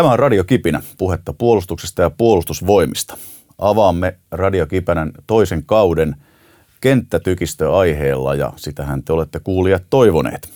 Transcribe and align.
Tämä 0.00 0.12
on 0.12 0.18
Radio 0.18 0.44
Kipinä, 0.44 0.82
puhetta 0.98 1.32
puolustuksesta 1.32 2.02
ja 2.02 2.10
puolustusvoimista. 2.10 3.16
Avaamme 3.58 4.18
Radio 4.30 4.66
Kipänän 4.66 5.12
toisen 5.26 5.64
kauden 5.64 6.16
kenttätykistöaiheella 6.80 8.34
ja 8.34 8.52
sitähän 8.56 9.02
te 9.02 9.12
olette 9.12 9.40
kuulijat 9.40 9.82
toivoneet. 9.90 10.52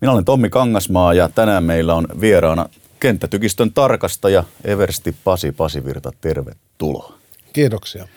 Minä 0.00 0.12
olen 0.12 0.24
Tommi 0.24 0.50
Kangasmaa 0.50 1.14
ja 1.14 1.28
tänään 1.28 1.64
meillä 1.64 1.94
on 1.94 2.06
vieraana 2.20 2.68
kenttätykistön 3.00 3.72
tarkastaja 3.72 4.44
Eversti 4.64 5.16
Pasi 5.24 5.52
Pasivirta. 5.52 6.12
Tervetuloa. 6.20 7.18
Kiitoksia. 7.52 8.08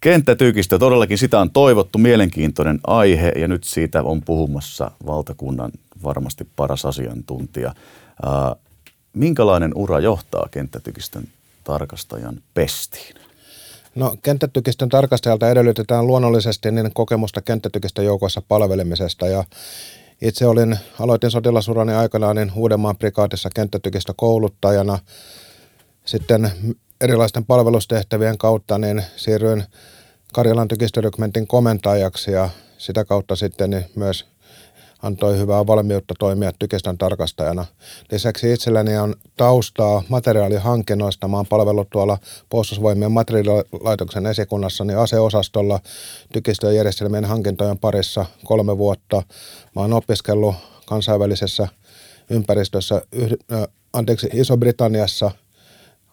Kenttätykistö, 0.00 0.78
todellakin 0.78 1.18
sitä 1.18 1.40
on 1.40 1.50
toivottu, 1.50 1.98
mielenkiintoinen 1.98 2.80
aihe 2.86 3.32
ja 3.36 3.48
nyt 3.48 3.64
siitä 3.64 4.02
on 4.02 4.22
puhumassa 4.22 4.90
valtakunnan 5.06 5.70
varmasti 6.02 6.48
paras 6.56 6.84
asiantuntija. 6.84 7.74
Minkälainen 9.18 9.72
ura 9.74 10.00
johtaa 10.00 10.48
kenttätykistön 10.50 11.24
tarkastajan 11.64 12.42
pestiin? 12.54 13.14
No 13.94 14.16
kenttätykistön 14.22 14.88
tarkastajalta 14.88 15.50
edellytetään 15.50 16.06
luonnollisesti 16.06 16.70
niin 16.70 16.90
kokemusta 16.94 17.42
kenttätykistön 17.42 18.04
joukossa 18.04 18.42
palvelemisesta 18.48 19.26
ja 19.26 19.44
itse 20.22 20.46
olin, 20.46 20.78
aloitin 21.00 21.30
sotilasurani 21.30 21.92
aikanaan 21.92 22.36
niin 22.36 22.52
Uudenmaan 22.56 22.96
prikaatissa 22.96 23.48
kenttätykistä 23.54 24.12
kouluttajana. 24.16 24.98
Sitten 26.04 26.52
erilaisten 27.00 27.44
palvelustehtävien 27.44 28.38
kautta 28.38 28.78
niin 28.78 29.02
siirryin 29.16 29.64
Karjalan 30.32 30.68
tykistörykmentin 30.68 31.46
komentajaksi 31.46 32.30
ja 32.30 32.48
sitä 32.78 33.04
kautta 33.04 33.36
sitten 33.36 33.70
niin 33.70 33.84
myös 33.94 34.26
antoi 35.02 35.38
hyvää 35.38 35.66
valmiutta 35.66 36.14
toimia 36.18 36.52
tykistön 36.58 36.98
tarkastajana. 36.98 37.64
Lisäksi 38.12 38.52
itselläni 38.52 38.96
on 38.96 39.14
taustaa 39.36 40.02
materiaalihankinnoista. 40.08 41.28
Mä 41.28 41.36
oon 41.36 41.46
palvellut 41.46 41.90
tuolla 41.90 42.18
puolustusvoimien 42.48 43.12
materiaalilaitoksen 43.12 44.26
esikunnassa 44.26 44.84
niin 44.84 44.98
aseosastolla 44.98 45.80
tykistöjärjestelmien 46.32 47.24
hankintojen 47.24 47.78
parissa 47.78 48.26
kolme 48.44 48.78
vuotta. 48.78 49.22
Mä 49.74 49.82
oon 49.82 49.92
opiskellut 49.92 50.54
kansainvälisessä 50.86 51.68
ympäristössä, 52.30 53.02
anteeksi, 53.92 54.28
Iso-Britanniassa– 54.32 55.30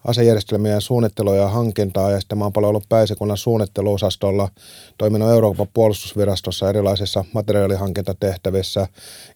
asejärjestelmien 0.06 0.80
suunnittelua 0.80 1.36
ja 1.36 1.48
hankintaa 1.48 2.10
ja 2.10 2.20
sitten 2.20 2.38
mä 2.38 2.44
oon 2.44 2.52
paljon 2.52 2.68
ollut 2.68 2.88
pääsikunnan 2.88 3.36
suunnitteluosastolla, 3.36 4.48
toiminut 4.98 5.30
Euroopan 5.30 5.68
puolustusvirastossa 5.74 6.68
erilaisissa 6.68 7.24
materiaalihankintatehtävissä 7.32 8.88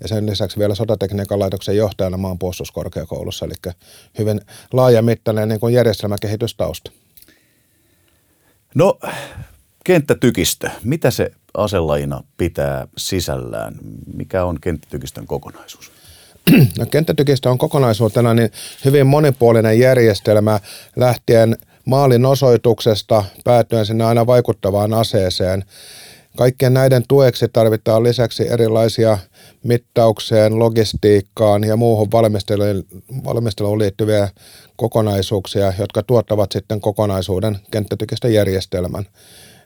ja 0.03 0.09
sen 0.09 0.27
lisäksi 0.27 0.59
vielä 0.59 0.75
sotatekniikan 0.75 1.39
laitoksen 1.39 1.77
johtajana 1.77 2.17
maan 2.17 2.39
puolustuskorkeakoulussa, 2.39 3.47
eli 3.47 3.75
hyvin 4.19 4.41
laajamittainen 4.73 5.49
niin 5.49 5.61
kuin 5.61 5.75
järjestelmäkehitystausta. 5.75 6.93
No, 8.75 8.99
kenttätykistö, 9.84 10.71
mitä 10.84 11.11
se 11.11 11.31
aselajina 11.55 12.23
pitää 12.37 12.89
sisällään? 12.97 13.75
Mikä 14.15 14.45
on 14.45 14.61
kenttätykistön 14.61 15.27
kokonaisuus? 15.27 16.00
No, 16.79 16.87
kenttätykistö 16.87 17.51
on 17.51 17.59
kokonaisuutena 17.59 18.34
niin 18.34 18.51
hyvin 18.84 19.06
monipuolinen 19.06 19.79
järjestelmä 19.79 20.61
lähtien 20.97 21.56
maalin 21.84 22.27
osoituksesta 22.27 23.25
päätyen 23.45 23.87
sinne 23.87 24.05
aina 24.05 24.27
vaikuttavaan 24.27 24.95
aseeseen. 24.95 25.65
Kaikkien 26.37 26.75
näiden 26.75 27.03
tueksi 27.09 27.48
tarvitaan 27.53 28.03
lisäksi 28.03 28.48
erilaisia 28.48 29.19
mittaukseen, 29.62 30.59
logistiikkaan 30.59 31.65
ja 31.65 31.77
muuhun 31.77 32.12
valmisteluun, 32.12 32.84
valmisteluun 33.25 33.78
liittyviä 33.78 34.28
kokonaisuuksia, 34.77 35.73
jotka 35.78 36.03
tuottavat 36.03 36.53
sitten 36.53 36.81
kokonaisuuden 36.81 37.59
kenttätykistöjärjestelmän. 37.71 39.05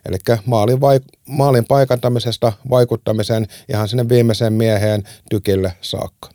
Eli 0.05 0.17
maalin, 0.45 0.77
vaik- 0.77 1.19
maalin 1.27 1.65
paikantamisesta 1.65 2.53
vaikuttamiseen 2.69 3.47
ihan 3.69 3.87
sinne 3.87 4.09
viimeiseen 4.09 4.53
mieheen 4.53 5.03
tykille 5.29 5.73
saakka. 5.81 6.34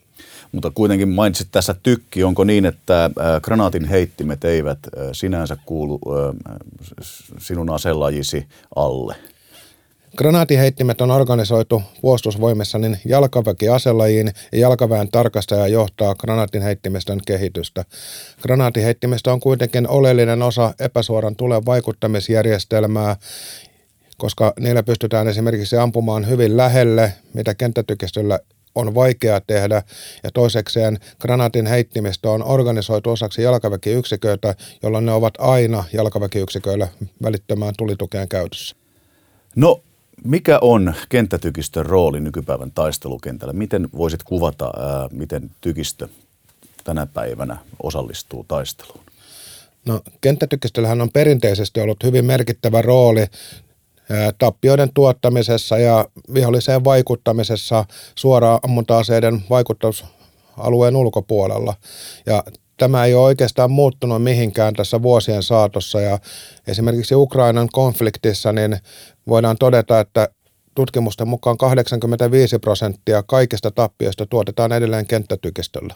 Mutta 0.53 0.71
kuitenkin 0.71 1.09
mainitsit 1.09 1.49
tässä 1.53 1.75
tykki. 1.83 2.25
Onko 2.25 2.45
niin, 2.45 2.67
että 2.67 3.11
granaatin 3.43 3.85
heittimet 3.85 4.45
eivät 4.45 4.79
sinänsä 5.13 5.57
kuulu 5.67 6.01
sinun 7.39 7.71
aselajisi 7.71 8.47
alle? 8.77 9.17
Granaatiheittimet 10.17 11.01
on 11.01 11.11
organisoitu 11.11 11.83
puolustusvoimissa 12.01 12.79
niin 12.79 12.99
jalkaväkiaselajiin 13.05 14.33
ja 14.53 14.59
jalkaväen 14.59 15.09
tarkastaja 15.09 15.67
johtaa 15.69 16.15
granaatinheittimestön 16.15 17.21
kehitystä. 17.27 17.85
Granaatiheittimestä 18.43 19.33
on 19.33 19.41
kuitenkin 19.41 19.89
oleellinen 19.89 20.43
osa 20.43 20.75
epäsuoran 20.81 21.37
tulen 21.37 21.67
vaikuttamisjärjestelmää, 21.67 23.17
koska 24.17 24.53
niillä 24.61 24.83
pystytään 24.83 25.29
esimerkiksi 25.29 25.77
ampumaan 25.77 26.29
hyvin 26.29 26.57
lähelle, 26.57 27.13
mitä 27.35 27.55
kenttätykistöllä 27.55 28.39
on 28.75 28.95
vaikea 28.95 29.41
tehdä 29.41 29.83
ja 30.23 30.31
toisekseen 30.35 30.99
granaatin 31.21 31.67
heittimistä 31.67 32.31
on 32.31 32.45
organisoitu 32.45 33.11
osaksi 33.11 33.43
jalkaväkiyksiköitä, 33.43 34.55
jolloin 34.83 35.07
ne 35.07 35.13
ovat 35.13 35.35
aina 35.39 35.85
jalkaväkiyksiköillä 35.93 36.89
välittömään 37.23 37.75
tulitukeen 37.79 38.29
käytössä. 38.29 38.77
No 39.57 39.83
mikä 40.25 40.59
on 40.63 40.95
kenttätykistön 41.09 41.87
rooli 41.87 42.21
nykypäivän 42.21 42.73
taistelukentällä? 42.73 43.53
Miten 43.53 43.89
voisit 43.97 44.23
kuvata, 44.23 44.65
ää, 44.65 45.09
miten 45.13 45.51
tykistö 45.61 46.09
tänä 46.85 47.07
päivänä 47.07 47.57
osallistuu 47.83 48.45
taisteluun? 48.49 49.01
No, 49.87 50.01
kenttätykistöllähän 50.21 51.01
on 51.01 51.11
perinteisesti 51.13 51.81
ollut 51.81 52.05
hyvin 52.05 52.25
merkittävä 52.25 52.83
rooli 52.83 53.27
tappioiden 54.39 54.91
tuottamisessa 54.95 55.79
ja 55.79 56.05
viholliseen 56.35 56.85
vaikuttamisessa 56.85 57.85
suoraan 58.15 58.59
ammunta-aseiden 58.63 59.43
vaikutusalueen 59.51 60.97
ulkopuolella. 60.97 61.75
Ja 62.27 62.45
tämä 62.77 63.05
ei 63.05 63.15
ole 63.15 63.25
oikeastaan 63.25 63.71
muuttunut 63.71 64.23
mihinkään 64.23 64.75
tässä 64.75 65.03
vuosien 65.03 65.43
saatossa 65.43 66.01
ja 66.01 66.19
esimerkiksi 66.67 67.15
Ukrainan 67.15 67.69
konfliktissa 67.73 68.53
niin 68.53 68.79
voidaan 69.29 69.57
todeta, 69.59 70.01
että 70.01 70.29
tutkimusten 70.75 71.29
mukaan 71.29 71.59
85 71.59 72.59
prosenttia 72.59 73.23
kaikista 73.23 73.71
tappioista 73.71 74.27
tuotetaan 74.27 74.73
edelleen 74.73 75.07
kenttätykistöllä. 75.07 75.95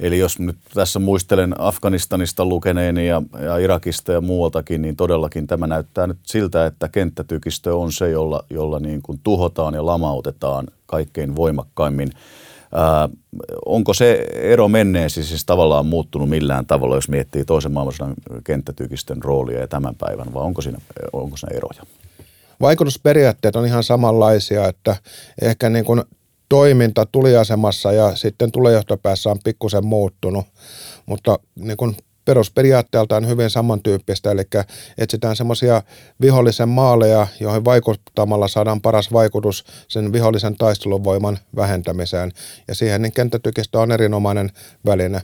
Eli 0.00 0.18
jos 0.18 0.38
nyt 0.38 0.56
tässä 0.74 0.98
muistelen 0.98 1.60
Afganistanista 1.60 2.44
lukeneeni 2.44 3.06
ja, 3.06 3.22
ja 3.42 3.58
Irakista 3.58 4.12
ja 4.12 4.20
muualtakin, 4.20 4.82
niin 4.82 4.96
todellakin 4.96 5.46
tämä 5.46 5.66
näyttää 5.66 6.06
nyt 6.06 6.18
siltä, 6.26 6.66
että 6.66 6.88
kenttätykistö 6.88 7.76
on 7.76 7.92
se, 7.92 8.10
jolla, 8.10 8.44
jolla 8.50 8.80
niin 8.80 9.02
kuin 9.02 9.20
tuhotaan 9.22 9.74
ja 9.74 9.86
lamautetaan 9.86 10.66
kaikkein 10.86 11.36
voimakkaimmin. 11.36 12.10
Ää, 12.74 13.08
onko 13.66 13.94
se 13.94 14.26
ero 14.34 14.68
menneesi 14.68 15.24
siis 15.24 15.44
tavallaan 15.44 15.86
muuttunut 15.86 16.28
millään 16.28 16.66
tavalla, 16.66 16.94
jos 16.94 17.08
miettii 17.08 17.44
toisen 17.44 17.72
maailmansodan 17.72 18.14
kenttätykistön 18.44 19.22
roolia 19.22 19.60
ja 19.60 19.68
tämän 19.68 19.94
päivän, 19.94 20.34
vai 20.34 20.42
onko 20.42 20.62
siinä, 20.62 20.78
onko 21.12 21.36
siinä 21.36 21.56
eroja? 21.56 21.82
Vaikutusperiaatteet 22.60 23.56
on 23.56 23.66
ihan 23.66 23.84
samanlaisia, 23.84 24.68
että 24.68 24.96
ehkä 25.42 25.70
niin 25.70 25.84
kuin 25.84 26.02
toiminta 26.50 27.06
tuliasemassa 27.06 27.92
ja 27.92 28.16
sitten 28.16 28.52
tulejohtopäässä 28.52 29.30
on 29.30 29.38
pikkusen 29.44 29.86
muuttunut, 29.86 30.46
mutta 31.06 31.38
niin 31.56 31.76
kuin 31.76 31.96
perusperiaatteeltaan 32.24 33.28
hyvin 33.28 33.50
samantyyppistä, 33.50 34.30
eli 34.30 34.42
etsitään 34.98 35.36
semmoisia 35.36 35.82
vihollisen 36.20 36.68
maaleja, 36.68 37.26
joihin 37.40 37.64
vaikuttamalla 37.64 38.48
saadaan 38.48 38.80
paras 38.80 39.12
vaikutus 39.12 39.64
sen 39.88 40.12
vihollisen 40.12 40.56
taisteluvoiman 40.56 41.38
vähentämiseen, 41.56 42.32
ja 42.68 42.74
siihen 42.74 43.02
niin 43.02 43.12
kenttätykistö 43.12 43.80
on 43.80 43.92
erinomainen 43.92 44.50
väline. 44.86 45.20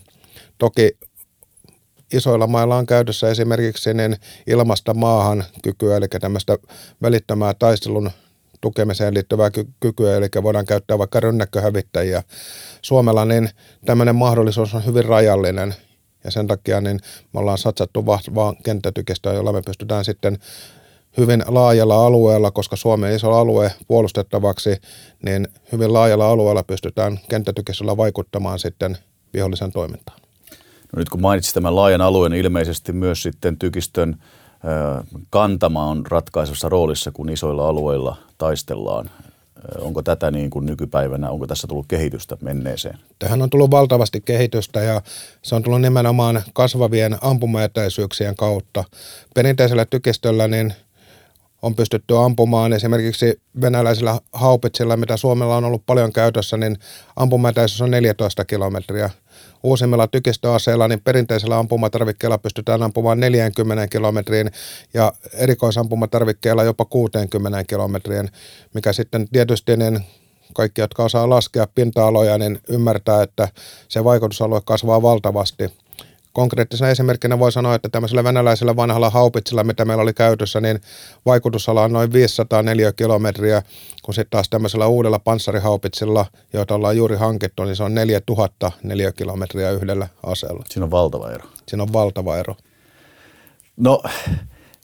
Toki 0.58 0.98
isoilla 2.12 2.46
mailla 2.46 2.76
on 2.76 2.86
käytössä 2.86 3.30
esimerkiksi 3.30 3.94
niin 3.94 4.16
ilmasta 4.46 4.94
maahan 4.94 5.44
kykyä, 5.62 5.96
eli 5.96 6.08
tämmöistä 6.08 6.58
välittömää 7.02 7.54
taistelun 7.54 8.10
tukemiseen 8.60 9.14
liittyvää 9.14 9.50
ky- 9.50 9.68
kykyä, 9.80 10.16
eli 10.16 10.28
voidaan 10.42 10.66
käyttää 10.66 10.98
vaikka 10.98 11.20
rynnäkköhävittäjiä. 11.20 12.22
Suomella 12.82 13.24
niin 13.24 13.48
tämmöinen 13.84 14.16
mahdollisuus 14.16 14.74
on 14.74 14.86
hyvin 14.86 15.04
rajallinen 15.04 15.74
ja 16.24 16.30
sen 16.30 16.46
takia 16.46 16.80
niin 16.80 17.00
me 17.32 17.40
ollaan 17.40 17.58
satsattu 17.58 18.06
vahvaan 18.06 18.56
kenttätykistöä, 18.64 19.32
jolla 19.32 19.52
me 19.52 19.62
pystytään 19.66 20.04
sitten 20.04 20.38
hyvin 21.16 21.44
laajalla 21.46 22.06
alueella, 22.06 22.50
koska 22.50 22.76
Suomen 22.76 23.16
iso 23.16 23.32
alue 23.32 23.72
puolustettavaksi, 23.88 24.76
niin 25.22 25.48
hyvin 25.72 25.92
laajalla 25.92 26.30
alueella 26.30 26.62
pystytään 26.62 27.18
kenttätykistöllä 27.28 27.96
vaikuttamaan 27.96 28.58
sitten 28.58 28.98
vihollisen 29.34 29.72
toimintaan. 29.72 30.18
No 30.92 30.98
nyt 30.98 31.08
kun 31.08 31.20
mainitsit 31.20 31.54
tämän 31.54 31.76
laajan 31.76 32.00
alueen, 32.00 32.32
niin 32.32 32.44
ilmeisesti 32.44 32.92
myös 32.92 33.22
sitten 33.22 33.58
tykistön 33.58 34.16
kantama 35.30 35.84
on 35.84 36.06
ratkaisussa 36.06 36.68
roolissa, 36.68 37.12
kun 37.12 37.28
isoilla 37.28 37.68
alueilla 37.68 38.16
taistellaan 38.38 39.10
Onko 39.78 40.02
tätä 40.02 40.30
niin 40.30 40.50
kuin 40.50 40.66
nykypäivänä, 40.66 41.30
onko 41.30 41.46
tässä 41.46 41.66
tullut 41.66 41.86
kehitystä 41.88 42.36
menneeseen? 42.40 42.98
Tähän 43.18 43.42
on 43.42 43.50
tullut 43.50 43.70
valtavasti 43.70 44.20
kehitystä 44.20 44.80
ja 44.80 45.02
se 45.42 45.54
on 45.54 45.62
tullut 45.62 45.80
nimenomaan 45.80 46.42
kasvavien 46.52 47.18
ampumaetäisyyksien 47.20 48.36
kautta. 48.36 48.84
Perinteisellä 49.34 49.84
tykistöllä 49.84 50.48
niin 50.48 50.74
on 51.62 51.74
pystytty 51.74 52.16
ampumaan 52.16 52.72
esimerkiksi 52.72 53.40
venäläisillä 53.60 54.20
haupitsilla, 54.32 54.96
mitä 54.96 55.16
Suomella 55.16 55.56
on 55.56 55.64
ollut 55.64 55.86
paljon 55.86 56.12
käytössä, 56.12 56.56
niin 56.56 56.76
ampumaetäisyys 57.16 57.80
on 57.80 57.90
14 57.90 58.44
kilometriä. 58.44 59.10
Uusimmilla 59.66 60.06
tykistöaseilla, 60.06 60.88
niin 60.88 61.00
perinteisellä 61.00 61.58
ampumatarvikkeella 61.58 62.38
pystytään 62.38 62.82
ampumaan 62.82 63.20
40 63.20 63.88
kilometriin 63.88 64.50
ja 64.94 65.12
erikoisampumatarvikkeella 65.32 66.64
jopa 66.64 66.84
60 66.84 67.64
kilometriin, 67.64 68.28
mikä 68.74 68.92
sitten 68.92 69.28
tietysti 69.28 69.76
niin 69.76 70.00
kaikki, 70.54 70.80
jotka 70.80 71.04
osaa 71.04 71.30
laskea 71.30 71.66
pinta-aloja, 71.74 72.38
niin 72.38 72.58
ymmärtää, 72.68 73.22
että 73.22 73.48
se 73.88 74.04
vaikutusalue 74.04 74.60
kasvaa 74.64 75.02
valtavasti– 75.02 75.70
Konkreettisena 76.36 76.90
esimerkkinä 76.90 77.38
voi 77.38 77.52
sanoa, 77.52 77.74
että 77.74 77.88
tämmöisellä 77.88 78.24
venäläisellä 78.24 78.76
vanhalla 78.76 79.10
haupitsilla, 79.10 79.64
mitä 79.64 79.84
meillä 79.84 80.02
oli 80.02 80.14
käytössä, 80.14 80.60
niin 80.60 80.80
vaikutusala 81.26 81.82
on 81.84 81.92
noin 81.92 82.12
504 82.12 82.92
kilometriä, 82.92 83.62
kun 84.02 84.14
sitten 84.14 84.30
taas 84.30 84.48
tämmöisellä 84.48 84.86
uudella 84.86 85.18
panssarihaupitsilla, 85.18 86.26
joita 86.52 86.74
ollaan 86.74 86.96
juuri 86.96 87.16
hankittu, 87.16 87.64
niin 87.64 87.76
se 87.76 87.82
on 87.82 87.94
4000 87.94 88.72
kilometriä 89.16 89.70
yhdellä 89.70 90.08
aseella. 90.22 90.64
Siinä 90.68 90.84
on 90.84 90.90
valtava 90.90 91.30
ero. 91.30 91.44
Siinä 91.68 91.82
on 91.82 91.92
valtava 91.92 92.36
ero. 92.36 92.56
No, 93.76 94.02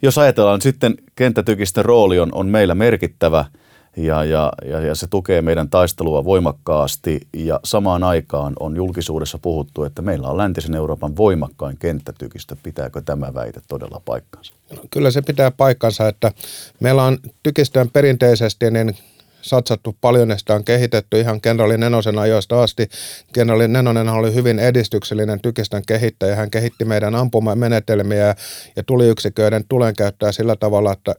jos 0.03 0.19
ajatellaan 0.19 0.61
sitten 0.61 0.95
kenttätykistä 1.15 1.83
rooli 1.83 2.19
on, 2.19 2.35
on 2.35 2.47
meillä 2.47 2.75
merkittävä– 2.75 3.45
ja, 3.97 4.25
ja, 4.25 4.53
ja, 4.65 4.81
ja 4.81 4.95
se 4.95 5.07
tukee 5.07 5.43
meidän 5.43 5.69
taistelua 5.69 6.25
voimakkaasti 6.25 7.21
ja 7.37 7.61
samaan 7.65 8.05
aikaan 8.05 8.53
on 8.61 8.77
julkisuudessa 8.77 9.39
puhuttu, 9.39 9.85
että 9.85 10.03
meillä 10.03 10.29
on 10.29 10.37
läntisen 10.37 10.75
Euroopan 10.75 11.17
voimakkain 11.17 11.79
kenttätykistö. 11.79 12.57
Pitääkö 12.63 13.03
tämä 13.05 13.35
väite 13.35 13.61
todella 13.69 14.03
paikkansa? 14.05 14.55
No, 14.77 14.83
kyllä 14.91 15.11
se 15.11 15.23
pitää 15.23 15.51
paikkansa, 15.51 16.09
että 16.09 16.33
meillä 16.81 17.03
on 17.03 17.19
tykistöön 17.43 17.91
perinteisesti 17.91 18.71
niin 18.71 18.97
satsattu 19.43 19.97
paljon 20.01 20.31
ja 20.31 20.39
sitä 20.39 20.55
on 20.55 20.65
kehitetty 20.65 21.21
ihan 21.21 21.41
kenraali 21.41 21.79
Nenosen 21.79 22.19
ajoista 22.19 22.63
asti. 22.63 22.89
Kenraali 23.33 23.69
Nenonen 23.69 24.09
oli 24.09 24.35
hyvin 24.35 24.59
edistyksellinen 24.59 25.41
tykistön 25.41 25.83
kehittäjä. 25.87 26.37
Hän 26.37 26.51
kehitti 26.51 26.85
meidän 26.85 27.15
ampumamenetelmiä 27.15 28.35
ja 28.77 28.83
tuliyksiköiden 28.87 29.65
tulenkäyttöä 29.69 30.33
sillä 30.33 30.57
tavalla, 30.57 30.93
että 30.93 31.15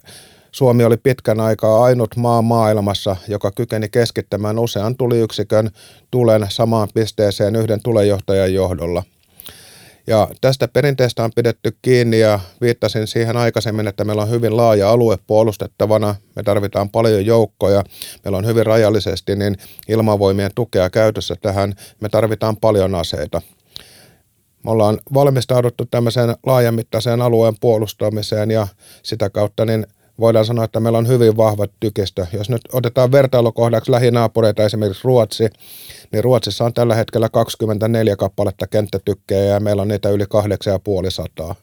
Suomi 0.54 0.84
oli 0.84 0.98
pitkän 0.98 1.40
aikaa 1.40 1.84
ainut 1.84 2.16
maa 2.16 2.42
maailmassa, 2.42 3.16
joka 3.28 3.52
kykeni 3.52 3.90
keskittämään 3.90 4.60
usean 4.60 4.96
tuliyksikön 4.96 5.70
tulen 6.12 6.46
samaan 6.50 6.88
pisteeseen 6.94 7.56
yhden 7.56 7.82
tulejohtajan 7.84 8.54
johdolla. 8.54 9.04
Ja 10.08 10.28
tästä 10.42 10.68
perinteestä 10.68 11.24
on 11.24 11.32
pidetty 11.36 11.78
kiinni 11.82 12.20
ja 12.20 12.40
viittasin 12.62 13.08
siihen 13.08 13.38
aikaisemmin, 13.38 13.88
että 13.88 14.04
meillä 14.04 14.22
on 14.22 14.30
hyvin 14.30 14.58
laaja 14.58 14.90
alue 14.90 15.18
puolustettavana. 15.28 16.16
Me 16.36 16.44
tarvitaan 16.44 16.90
paljon 16.90 17.26
joukkoja. 17.26 17.84
Meillä 18.24 18.38
on 18.38 18.46
hyvin 18.46 18.66
rajallisesti 18.66 19.36
niin 19.36 19.58
ilmavoimien 19.88 20.52
tukea 20.56 20.90
käytössä 20.90 21.36
tähän. 21.42 21.74
Me 22.02 22.10
tarvitaan 22.10 22.58
paljon 22.58 22.96
aseita. 22.96 23.42
Me 24.64 24.72
ollaan 24.72 24.98
valmistauduttu 25.14 25.86
tämmöiseen 25.86 26.36
laajamittaiseen 26.46 27.22
alueen 27.22 27.56
puolustamiseen 27.62 28.52
ja 28.52 28.68
sitä 29.04 29.30
kautta 29.30 29.66
niin 29.66 29.88
voidaan 30.20 30.46
sanoa, 30.46 30.66
että 30.66 30.80
meillä 30.80 30.98
on 30.98 31.08
hyvin 31.08 31.38
vahva 31.38 31.66
tykistö. 31.80 32.28
Jos 32.34 32.50
nyt 32.50 32.62
otetaan 32.72 33.12
vertailukohdaksi 33.12 33.92
lähinaapureita, 33.92 34.64
esimerkiksi 34.64 35.04
Ruotsi, 35.04 35.48
niin 36.12 36.24
Ruotsissa 36.24 36.66
on 36.66 36.74
tällä 36.74 36.96
hetkellä 36.96 37.30
24 37.30 38.16
kappaletta 38.16 38.68
kenttätykkejä 38.68 39.44
ja 39.44 39.60
meillä 39.60 39.82
on 39.82 39.88
niitä 39.88 40.10
yli 40.10 40.26
8500. 40.30 41.56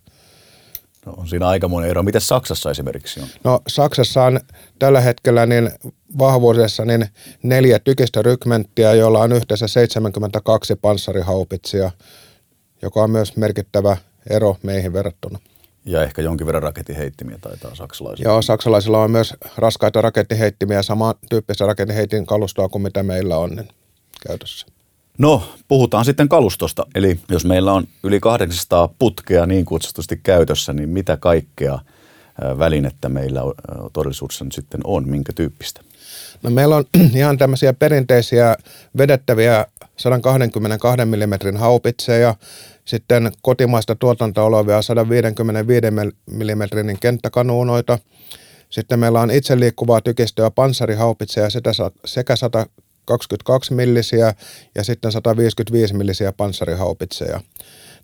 No, 1.06 1.12
on 1.16 1.28
siinä 1.28 1.48
aikamoinen 1.48 1.90
ero. 1.90 2.02
Miten 2.02 2.20
Saksassa 2.20 2.70
esimerkiksi 2.70 3.20
on? 3.20 3.26
No 3.44 3.60
Saksassa 3.68 4.24
on 4.24 4.40
tällä 4.78 5.00
hetkellä 5.00 5.46
niin 5.46 5.70
vahvuudessa 6.18 6.84
niin 6.84 7.06
neljä 7.42 7.78
tykistörykmenttiä, 7.78 8.94
joilla 8.94 9.18
on 9.18 9.32
yhteensä 9.32 9.68
72 9.68 10.76
panssarihaupitsia, 10.76 11.90
joka 12.82 13.02
on 13.02 13.10
myös 13.10 13.36
merkittävä 13.36 13.96
ero 14.30 14.56
meihin 14.62 14.92
verrattuna. 14.92 15.38
Ja 15.90 16.02
ehkä 16.02 16.22
jonkin 16.22 16.46
verran 16.46 16.62
rakettiheittimiä 16.62 17.38
taitaa 17.40 17.74
saksalaisilla. 17.74 18.30
Joo, 18.30 18.42
saksalaisilla 18.42 19.02
on 19.02 19.10
myös 19.10 19.34
raskaita 19.56 20.00
rakettiheittimiä, 20.00 20.82
sama 20.82 21.14
tyyppistä 21.30 21.66
rakettiheitin 21.66 22.26
kalustoa 22.26 22.68
kuin 22.68 22.82
mitä 22.82 23.02
meillä 23.02 23.36
on 23.36 23.50
niin 23.50 23.68
käytössä. 24.26 24.66
No, 25.18 25.42
puhutaan 25.68 26.04
sitten 26.04 26.28
kalustosta. 26.28 26.86
Eli 26.94 27.20
jos 27.28 27.44
meillä 27.44 27.72
on 27.72 27.84
yli 28.02 28.20
800 28.20 28.88
putkea 28.98 29.46
niin 29.46 29.64
kutsutusti 29.64 30.20
käytössä, 30.22 30.72
niin 30.72 30.88
mitä 30.88 31.16
kaikkea 31.16 31.78
välinettä 32.58 33.08
meillä 33.08 33.40
todellisuudessa 33.92 34.44
nyt 34.44 34.52
sitten 34.52 34.80
on, 34.84 35.08
minkä 35.08 35.32
tyyppistä? 35.32 35.80
No 36.42 36.50
meillä 36.50 36.76
on 36.76 36.84
ihan 37.14 37.38
tämmöisiä 37.38 37.72
perinteisiä 37.72 38.56
vedettäviä 38.98 39.66
122 39.96 41.04
mm 41.04 41.58
haupitseja, 41.58 42.34
sitten 42.90 43.32
kotimaista 43.42 43.94
tuotantoa 43.94 44.44
olevia 44.44 44.82
155 44.82 45.90
mm 45.90 46.96
kenttäkanuunoita. 47.00 47.98
Sitten 48.70 48.98
meillä 48.98 49.20
on 49.20 49.30
itse 49.30 49.60
liikkuvaa 49.60 50.00
tykistöä 50.00 50.50
panssarihaupitseja 50.50 51.48
sekä 52.04 52.36
122 52.36 53.74
millisiä 53.74 54.34
ja 54.74 54.84
sitten 54.84 55.12
155 55.12 55.94
millisiä 55.94 56.32
panssarihaupitseja. 56.32 57.40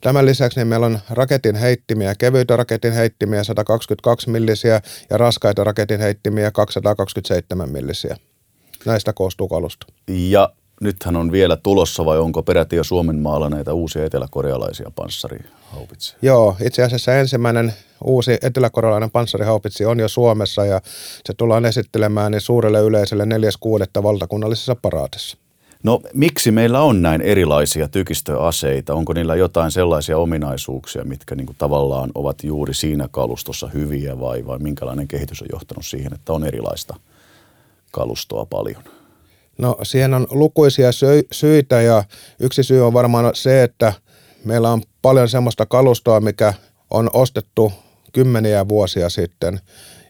Tämän 0.01 0.27
lisäksi 0.27 0.59
niin 0.61 0.67
meillä 0.67 0.87
on 0.87 0.99
raketin 1.11 1.55
heittimiä, 1.55 2.15
kevyitä 2.19 2.57
raketin 2.57 2.93
heittimiä 2.93 3.45
122 3.45 4.31
millisiä 4.31 4.81
ja 5.11 5.19
raskaita 5.19 5.65
raketin 5.65 6.01
heittimiä 6.01 6.51
227 6.51 7.71
millisiä. 7.71 8.17
Näistä 8.85 9.13
koostuu 9.13 9.49
kalusto. 9.49 9.87
Ja 10.09 10.53
nythän 10.81 11.17
on 11.17 11.33
vielä 11.33 11.57
tulossa 11.57 12.05
vai 12.05 12.19
onko 12.19 12.43
peräti 12.43 12.77
jo 12.77 12.85
Suomen 12.85 13.19
maalla 13.19 13.51
näitä 13.51 13.73
uusia 13.73 14.05
eteläkorealaisia 14.05 14.91
panssarihaupitseja? 14.97 16.19
Joo, 16.23 16.57
itse 16.65 16.83
asiassa 16.83 17.15
ensimmäinen 17.15 17.73
uusi 18.05 18.39
eteläkorealainen 18.43 19.11
panssarihaupitsi 19.11 19.85
on 19.85 20.01
jo 20.01 20.09
Suomessa 20.09 20.65
ja 20.65 20.81
se 21.25 21.35
tullaan 21.35 21.65
esittelemään 21.65 22.33
niin 22.33 22.41
suurelle 22.41 22.81
yleisölle 22.81 23.25
4.6. 23.25 24.03
valtakunnallisessa 24.03 24.75
paraatissa. 24.75 25.37
No 25.83 26.01
miksi 26.15 26.51
meillä 26.51 26.81
on 26.81 27.03
näin 27.03 27.21
erilaisia 27.21 27.89
tykistöaseita? 27.89 28.95
Onko 28.95 29.13
niillä 29.13 29.37
jotain 29.37 29.71
sellaisia 29.71 30.19
ominaisuuksia, 30.19 31.05
mitkä 31.05 31.35
niin 31.35 31.47
kuin 31.47 31.57
tavallaan 31.59 32.11
ovat 32.15 32.45
juuri 32.45 32.75
siinä 32.75 33.09
kalustossa 33.11 33.67
hyviä 33.67 34.21
vai, 34.21 34.47
vai 34.47 34.59
minkälainen 34.59 35.09
kehitys 35.09 35.43
on 35.43 35.49
johtanut 35.53 35.87
siihen, 35.87 36.15
että 36.15 36.33
on 36.33 36.45
erilaista 36.45 36.95
kalustoa 37.91 38.47
paljon? 38.47 38.83
No 39.59 39.77
siihen 39.83 40.15
on 40.15 40.27
lukuisia 40.31 40.91
syitä 41.33 41.83
ja 41.83 42.05
yksi 42.41 42.63
syy 42.63 42.87
on 42.87 42.93
varmaan 42.93 43.31
se, 43.35 43.63
että 43.63 43.93
meillä 44.45 44.71
on 44.71 44.83
paljon 45.03 45.29
semmoista 45.29 45.67
kalustoa, 45.67 46.21
mikä 46.21 46.55
on 46.91 47.11
ostettu 47.13 47.73
kymmeniä 48.13 48.69
vuosia 48.69 49.09
sitten. 49.09 49.61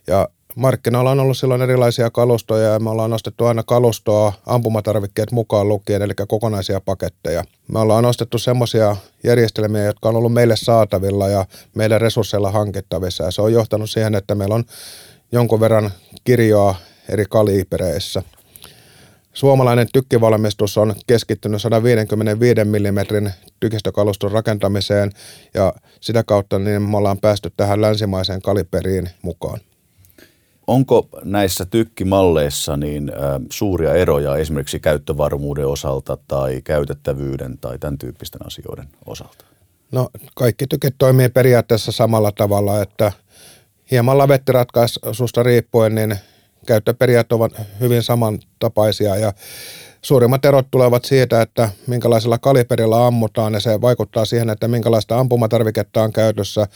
Ja 0.07 0.29
markkinoilla 0.57 1.11
on 1.11 1.21
ollut 1.21 1.37
silloin 1.37 1.63
erilaisia 1.63 2.11
kalustoja 2.11 2.73
ja 2.73 2.79
me 2.79 2.91
ollaan 2.91 3.13
ostettu 3.13 3.45
aina 3.45 3.63
kalustoa 3.63 4.33
ampumatarvikkeet 4.47 5.33
mukaan 5.33 5.69
lukien, 5.69 6.03
eli 6.03 6.13
kokonaisia 6.29 6.81
paketteja. 6.81 7.45
Me 7.69 7.79
ollaan 7.79 8.05
ostettu 8.05 8.39
semmoisia 8.39 8.97
järjestelmiä, 9.25 9.85
jotka 9.85 10.09
on 10.09 10.17
ollut 10.17 10.33
meille 10.33 10.57
saatavilla 10.57 11.29
ja 11.29 11.45
meidän 11.75 12.01
resursseilla 12.01 12.51
hankittavissa 12.51 13.25
ja 13.25 13.31
se 13.31 13.43
on 13.43 13.53
johtanut 13.53 13.91
siihen, 13.91 14.15
että 14.15 14.35
meillä 14.35 14.55
on 14.55 14.65
jonkun 15.33 15.61
verran 15.61 15.91
kirjoa 16.25 16.75
eri 17.09 17.25
kaliipereissä– 17.29 18.23
Suomalainen 19.37 19.87
tykkivalmistus 19.93 20.79
on 20.79 20.95
keskittynyt 21.07 21.63
155 21.63 22.65
mm 22.65 23.31
tykistökaluston 23.61 24.33
rakentamiseen 24.33 25.11
ja 25.55 25.73
sitä 26.01 26.25
kautta 26.25 26.59
niin 26.59 26.83
me 26.83 26.97
ollaan 26.97 27.19
päästy 27.19 27.53
tähän 27.57 27.81
länsimaiseen 27.81 28.43
kaliperiin 28.43 29.09
mukaan. 29.23 29.61
Onko 30.67 31.09
näissä 31.25 31.67
tykkimalleissa 31.67 32.77
niin 32.77 33.13
suuria 33.51 33.95
eroja 33.95 34.37
esimerkiksi 34.37 34.81
käyttövarmuuden 34.81 35.67
osalta 35.67 36.19
tai 36.29 36.63
käytettävyyden 36.65 37.59
tai 37.59 37.79
tämän 37.79 37.99
tyyppisten 37.99 38.47
asioiden 38.47 38.89
osalta? 39.07 39.45
No 39.93 40.11
kaikki 40.35 40.67
tykit 40.67 40.95
toimii 40.99 41.29
periaatteessa 41.29 41.93
samalla 41.93 42.33
tavalla, 42.33 42.83
että 42.83 43.13
hieman 43.91 44.19
lavettiratkaisusta 44.19 45.43
riippuen 45.43 45.95
niin 45.95 46.17
käyttöperiaat 46.67 47.33
ovat 47.33 47.53
hyvin 47.81 48.03
samantapaisia 48.03 49.17
ja 49.17 49.33
suurimmat 50.03 50.45
erot 50.45 50.67
tulevat 50.71 51.05
siitä, 51.05 51.43
että 51.43 51.71
minkälaisella 51.87 52.39
kaliberilla 52.39 53.07
ammutaan 53.07 53.55
ja 53.55 53.61
se 53.61 53.81
vaikuttaa 53.81 54.25
siihen, 54.25 54.51
että 54.51 54.69
minkälaista 54.69 55.19
ampumatarviketta 55.19 56.03
on 56.03 56.13
käytössä 56.13 56.67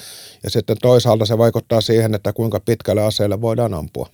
ja 0.42 0.50
sitten 0.50 0.76
toisaalta 0.82 1.26
se 1.26 1.38
vaikuttaa 1.38 1.80
siihen, 1.80 2.14
että 2.14 2.32
kuinka 2.32 2.60
pitkälle 2.60 3.02
aseelle 3.02 3.40
voidaan 3.40 3.74
ampua. 3.74 4.08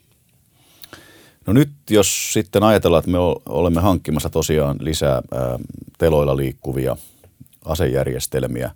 No 1.46 1.52
nyt 1.52 1.70
jos 1.90 2.32
sitten 2.32 2.62
ajatellaan, 2.62 2.98
että 2.98 3.10
me 3.10 3.18
olemme 3.46 3.80
hankkimassa 3.80 4.30
tosiaan 4.30 4.76
lisää 4.80 5.22
teloilla 5.98 6.36
liikkuvia 6.36 6.96
asejärjestelmiä, 7.64 8.70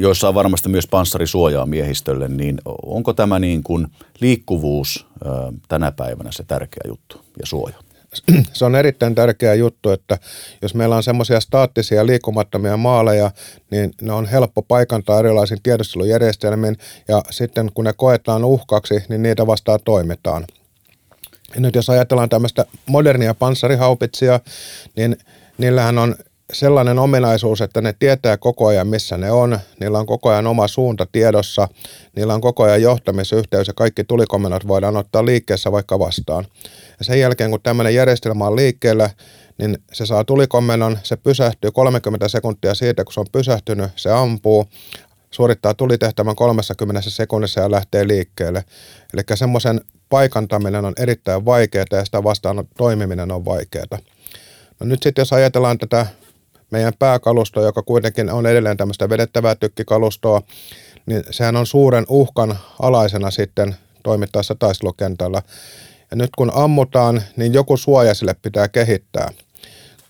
joissa 0.00 0.28
on 0.28 0.34
varmasti 0.34 0.68
myös 0.68 0.86
panssarisuojaa 0.86 1.66
miehistölle, 1.66 2.28
niin 2.28 2.60
onko 2.86 3.12
tämä 3.12 3.38
niin 3.38 3.62
kuin 3.62 3.86
liikkuvuus 4.20 5.06
tänä 5.68 5.92
päivänä 5.92 6.32
se 6.32 6.44
tärkeä 6.44 6.82
juttu 6.88 7.20
ja 7.40 7.46
suoja? 7.46 7.76
se 8.52 8.64
on 8.64 8.74
erittäin 8.74 9.14
tärkeä 9.14 9.54
juttu, 9.54 9.90
että 9.90 10.18
jos 10.62 10.74
meillä 10.74 10.96
on 10.96 11.02
semmoisia 11.02 11.40
staattisia 11.40 12.06
liikkumattomia 12.06 12.76
maaleja, 12.76 13.30
niin 13.70 13.90
ne 14.00 14.12
on 14.12 14.26
helppo 14.26 14.62
paikantaa 14.62 15.18
erilaisin 15.18 15.62
tiedustelujärjestelmin 15.62 16.76
ja 17.08 17.22
sitten 17.30 17.70
kun 17.74 17.84
ne 17.84 17.92
koetaan 17.96 18.44
uhkaksi, 18.44 18.94
niin 19.08 19.22
niitä 19.22 19.46
vastaan 19.46 19.80
toimitaan. 19.84 20.46
Ja 21.54 21.60
nyt 21.60 21.74
jos 21.74 21.90
ajatellaan 21.90 22.28
tämmöistä 22.28 22.66
modernia 22.86 23.34
panssarihaupitsia, 23.34 24.40
niin 24.96 25.16
niillähän 25.58 25.98
on 25.98 26.14
sellainen 26.52 26.98
ominaisuus, 26.98 27.60
että 27.60 27.80
ne 27.80 27.94
tietää 27.98 28.36
koko 28.36 28.66
ajan, 28.66 28.88
missä 28.88 29.16
ne 29.18 29.30
on. 29.30 29.58
Niillä 29.80 29.98
on 29.98 30.06
koko 30.06 30.28
ajan 30.28 30.46
oma 30.46 30.68
suunta 30.68 31.06
tiedossa. 31.12 31.68
Niillä 32.16 32.34
on 32.34 32.40
koko 32.40 32.62
ajan 32.62 32.82
johtamisyhteys 32.82 33.66
ja 33.66 33.74
kaikki 33.74 34.04
tulikomennot 34.04 34.68
voidaan 34.68 34.96
ottaa 34.96 35.26
liikkeessä 35.26 35.72
vaikka 35.72 35.98
vastaan. 35.98 36.44
Ja 36.98 37.04
sen 37.04 37.20
jälkeen, 37.20 37.50
kun 37.50 37.60
tämmöinen 37.62 37.94
järjestelmä 37.94 38.46
on 38.46 38.56
liikkeellä, 38.56 39.10
niin 39.58 39.78
se 39.92 40.06
saa 40.06 40.24
tulikomennon, 40.24 40.98
se 41.02 41.16
pysähtyy 41.16 41.70
30 41.70 42.28
sekuntia 42.28 42.74
siitä, 42.74 43.04
kun 43.04 43.12
se 43.12 43.20
on 43.20 43.26
pysähtynyt, 43.32 43.90
se 43.96 44.10
ampuu, 44.10 44.66
suorittaa 45.30 45.74
tulitehtävän 45.74 46.36
30 46.36 47.10
sekunnissa 47.10 47.60
ja 47.60 47.70
lähtee 47.70 48.08
liikkeelle. 48.08 48.64
Eli 49.14 49.22
semmoisen 49.34 49.80
paikantaminen 50.08 50.84
on 50.84 50.92
erittäin 50.98 51.44
vaikeaa 51.44 51.84
ja 51.92 52.04
sitä 52.04 52.24
vastaan 52.24 52.68
toimiminen 52.76 53.32
on 53.32 53.44
vaikeaa. 53.44 53.98
No 54.80 54.86
nyt 54.86 55.02
sitten 55.02 55.22
jos 55.22 55.32
ajatellaan 55.32 55.78
tätä 55.78 56.06
meidän 56.70 56.92
pääkalusto, 56.98 57.62
joka 57.62 57.82
kuitenkin 57.82 58.30
on 58.30 58.46
edelleen 58.46 58.76
tämmöistä 58.76 59.08
vedettävää 59.08 59.54
tykkikalustoa, 59.54 60.42
niin 61.06 61.24
sehän 61.30 61.56
on 61.56 61.66
suuren 61.66 62.04
uhkan 62.08 62.58
alaisena 62.82 63.30
sitten 63.30 63.76
toimittaessa 64.02 64.54
taistelukentällä. 64.54 65.42
Ja 66.10 66.16
nyt 66.16 66.30
kun 66.36 66.52
ammutaan, 66.54 67.22
niin 67.36 67.54
joku 67.54 67.76
suoja 67.76 68.14
sille 68.14 68.34
pitää 68.42 68.68
kehittää. 68.68 69.30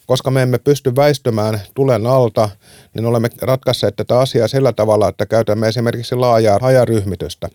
Koska 0.07 0.31
me 0.31 0.43
emme 0.43 0.59
pysty 0.59 0.97
väistymään 0.97 1.61
tulen 1.75 2.07
alta, 2.07 2.49
niin 2.95 3.07
olemme 3.07 3.29
ratkaisseet 3.43 3.97
tätä 3.97 4.19
asiaa 4.19 4.49
sillä 4.49 4.73
tavalla, 4.73 5.09
että 5.09 5.27
käytämme 5.27 5.69
esimerkiksi 5.69 6.15
laajaa 6.15 6.59
hajaryhmitystä. 6.61 7.49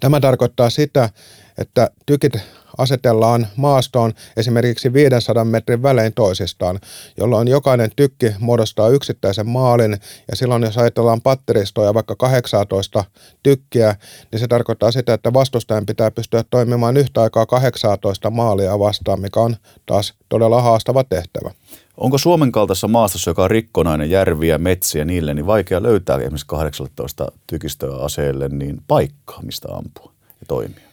Tämä 0.00 0.20
tarkoittaa 0.20 0.70
sitä, 0.70 1.10
että 1.58 1.90
tykit 2.06 2.32
asetellaan 2.78 3.46
maastoon 3.56 4.12
esimerkiksi 4.36 4.92
500 4.92 5.44
metrin 5.44 5.82
välein 5.82 6.14
toisistaan, 6.14 6.80
jolloin 7.16 7.48
jokainen 7.48 7.90
tykki 7.96 8.32
muodostaa 8.38 8.88
yksittäisen 8.88 9.48
maalin 9.48 9.92
ja 10.30 10.36
silloin 10.36 10.62
jos 10.62 10.78
ajatellaan 10.78 11.20
patteristoja 11.20 11.94
vaikka 11.94 12.16
18 12.16 13.04
tykkiä, 13.42 13.96
niin 14.32 14.40
se 14.40 14.48
tarkoittaa 14.48 14.90
sitä, 14.90 15.14
että 15.14 15.32
vastustajan 15.32 15.86
pitää 15.86 16.10
pystyä 16.10 16.44
toimimaan 16.50 16.96
yhtä 16.96 17.22
aikaa 17.22 17.46
18 17.46 18.30
maalia 18.30 18.78
vastaan, 18.78 19.20
mikä 19.20 19.40
on 19.40 19.56
taas 19.86 20.14
todella 20.28 20.62
haastava 20.62 21.04
tehtävä. 21.04 21.50
Onko 21.96 22.18
Suomen 22.18 22.52
kaltaisessa 22.52 22.88
maastossa, 22.88 23.30
joka 23.30 23.44
on 23.44 23.50
rikkonainen, 23.50 24.10
järviä, 24.10 24.58
metsiä 24.58 25.04
niille, 25.04 25.34
niin 25.34 25.46
vaikea 25.46 25.82
löytää 25.82 26.16
esimerkiksi 26.16 26.46
18 26.46 27.32
tykistöä 27.46 27.96
aseelle 27.96 28.48
niin 28.48 28.78
paikkaa, 28.86 29.42
mistä 29.42 29.68
ampua 29.72 30.12
ja 30.40 30.46
toimia? 30.48 30.83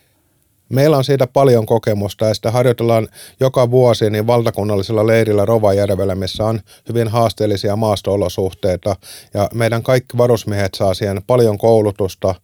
Meillä 0.72 0.98
on 0.98 1.04
siitä 1.04 1.28
paljon 1.28 1.66
kokemusta 1.66 2.26
ja 2.26 2.34
sitä 2.34 2.52
harjoitellaan 2.52 3.08
joka 3.40 3.72
vuosi 3.72 4.10
niin 4.10 4.28
valtakunnallisella 4.28 5.08
leirillä 5.08 5.46
Rovajärvellä, 5.46 6.16
missä 6.16 6.46
on 6.46 6.60
hyvin 6.90 7.08
haasteellisia 7.08 7.76
maastoolosuhteita 7.76 8.96
ja 9.34 9.50
meidän 9.54 9.84
kaikki 9.84 10.18
varusmiehet 10.18 10.74
saa 10.74 10.94
siihen 10.94 11.22
paljon 11.28 11.58
koulutusta 11.58 12.36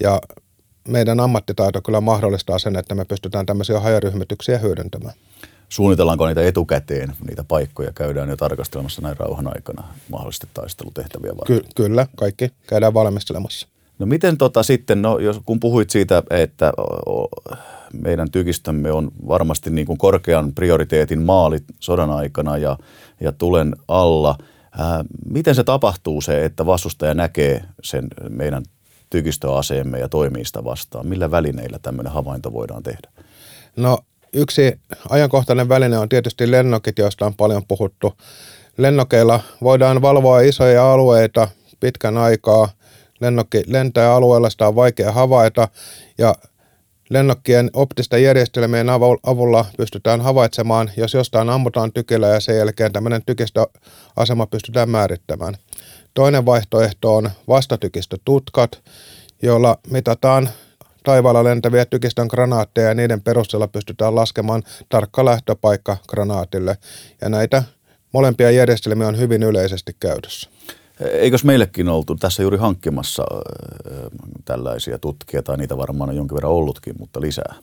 ja 0.00 0.20
meidän 0.88 1.20
ammattitaito 1.20 1.82
kyllä 1.82 2.00
mahdollistaa 2.00 2.58
sen, 2.58 2.76
että 2.76 2.94
me 2.94 3.04
pystytään 3.04 3.46
tämmöisiä 3.46 3.80
hajaryhmityksiä 3.80 4.58
hyödyntämään. 4.58 5.14
Suunnitellaanko 5.68 6.26
niitä 6.26 6.42
etukäteen, 6.42 7.12
niitä 7.28 7.44
paikkoja 7.44 7.92
käydään 7.92 8.28
jo 8.28 8.36
tarkastelemassa 8.36 9.02
näin 9.02 9.16
rauhan 9.16 9.46
aikana 9.54 9.84
mahdollisesti 10.08 10.46
taistelutehtäviä 10.54 11.30
varten? 11.36 11.56
Ky- 11.56 11.68
kyllä, 11.76 12.06
kaikki 12.16 12.50
käydään 12.66 12.94
valmistelemassa. 12.94 13.68
No 13.98 14.06
miten 14.06 14.38
tota 14.38 14.62
sitten, 14.62 15.02
no 15.02 15.18
jos, 15.18 15.40
kun 15.46 15.60
puhuit 15.60 15.90
siitä, 15.90 16.22
että 16.30 16.72
meidän 17.92 18.30
tykistömme 18.30 18.92
on 18.92 19.10
varmasti 19.28 19.70
niin 19.70 19.86
kuin 19.86 19.98
korkean 19.98 20.52
prioriteetin 20.54 21.22
maalit 21.22 21.64
sodan 21.80 22.10
aikana 22.10 22.56
ja, 22.56 22.78
ja 23.20 23.32
tulen 23.32 23.76
alla. 23.88 24.38
Ää, 24.78 25.04
miten 25.30 25.54
se 25.54 25.64
tapahtuu 25.64 26.20
se, 26.20 26.44
että 26.44 26.66
vastustaja 26.66 27.14
näkee 27.14 27.64
sen 27.82 28.08
meidän 28.28 28.62
tykistöaseemme 29.10 29.98
ja 29.98 30.08
toimii 30.08 30.44
sitä 30.44 30.64
vastaan? 30.64 31.06
Millä 31.06 31.30
välineillä 31.30 31.78
tämmöinen 31.78 32.12
havainto 32.12 32.52
voidaan 32.52 32.82
tehdä? 32.82 33.10
No 33.76 33.98
yksi 34.32 34.80
ajankohtainen 35.08 35.68
väline 35.68 35.98
on 35.98 36.08
tietysti 36.08 36.50
lennokit, 36.50 36.98
joista 36.98 37.26
on 37.26 37.34
paljon 37.34 37.62
puhuttu. 37.68 38.12
Lennokeilla 38.78 39.40
voidaan 39.62 40.02
valvoa 40.02 40.40
isoja 40.40 40.92
alueita 40.92 41.48
pitkän 41.80 42.16
aikaa. 42.16 42.68
Lennokki 43.20 43.62
lentää 43.66 44.14
alueella, 44.14 44.50
sitä 44.50 44.68
on 44.68 44.76
vaikea 44.76 45.12
havaita 45.12 45.68
ja 46.18 46.34
Lennokkien 47.10 47.70
optisten 47.72 48.22
järjestelmien 48.22 48.88
avulla 49.22 49.64
pystytään 49.76 50.20
havaitsemaan, 50.20 50.90
jos 50.96 51.14
jostain 51.14 51.50
ammutaan 51.50 51.92
tykillä 51.92 52.28
ja 52.28 52.40
sen 52.40 52.56
jälkeen 52.56 52.92
tämmöinen 52.92 53.22
tykistöasema 53.26 54.46
pystytään 54.46 54.90
määrittämään. 54.90 55.54
Toinen 56.14 56.46
vaihtoehto 56.46 57.16
on 57.16 57.30
vastatykistötutkat, 57.48 58.82
joilla 59.42 59.78
mitataan 59.90 60.48
taivaalla 61.04 61.44
lentäviä 61.44 61.86
tykistön 61.86 62.26
granaatteja 62.30 62.88
ja 62.88 62.94
niiden 62.94 63.22
perusteella 63.22 63.68
pystytään 63.68 64.14
laskemaan 64.14 64.62
tarkka 64.88 65.24
lähtöpaikka 65.24 65.96
granaatille. 66.08 66.76
Ja 67.20 67.28
näitä 67.28 67.62
molempia 68.12 68.50
järjestelmiä 68.50 69.08
on 69.08 69.18
hyvin 69.18 69.42
yleisesti 69.42 69.96
käytössä. 70.00 70.55
Eikös 71.00 71.44
meillekin 71.44 71.88
oltu 71.88 72.14
tässä 72.14 72.42
juuri 72.42 72.58
hankkimassa 72.58 73.24
tällaisia 74.44 74.98
tutkia, 74.98 75.42
tai 75.42 75.56
niitä 75.56 75.76
varmaan 75.76 76.10
on 76.10 76.16
jonkin 76.16 76.34
verran 76.34 76.52
ollutkin, 76.52 76.94
mutta 76.98 77.20
lisää? 77.20 77.54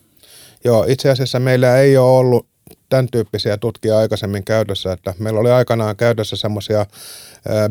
Joo, 0.64 0.86
itse 0.88 1.10
asiassa 1.10 1.40
meillä 1.40 1.78
ei 1.78 1.98
ole 1.98 2.18
ollut 2.18 2.48
tämän 2.90 3.08
tyyppisiä 3.12 3.58
tutkia 3.58 3.98
aikaisemmin 3.98 4.44
käytössä, 4.44 4.92
että 4.92 5.14
meillä 5.20 5.40
oli 5.40 5.52
aikanaan 5.52 5.96
käytössä 5.96 6.36
semmoisia 6.36 6.86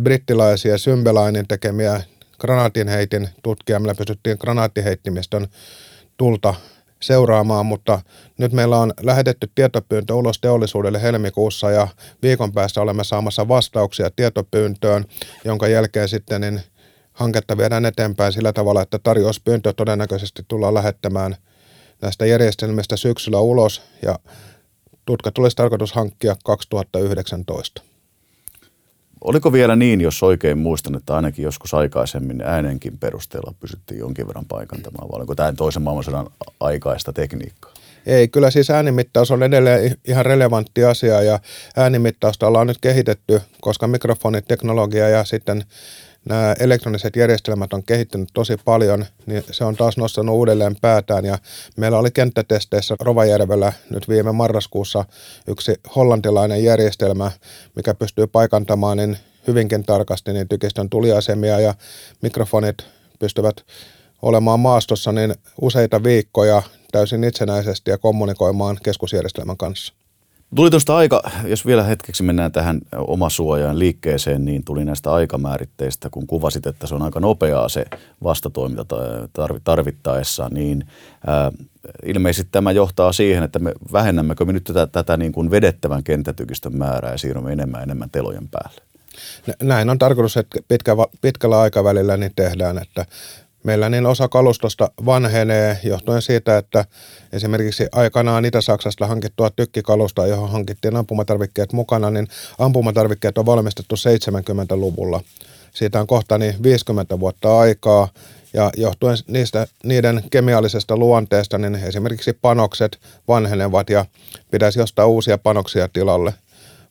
brittiläisiä 0.03 0.79
Symbelainin 0.79 1.49
tekemiä 1.49 2.03
granaatinheitin 2.41 3.29
tutkia, 3.43 3.81
millä 3.81 3.95
pystyttiin 3.95 4.37
granaattiheittimistön 4.41 5.49
tulta 6.17 6.55
seuraamaan, 7.03 7.67
mutta 7.67 8.01
nyt 8.39 8.53
meillä 8.53 8.79
on 8.79 8.93
lähetetty 9.03 9.51
tietopyyntö 9.55 10.15
ulos 10.15 10.39
teollisuudelle 10.41 11.03
helmikuussa 11.03 11.71
ja 11.71 11.89
viikon 12.23 12.53
päästä 12.53 12.81
olemme 12.81 13.05
saamassa 13.05 13.49
vastauksia 13.49 14.11
tietopyyntöön, 14.17 15.05
jonka 15.45 15.69
jälkeen 15.69 16.09
sitten 16.09 16.41
niin 16.41 16.61
hanketta 17.13 17.57
viedään 17.57 17.85
eteenpäin 17.85 18.33
sillä 18.33 18.53
tavalla, 18.53 18.83
että 18.83 18.99
tarjouspyyntö 18.99 19.73
todennäköisesti 19.73 20.43
tullaan 20.49 20.75
lähettämään 20.75 21.37
näistä 22.03 22.27
järjestelmistä 22.27 22.97
syksyllä 22.97 23.41
ulos 23.41 23.83
ja 24.03 24.19
tutka 25.05 25.31
tulisi 25.31 25.57
tarkoitus 25.57 25.93
hankkia 25.93 26.37
2019. 26.45 27.92
Oliko 29.25 29.53
vielä 29.53 29.77
niin, 29.77 30.01
jos 30.01 30.23
oikein 30.23 30.59
muistan, 30.59 30.95
että 30.95 31.17
ainakin 31.17 31.43
joskus 31.43 31.75
aikaisemmin 31.75 32.41
äänenkin 32.41 32.99
perusteella 32.99 33.55
pysyttiin 33.61 34.01
jonkin 34.01 34.27
verran 34.27 34.45
paikantamaan, 34.45 35.09
vai 35.09 35.17
oliko 35.17 35.35
tämä 35.35 35.53
toisen 35.53 35.83
maailmansodan 35.83 36.27
aikaista 36.61 37.13
tekniikkaa? 37.13 37.73
Ei, 38.07 38.29
kyllä 38.29 38.51
siis 38.51 38.71
äänimittaus 38.71 39.31
on 39.31 39.43
edelleen 39.43 39.97
ihan 40.05 40.27
relevantti 40.27 40.85
asia 40.85 41.23
ja 41.23 41.39
äänimittausta 41.77 42.47
ollaan 42.47 42.67
nyt 42.67 42.79
kehitetty, 42.81 43.41
koska 43.61 43.87
mikrofoniteknologia 43.87 45.09
ja 45.09 45.25
sitten 45.25 45.65
nämä 46.25 46.55
elektroniset 46.61 47.17
järjestelmät 47.17 47.73
on 47.73 47.83
kehittynyt 47.83 48.29
tosi 48.35 48.57
paljon, 48.65 49.07
niin 49.27 49.45
se 49.51 49.65
on 49.65 49.77
taas 49.77 49.97
nostanut 49.97 50.35
uudelleen 50.35 50.77
päätään. 50.81 51.25
Ja 51.25 51.39
meillä 51.77 51.99
oli 51.99 52.11
kenttätesteissä 52.11 52.97
Rovajärvellä 53.01 53.73
nyt 53.91 54.09
viime 54.09 54.33
marraskuussa 54.33 55.05
yksi 55.47 55.75
hollantilainen 55.97 56.65
järjestelmä, 56.65 57.31
mikä 57.77 57.95
pystyy 57.95 58.27
paikantamaan 58.27 58.97
niin 58.97 59.17
hyvinkin 59.47 59.83
tarkasti 59.83 60.33
niin 60.33 60.49
tykistön 60.49 60.91
tuliasemia 60.91 61.61
ja 61.61 61.75
mikrofonit 62.23 62.77
pystyvät 63.19 63.57
olemaan 64.23 64.61
maastossa 64.61 65.13
niin 65.13 65.35
useita 65.61 66.03
viikkoja 66.03 66.63
täysin 66.93 67.25
itsenäisesti 67.25 67.91
ja 67.91 67.99
kommunikoimaan 67.99 68.79
keskusjärjestelmän 68.83 69.57
kanssa. 69.57 70.02
Tuli 70.55 70.71
tuosta 70.71 70.97
aika, 70.97 71.23
jos 71.45 71.67
vielä 71.67 71.83
hetkeksi 71.83 72.23
mennään 72.23 72.53
tähän 72.53 72.81
omasuojaan 72.97 73.79
liikkeeseen, 73.79 74.45
niin 74.45 74.65
tuli 74.65 74.85
näistä 74.85 75.13
aikamääritteistä, 75.13 76.11
kun 76.11 76.27
kuvasit, 76.27 76.67
että 76.67 76.87
se 76.87 76.95
on 76.95 77.03
aika 77.03 77.21
nopeaa 77.21 77.69
se 77.69 77.85
vastatoiminta 78.23 78.97
tarvittaessa, 79.65 80.49
niin 80.49 80.87
ää, 81.27 81.53
ilmeisesti 82.07 82.49
tämä 82.53 82.73
johtaa 82.73 83.13
siihen, 83.13 83.43
että 83.43 83.59
me 83.59 83.73
vähennämmekö 83.93 84.45
me 84.45 84.53
nyt 84.53 84.65
tätä, 84.65 84.87
tätä 84.87 85.17
niin 85.17 85.33
kuin 85.33 85.51
vedettävän 85.51 86.05
kenttätykistön 86.05 86.77
määrää 86.77 87.13
ja 87.13 87.19
siirrymme 87.19 87.53
enemmän 87.53 87.83
enemmän 87.83 88.11
telojen 88.11 88.49
päälle. 88.49 88.83
Näin 89.63 89.91
on 89.91 89.99
tarkoitus, 89.99 90.37
että 90.37 90.59
pitkä, 90.69 90.97
pitkällä 91.21 91.61
aikavälillä 91.61 92.17
niin 92.17 92.33
tehdään, 92.37 92.79
että 92.79 93.07
meillä 93.65 93.89
niin 93.89 94.07
osa 94.07 94.29
kalustosta 94.29 94.91
vanhenee 95.05 95.79
johtuen 95.85 96.23
siitä, 96.23 96.59
että 96.59 96.85
esimerkiksi 97.33 97.87
aikanaan 97.93 98.45
Itä-Saksasta 98.45 99.07
hankittua 99.07 99.51
tykkikalusta, 99.51 100.27
johon 100.27 100.51
hankittiin 100.51 100.97
ampumatarvikkeet 100.97 101.73
mukana, 101.73 102.11
niin 102.11 102.29
ampumatarvikkeet 102.59 103.39
on 103.39 103.47
valmistettu 103.47 103.95
70-luvulla. 103.95 105.21
Siitä 105.75 106.01
on 106.01 106.07
kohta 106.07 106.39
niin 106.39 106.63
50 106.63 107.21
vuotta 107.21 107.59
aikaa 107.59 108.09
ja 108.55 108.71
johtuen 108.77 109.17
niistä, 109.27 109.67
niiden 109.85 110.25
kemiallisesta 110.31 110.97
luonteesta, 110.97 111.59
niin 111.59 111.75
esimerkiksi 111.75 112.33
panokset 112.33 112.99
vanhenevat 113.29 113.91
ja 113.91 114.05
pitäisi 114.51 114.79
jostain 114.79 115.09
uusia 115.09 115.39
panoksia 115.39 115.89
tilalle 115.89 116.35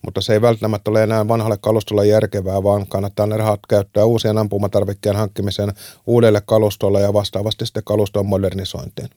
mutta 0.01 0.21
se 0.21 0.33
ei 0.33 0.41
välttämättä 0.41 0.91
ole 0.91 1.03
enää 1.03 1.27
vanhalle 1.27 1.57
kalustolle 1.61 2.07
järkevää, 2.07 2.63
vaan 2.63 2.87
kannattaa 2.87 3.25
ne 3.25 3.37
rahat 3.37 3.59
käyttää 3.69 4.05
uusien 4.05 4.37
ampumatarvikkeen 4.37 5.15
hankkimiseen 5.15 5.73
uudelle 6.07 6.41
kalustolle 6.45 7.01
ja 7.01 7.13
vastaavasti 7.13 7.65
sitten 7.65 7.83
kaluston 7.83 8.25
modernisointiin. 8.25 9.09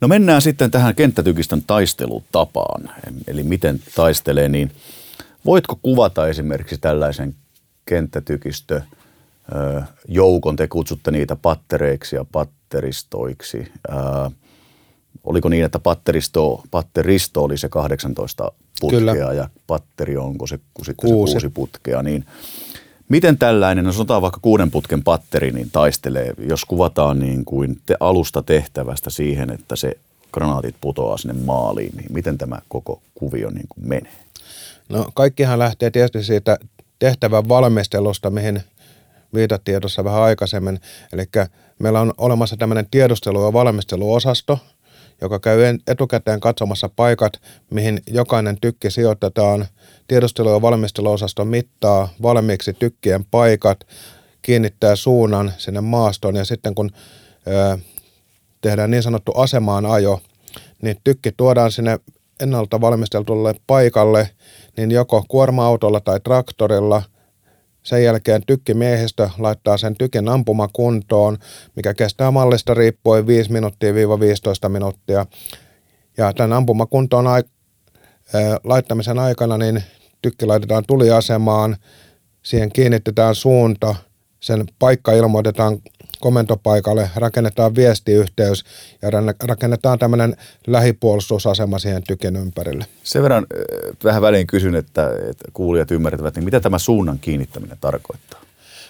No 0.00 0.08
mennään 0.08 0.42
sitten 0.42 0.70
tähän 0.70 0.94
kenttätykistön 0.94 1.62
taistelutapaan, 1.66 2.90
eli 3.26 3.42
miten 3.42 3.80
taistelee, 3.94 4.48
niin 4.48 4.72
voitko 5.44 5.78
kuvata 5.82 6.28
esimerkiksi 6.28 6.78
tällaisen 6.78 7.34
kenttätykistö 7.86 8.82
joukon, 10.08 10.56
te 10.56 10.68
kutsutte 10.68 11.10
niitä 11.10 11.36
pattereiksi 11.36 12.16
ja 12.16 12.24
patteristoiksi. 12.32 13.72
oliko 15.24 15.48
niin, 15.48 15.64
että 15.64 15.78
patteristo, 15.78 16.62
patteristo 16.70 17.44
oli 17.44 17.58
se 17.58 17.68
18 17.68 18.52
putkea 18.80 18.98
Kyllä. 19.00 19.32
ja 19.34 19.48
patteri 19.66 20.16
onko 20.16 20.46
se 20.46 20.56
sitten 20.56 20.94
kuusi. 20.96 21.32
se 21.32 21.38
kuusi 21.38 21.48
putkea, 21.48 22.02
niin 22.02 22.24
miten 23.08 23.38
tällainen, 23.38 23.84
no 23.84 23.92
sanotaan 23.92 24.22
vaikka 24.22 24.40
kuuden 24.42 24.70
putken 24.70 25.04
patteri, 25.04 25.50
niin 25.50 25.70
taistelee, 25.70 26.34
jos 26.38 26.64
kuvataan 26.64 27.18
niin 27.18 27.44
kuin 27.44 27.80
te 27.86 27.96
alusta 28.00 28.42
tehtävästä 28.42 29.10
siihen, 29.10 29.50
että 29.50 29.76
se 29.76 29.96
granaatit 30.32 30.76
putoaa 30.80 31.16
sinne 31.16 31.34
maaliin, 31.44 31.96
niin 31.96 32.12
miten 32.12 32.38
tämä 32.38 32.58
koko 32.68 33.02
kuvio 33.14 33.50
niin 33.50 33.66
kuin 33.68 33.88
menee? 33.88 34.12
No 34.88 35.06
kaikkihan 35.14 35.58
lähtee 35.58 35.90
tietysti 35.90 36.24
siitä 36.24 36.58
tehtävän 36.98 37.48
valmistelusta, 37.48 38.30
mihin 38.30 38.62
viitattiin 39.34 39.80
tuossa 39.80 40.04
vähän 40.04 40.22
aikaisemmin. 40.22 40.80
Eli 41.12 41.24
meillä 41.78 42.00
on 42.00 42.14
olemassa 42.18 42.56
tämmöinen 42.56 42.86
tiedustelu- 42.90 43.44
ja 43.44 43.52
valmisteluosasto, 43.52 44.58
joka 45.20 45.38
käy 45.38 45.60
etukäteen 45.86 46.40
katsomassa 46.40 46.88
paikat, 46.96 47.32
mihin 47.70 48.00
jokainen 48.06 48.56
tykki 48.60 48.90
sijoitetaan. 48.90 49.66
Tiedustelu- 50.08 50.50
ja 50.50 50.62
valmisteluosasto 50.62 51.44
mittaa 51.44 52.08
valmiiksi 52.22 52.72
tykkien 52.72 53.24
paikat, 53.24 53.86
kiinnittää 54.42 54.96
suunnan 54.96 55.52
sinne 55.58 55.80
maastoon 55.80 56.36
ja 56.36 56.44
sitten 56.44 56.74
kun 56.74 56.90
ö, 57.46 57.78
tehdään 58.60 58.90
niin 58.90 59.02
sanottu 59.02 59.32
asemaan 59.36 59.86
ajo, 59.86 60.20
niin 60.82 60.96
tykki 61.04 61.32
tuodaan 61.36 61.72
sinne 61.72 61.98
ennalta 62.40 62.80
valmisteltulle 62.80 63.54
paikalle, 63.66 64.30
niin 64.76 64.90
joko 64.90 65.24
kuorma-autolla 65.28 66.00
tai 66.00 66.20
traktorilla– 66.20 67.02
sen 67.82 68.04
jälkeen 68.04 68.42
tykkimiehistö 68.46 69.30
laittaa 69.38 69.76
sen 69.76 69.94
tykin 69.94 70.28
ampumakuntoon, 70.28 71.38
mikä 71.76 71.94
kestää 71.94 72.30
mallista 72.30 72.74
riippuen 72.74 73.26
5 73.26 73.52
minuuttia 73.52 73.94
15 73.94 74.68
minuuttia. 74.68 75.26
Ja 76.16 76.32
tämän 76.32 76.52
ampumakuntoon 76.52 77.26
ai- 77.26 77.42
laittamisen 78.64 79.18
aikana 79.18 79.58
niin 79.58 79.82
tykki 80.22 80.46
laitetaan 80.46 80.84
tuliasemaan, 80.86 81.76
siihen 82.42 82.72
kiinnitetään 82.72 83.34
suunta, 83.34 83.94
sen 84.40 84.64
paikka 84.78 85.12
ilmoitetaan 85.12 85.78
komentopaikalle, 86.20 87.10
rakennetaan 87.16 87.74
viestiyhteys 87.74 88.64
ja 89.02 89.08
rakennetaan 89.44 89.98
tämmöinen 89.98 90.36
lähipuolustusasema 90.66 91.78
siihen 91.78 92.02
tykin 92.02 92.36
ympärille. 92.36 92.86
Sen 93.02 93.22
verran 93.22 93.46
äh, 93.54 93.96
vähän 94.04 94.22
väliin 94.22 94.46
kysyn, 94.46 94.74
että, 94.74 95.10
että 95.30 95.44
kuulijat 95.52 95.90
ymmärtävät, 95.90 96.34
niin 96.34 96.44
mitä 96.44 96.60
tämä 96.60 96.78
suunnan 96.78 97.18
kiinnittäminen 97.18 97.78
tarkoittaa? 97.80 98.40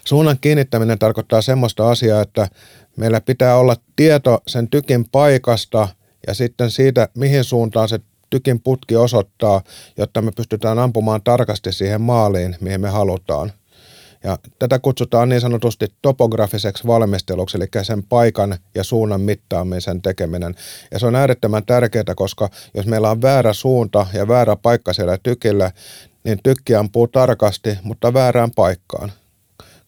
Suunnan 0.04 0.38
kiinnittäminen 0.40 0.98
tarkoittaa 0.98 1.42
semmoista 1.42 1.90
asiaa, 1.90 2.22
että 2.22 2.48
meillä 2.96 3.20
pitää 3.20 3.56
olla 3.56 3.76
tieto 3.96 4.42
sen 4.46 4.68
tykin 4.68 5.08
paikasta 5.12 5.88
ja 6.26 6.34
sitten 6.34 6.70
siitä, 6.70 7.08
mihin 7.14 7.44
suuntaan 7.44 7.88
se 7.88 8.00
tykin 8.30 8.60
putki 8.60 8.96
osoittaa, 8.96 9.62
jotta 9.96 10.22
me 10.22 10.32
pystytään 10.36 10.78
ampumaan 10.78 11.22
tarkasti 11.22 11.72
siihen 11.72 12.00
maaliin, 12.00 12.56
mihin 12.60 12.80
me 12.80 12.88
halutaan. 12.88 13.52
Ja 14.24 14.38
tätä 14.58 14.78
kutsutaan 14.78 15.28
niin 15.28 15.40
sanotusti 15.40 15.86
topografiseksi 16.02 16.86
valmisteluksi, 16.86 17.56
eli 17.56 17.66
sen 17.82 18.02
paikan 18.02 18.58
ja 18.74 18.84
suunnan 18.84 19.20
mittaamisen 19.20 20.02
tekeminen. 20.02 20.54
Ja 20.90 20.98
se 20.98 21.06
on 21.06 21.14
äärettömän 21.14 21.66
tärkeää, 21.66 22.14
koska 22.16 22.48
jos 22.74 22.86
meillä 22.86 23.10
on 23.10 23.22
väärä 23.22 23.52
suunta 23.52 24.06
ja 24.12 24.28
väärä 24.28 24.56
paikka 24.56 24.92
siellä 24.92 25.18
tykillä, 25.22 25.70
niin 26.24 26.38
tykki 26.42 26.74
ampuu 26.74 27.08
tarkasti, 27.08 27.78
mutta 27.82 28.12
väärään 28.12 28.50
paikkaan 28.50 29.12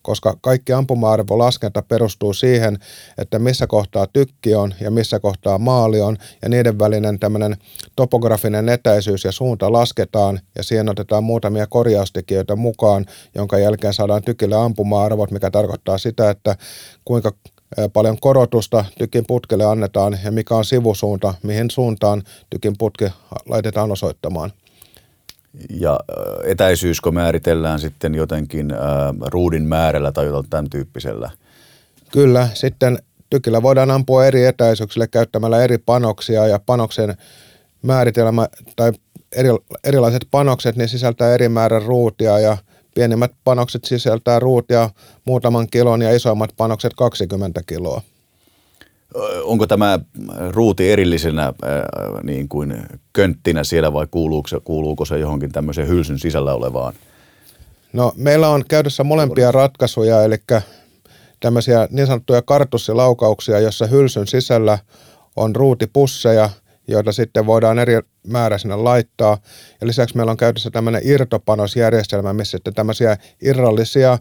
koska 0.02 0.36
kaikki 0.40 0.72
ampuma-arvolaskenta 0.72 1.82
perustuu 1.82 2.32
siihen, 2.32 2.78
että 3.18 3.38
missä 3.38 3.66
kohtaa 3.66 4.06
tykki 4.06 4.54
on 4.54 4.74
ja 4.80 4.90
missä 4.90 5.20
kohtaa 5.20 5.58
maali 5.58 6.00
on, 6.00 6.16
ja 6.42 6.48
niiden 6.48 6.78
välinen 6.78 7.18
tämmöinen 7.18 7.56
topografinen 7.96 8.68
etäisyys 8.68 9.24
ja 9.24 9.32
suunta 9.32 9.72
lasketaan, 9.72 10.40
ja 10.56 10.62
siihen 10.62 10.88
otetaan 10.88 11.24
muutamia 11.24 11.66
korjaustekijöitä 11.66 12.56
mukaan, 12.56 13.06
jonka 13.34 13.58
jälkeen 13.58 13.94
saadaan 13.94 14.22
tykille 14.22 14.56
ampuma-arvot, 14.56 15.30
mikä 15.30 15.50
tarkoittaa 15.50 15.98
sitä, 15.98 16.30
että 16.30 16.56
kuinka 17.04 17.32
paljon 17.92 18.18
korotusta 18.20 18.84
tykin 18.98 19.24
putkelle 19.26 19.64
annetaan 19.64 20.18
ja 20.24 20.32
mikä 20.32 20.54
on 20.54 20.64
sivusuunta, 20.64 21.34
mihin 21.42 21.70
suuntaan 21.70 22.22
tykin 22.50 22.74
putki 22.78 23.04
laitetaan 23.48 23.92
osoittamaan 23.92 24.52
ja 25.70 26.00
etäisyyskö 26.44 27.10
määritellään 27.10 27.80
sitten 27.80 28.14
jotenkin 28.14 28.70
ää, 28.70 29.14
ruudin 29.26 29.62
määrällä 29.62 30.12
tai 30.12 30.26
jotain 30.26 30.50
tämän 30.50 30.70
tyyppisellä? 30.70 31.30
Kyllä, 32.12 32.48
sitten 32.54 32.98
tykillä 33.30 33.62
voidaan 33.62 33.90
ampua 33.90 34.26
eri 34.26 34.44
etäisyyksille 34.44 35.08
käyttämällä 35.08 35.64
eri 35.64 35.78
panoksia 35.78 36.46
ja 36.46 36.60
panoksen 36.66 37.16
määritelmä 37.82 38.48
tai 38.76 38.92
eri, 39.32 39.48
erilaiset 39.84 40.26
panokset 40.30 40.76
niin 40.76 40.88
sisältää 40.88 41.34
eri 41.34 41.48
määrän 41.48 41.82
ruutia 41.82 42.38
ja 42.38 42.56
pienimmät 42.94 43.32
panokset 43.44 43.84
sisältää 43.84 44.38
ruutia 44.38 44.90
muutaman 45.24 45.66
kilon 45.70 46.02
ja 46.02 46.16
isoimmat 46.16 46.50
panokset 46.56 46.94
20 46.94 47.60
kiloa 47.66 48.02
onko 49.44 49.66
tämä 49.66 49.98
ruuti 50.50 50.90
erillisenä 50.90 51.52
niin 52.22 52.48
kuin 52.48 52.82
könttinä 53.12 53.64
siellä 53.64 53.92
vai 53.92 54.06
kuuluuko 54.10 54.48
se, 54.48 54.60
kuuluuko 54.64 55.04
se 55.04 55.18
johonkin 55.18 55.52
tämmöiseen 55.52 55.88
hylsyn 55.88 56.18
sisällä 56.18 56.54
olevaan? 56.54 56.94
No 57.92 58.12
meillä 58.16 58.48
on 58.48 58.64
käytössä 58.68 59.04
molempia 59.04 59.52
ratkaisuja, 59.52 60.22
eli 60.22 60.36
tämmöisiä 61.40 61.88
niin 61.90 62.06
sanottuja 62.06 62.42
kartussilaukauksia, 62.42 63.60
jossa 63.60 63.86
hylsyn 63.86 64.26
sisällä 64.26 64.78
on 65.36 65.56
ruutipusseja, 65.56 66.50
joita 66.88 67.12
sitten 67.12 67.46
voidaan 67.46 67.78
eri 67.78 68.00
määrä 68.26 68.58
sinne 68.58 68.76
laittaa. 68.76 69.38
Ja 69.80 69.86
lisäksi 69.86 70.16
meillä 70.16 70.30
on 70.30 70.36
käytössä 70.36 70.70
tämmöinen 70.70 71.02
irtopanosjärjestelmä, 71.04 72.32
missä 72.32 72.58
sitten 72.58 72.74
tämmöisiä 72.74 73.16
irrallisia 73.42 74.18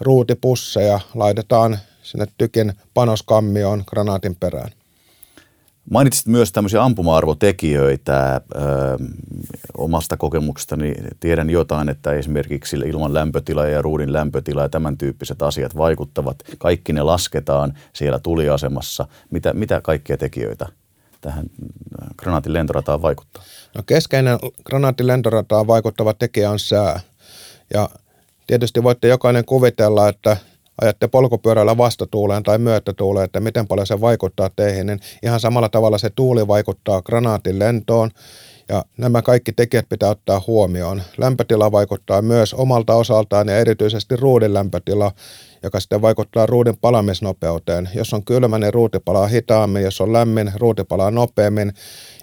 ruutipusseja 0.00 1.00
laitetaan 1.14 1.78
sinne 2.10 2.26
tykin 2.38 2.72
panoskammioon 2.94 3.84
granaatin 3.86 4.36
perään. 4.40 4.70
Mainitsit 5.90 6.26
myös 6.26 6.52
tämmöisiä 6.52 6.82
ampuma-arvotekijöitä. 6.82 8.40
Ö, 8.54 8.58
omasta 9.76 10.16
kokemuksestani 10.16 10.94
tiedän 11.20 11.50
jotain, 11.50 11.88
että 11.88 12.12
esimerkiksi 12.12 12.76
ilman 12.76 13.14
lämpötila 13.14 13.66
ja 13.66 13.82
ruudin 13.82 14.12
lämpötila 14.12 14.62
ja 14.62 14.68
tämän 14.68 14.98
tyyppiset 14.98 15.42
asiat 15.42 15.76
vaikuttavat. 15.76 16.36
Kaikki 16.58 16.92
ne 16.92 17.02
lasketaan 17.02 17.74
siellä 17.92 18.18
tuliasemassa. 18.18 19.06
Mitä, 19.30 19.52
mitä 19.52 19.80
kaikkia 19.80 20.16
tekijöitä 20.16 20.66
tähän 21.20 21.46
granaatin 22.16 22.52
lentorataan 22.52 23.02
vaikuttaa? 23.02 23.42
No 23.74 23.82
keskeinen 23.86 24.38
granaatin 24.64 25.06
lentorataan 25.06 25.66
vaikuttava 25.66 26.14
tekijä 26.14 26.50
on 26.50 26.58
sää. 26.58 27.00
Ja 27.74 27.88
tietysti 28.46 28.82
voitte 28.82 29.08
jokainen 29.08 29.44
kuvitella, 29.44 30.08
että 30.08 30.36
ajatte 30.80 31.08
polkupyörällä 31.08 31.76
vastatuuleen 31.76 32.42
tai 32.42 32.58
myötätuuleen, 32.58 33.24
että 33.24 33.40
miten 33.40 33.66
paljon 33.66 33.86
se 33.86 34.00
vaikuttaa 34.00 34.50
teihin, 34.56 34.86
niin 34.86 35.00
ihan 35.22 35.40
samalla 35.40 35.68
tavalla 35.68 35.98
se 35.98 36.10
tuuli 36.10 36.48
vaikuttaa 36.48 37.02
granaatin 37.02 37.58
lentoon 37.58 38.10
Ja 38.68 38.84
nämä 38.96 39.22
kaikki 39.22 39.52
tekijät 39.52 39.88
pitää 39.88 40.10
ottaa 40.10 40.42
huomioon. 40.46 41.02
Lämpötila 41.18 41.72
vaikuttaa 41.72 42.22
myös 42.22 42.54
omalta 42.54 42.94
osaltaan 42.94 43.48
ja 43.48 43.58
erityisesti 43.58 44.16
ruudin 44.16 44.54
lämpötila, 44.54 45.12
joka 45.62 45.80
sitten 45.80 46.02
vaikuttaa 46.02 46.46
ruudin 46.46 46.76
palamisnopeuteen. 46.76 47.88
Jos 47.94 48.14
on 48.14 48.24
kylmä, 48.24 48.58
niin 48.58 48.74
ruuti 48.74 48.98
palaa 48.98 49.26
hitaammin, 49.26 49.82
jos 49.82 50.00
on 50.00 50.12
lämmin, 50.12 50.52
ruuti 50.56 50.84
palaa 50.84 51.10
nopeammin. 51.10 51.72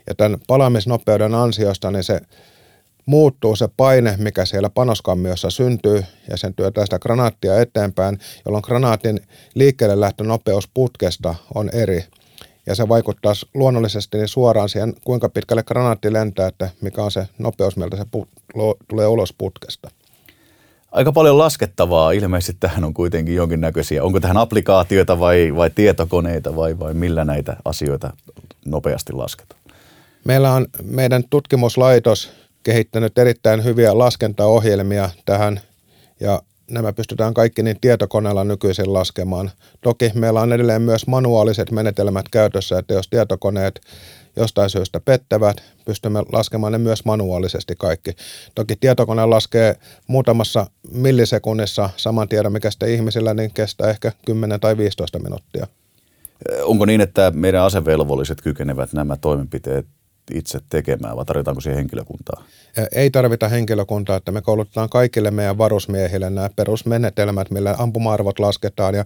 Ja 0.08 0.16
tämän 0.16 0.40
palamisnopeuden 0.48 1.36
ansiosta 1.36 1.92
niin 1.92 2.04
se 2.04 2.22
muuttuu 3.06 3.56
se 3.56 3.70
paine, 3.78 4.16
mikä 4.18 4.46
siellä 4.46 4.70
panoskammiossa 4.70 5.50
syntyy, 5.50 6.04
ja 6.30 6.38
sen 6.38 6.54
työtää 6.54 6.86
sitä 6.86 7.00
granaattia 7.00 7.62
eteenpäin, 7.62 8.20
jolloin 8.46 8.64
granaatin 8.66 9.20
liikkeelle 9.54 10.00
lähtönopeus 10.00 10.70
putkesta 10.74 11.36
on 11.56 11.70
eri. 11.74 12.06
Ja 12.66 12.76
se 12.76 12.90
vaikuttaa 12.90 13.34
luonnollisesti 13.54 14.18
niin 14.18 14.28
suoraan 14.28 14.70
siihen, 14.70 14.94
kuinka 15.04 15.30
pitkälle 15.30 15.64
granaatti 15.64 16.14
lentää, 16.14 16.48
että 16.48 16.70
mikä 16.82 17.04
on 17.04 17.12
se 17.12 17.28
nopeus, 17.38 17.78
miltä 17.78 17.98
se 17.98 18.04
put- 18.04 18.76
tulee 18.88 19.08
ulos 19.08 19.34
putkesta. 19.38 19.92
Aika 20.92 21.12
paljon 21.12 21.38
laskettavaa. 21.38 22.12
Ilmeisesti 22.12 22.58
tähän 22.60 22.84
on 22.84 22.94
kuitenkin 22.94 23.36
jonkinnäköisiä. 23.36 24.04
Onko 24.04 24.20
tähän 24.20 24.38
applikaatioita 24.38 25.20
vai, 25.20 25.56
vai 25.56 25.70
tietokoneita 25.70 26.56
vai, 26.56 26.80
vai 26.80 26.94
millä 26.94 27.26
näitä 27.26 27.58
asioita 27.66 28.14
nopeasti 28.66 29.14
lasketaan? 29.14 29.62
Meillä 30.24 30.54
on 30.54 30.68
meidän 30.84 31.24
tutkimuslaitos 31.30 32.32
kehittänyt 32.66 33.18
erittäin 33.18 33.64
hyviä 33.64 33.98
laskentaohjelmia 33.98 35.10
tähän 35.26 35.60
ja 36.20 36.42
nämä 36.72 36.94
pystytään 36.94 37.34
kaikki 37.34 37.64
niin 37.64 37.78
tietokoneella 37.82 38.44
nykyisin 38.44 38.94
laskemaan. 38.94 39.52
Toki 39.82 40.12
meillä 40.16 40.42
on 40.42 40.54
edelleen 40.54 40.82
myös 40.82 41.08
manuaaliset 41.08 41.72
menetelmät 41.72 42.30
käytössä, 42.32 42.80
että 42.80 42.94
jos 42.94 43.08
tietokoneet 43.10 43.82
jostain 44.36 44.70
syystä 44.70 45.00
pettävät, 45.00 45.58
pystymme 45.86 46.24
laskemaan 46.32 46.72
ne 46.72 46.78
myös 46.78 47.06
manuaalisesti 47.06 47.76
kaikki. 47.78 48.12
Toki 48.56 48.76
tietokone 48.76 49.26
laskee 49.26 49.76
muutamassa 50.08 50.68
millisekunnissa 50.92 51.90
saman 51.98 52.30
tiedon, 52.30 52.52
mikä 52.52 52.72
sitten 52.72 52.90
ihmisillä 52.90 53.34
niin 53.34 53.52
kestää 53.54 53.90
ehkä 53.90 54.12
10 54.26 54.60
tai 54.60 54.78
15 54.78 55.20
minuuttia. 55.20 55.68
Onko 56.64 56.86
niin, 56.86 57.02
että 57.02 57.32
meidän 57.36 57.64
asevelvolliset 57.64 58.42
kykenevät 58.42 58.94
nämä 58.94 59.18
toimenpiteet 59.18 59.86
itse 60.34 60.60
tekemään 60.70 61.16
vai 61.16 61.26
tarvitaanko 61.26 61.62
siihen 61.62 61.78
henkilökuntaa? 61.78 62.44
Ei 62.92 63.12
tarvita 63.12 63.50
henkilökuntaa, 63.50 64.18
että 64.18 64.32
me 64.32 64.42
koulutetaan 64.42 64.90
kaikille 64.90 65.32
meidän 65.32 65.58
varusmiehille 65.58 66.30
nämä 66.30 66.50
perusmenetelmät, 66.56 67.52
millä 67.52 67.76
ampuma-arvot 67.78 68.40
lasketaan 68.40 68.96
ja 68.96 69.06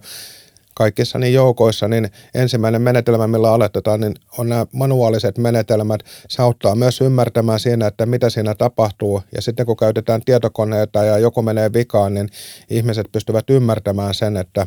kaikissa 0.74 1.18
niin 1.18 1.34
joukoissa, 1.34 1.88
niin 1.88 2.10
ensimmäinen 2.34 2.82
menetelmä, 2.82 3.26
millä 3.26 3.52
aletetaan, 3.52 4.00
niin 4.00 4.14
on 4.38 4.48
nämä 4.48 4.66
manuaaliset 4.72 5.38
menetelmät. 5.38 6.00
Se 6.28 6.42
auttaa 6.42 6.74
myös 6.74 7.00
ymmärtämään 7.00 7.60
siinä, 7.60 7.86
että 7.86 8.06
mitä 8.06 8.30
siinä 8.30 8.54
tapahtuu. 8.54 9.22
Ja 9.34 9.42
sitten 9.42 9.66
kun 9.66 9.76
käytetään 9.76 10.22
tietokoneita 10.24 11.04
ja 11.04 11.18
joku 11.18 11.42
menee 11.42 11.72
vikaan, 11.72 12.14
niin 12.14 12.28
ihmiset 12.70 13.06
pystyvät 13.12 13.50
ymmärtämään 13.50 14.14
sen, 14.14 14.36
että 14.36 14.66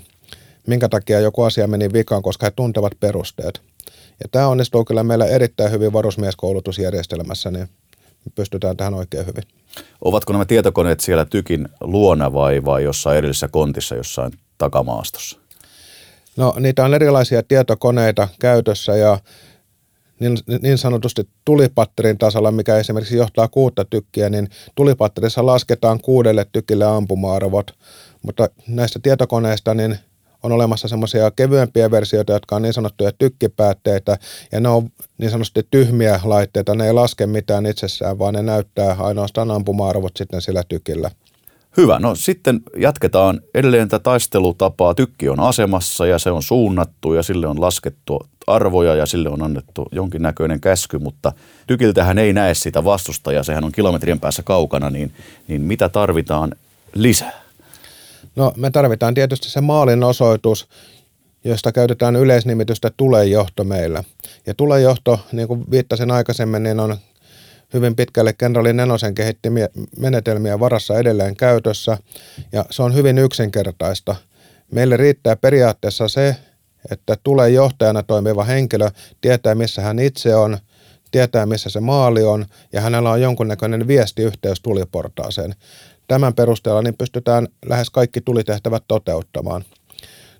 minkä 0.68 0.90
takia 0.90 1.20
joku 1.20 1.42
asia 1.44 1.68
meni 1.68 1.94
vikaan, 1.94 2.22
koska 2.22 2.46
he 2.46 2.52
tuntevat 2.56 2.94
perusteet. 3.00 3.62
Ja 4.20 4.30
tämä 4.32 4.48
onnistuu 4.48 4.86
kyllä 4.86 5.04
meillä 5.04 5.26
erittäin 5.26 5.72
hyvin 5.72 5.94
varusmieskoulutusjärjestelmässä, 5.94 7.52
niin 7.52 7.70
me 8.26 8.32
pystytään 8.36 8.78
tähän 8.78 8.94
oikein 8.94 9.26
hyvin. 9.26 9.44
Ovatko 10.02 10.34
nämä 10.34 10.46
tietokoneet 10.46 11.00
siellä 11.00 11.26
tykin 11.26 11.70
luona 11.82 12.34
vai, 12.34 12.66
vai 12.66 12.84
jossain 12.84 13.18
erillisessä 13.18 13.48
kontissa 13.48 13.96
jossain 13.96 14.34
takamaastossa? 14.58 15.38
No 16.38 16.56
niitä 16.60 16.86
on 16.86 16.94
erilaisia 16.94 17.44
tietokoneita 17.44 18.28
käytössä 18.40 18.96
ja 18.96 19.20
niin, 20.20 20.38
niin 20.62 20.78
sanotusti 20.78 21.30
tulipatterin 21.46 22.18
tasolla, 22.18 22.52
mikä 22.52 22.78
esimerkiksi 22.78 23.18
johtaa 23.18 23.48
kuutta 23.48 23.86
tykkiä, 23.86 24.30
niin 24.30 24.50
tulipatterissa 24.76 25.46
lasketaan 25.46 26.00
kuudelle 26.02 26.46
tykille 26.52 26.86
ampuma-arvot, 26.86 27.72
mutta 28.22 28.50
näistä 28.68 29.00
tietokoneista 29.04 29.74
niin 29.74 30.00
on 30.44 30.52
olemassa 30.52 30.88
semmoisia 30.88 31.32
kevyempiä 31.32 31.92
versioita, 31.92 32.34
jotka 32.34 32.56
on 32.56 32.62
niin 32.62 32.74
sanottuja 32.74 33.12
tykkipäätteitä, 33.12 34.18
ja 34.52 34.60
ne 34.60 34.70
on 34.70 34.90
niin 35.18 35.32
sanotusti 35.32 35.68
tyhmiä 35.72 36.20
laitteita, 36.24 36.76
ne 36.76 36.86
ei 36.86 36.94
laske 36.94 37.26
mitään 37.26 37.66
itsessään, 37.66 38.20
vaan 38.20 38.34
ne 38.34 38.42
näyttää 38.42 38.96
ainoastaan 39.00 39.52
ampuma-arvot 39.52 40.18
sitten 40.18 40.42
sillä 40.42 40.64
tykillä. 40.70 41.12
Hyvä, 41.78 42.00
no 42.00 42.16
sitten 42.16 42.62
jatketaan 42.78 43.42
edelleen 43.54 43.90
tätä 43.90 44.04
taistelutapaa. 44.04 44.94
Tykki 44.94 45.30
on 45.30 45.40
asemassa 45.40 46.06
ja 46.06 46.20
se 46.20 46.32
on 46.32 46.44
suunnattu 46.44 47.14
ja 47.14 47.24
sille 47.24 47.48
on 47.48 47.62
laskettu 47.62 48.28
arvoja 48.48 48.96
ja 48.96 49.06
sille 49.06 49.30
on 49.30 49.44
annettu 49.44 49.88
jonkinnäköinen 49.92 50.62
käsky, 50.62 51.00
mutta 51.00 51.32
tykiltähän 51.68 52.18
ei 52.18 52.34
näe 52.34 52.54
sitä 52.54 52.86
vastustajaa, 52.86 53.44
sehän 53.44 53.64
on 53.64 53.72
kilometrien 53.72 54.20
päässä 54.20 54.44
kaukana, 54.44 54.90
niin, 54.90 55.14
niin 55.48 55.62
mitä 55.62 55.90
tarvitaan 55.90 56.52
lisää? 56.96 57.43
No 58.36 58.54
me 58.58 58.72
tarvitaan 58.72 59.14
tietysti 59.14 59.50
se 59.50 59.62
maalin 59.62 60.04
osoitus, 60.04 60.68
josta 61.44 61.72
käytetään 61.72 62.16
yleisnimitystä 62.16 62.92
tulejohto 62.98 63.64
meillä. 63.64 64.04
Ja 64.46 64.54
tulejohto, 64.54 65.20
niin 65.32 65.48
kuin 65.48 65.64
viittasin 65.72 66.12
aikaisemmin, 66.12 66.64
niin 66.64 66.80
on 66.80 66.98
hyvin 67.74 67.96
pitkälle 67.96 68.34
kenraali 68.34 68.74
Nenosen 68.74 69.16
kehittimiä 69.16 69.70
menetelmiä 69.98 70.60
varassa 70.60 71.00
edelleen 71.00 71.36
käytössä, 71.36 71.98
ja 72.52 72.66
se 72.70 72.84
on 72.84 72.96
hyvin 72.96 73.18
yksinkertaista. 73.18 74.16
Meille 74.72 74.98
riittää 74.98 75.36
periaatteessa 75.36 76.08
se, 76.08 76.36
että 76.92 77.18
tulee 77.24 77.50
johtajana 77.50 78.04
toimiva 78.04 78.44
henkilö 78.44 78.90
tietää, 79.22 79.56
missä 79.56 79.82
hän 79.82 80.00
itse 80.00 80.36
on, 80.36 80.58
tietää, 81.12 81.46
missä 81.46 81.70
se 81.70 81.80
maali 81.80 82.24
on, 82.24 82.46
ja 82.74 82.82
hänellä 82.82 83.12
on 83.12 83.22
jonkunnäköinen 83.22 83.88
viestiyhteys 83.88 84.62
tuliportaaseen. 84.62 85.56
Tämän 86.08 86.34
perusteella 86.34 86.82
niin 86.82 86.98
pystytään 86.98 87.48
lähes 87.66 87.90
kaikki 87.90 88.22
tulitehtävät 88.22 88.84
toteuttamaan. 88.88 89.64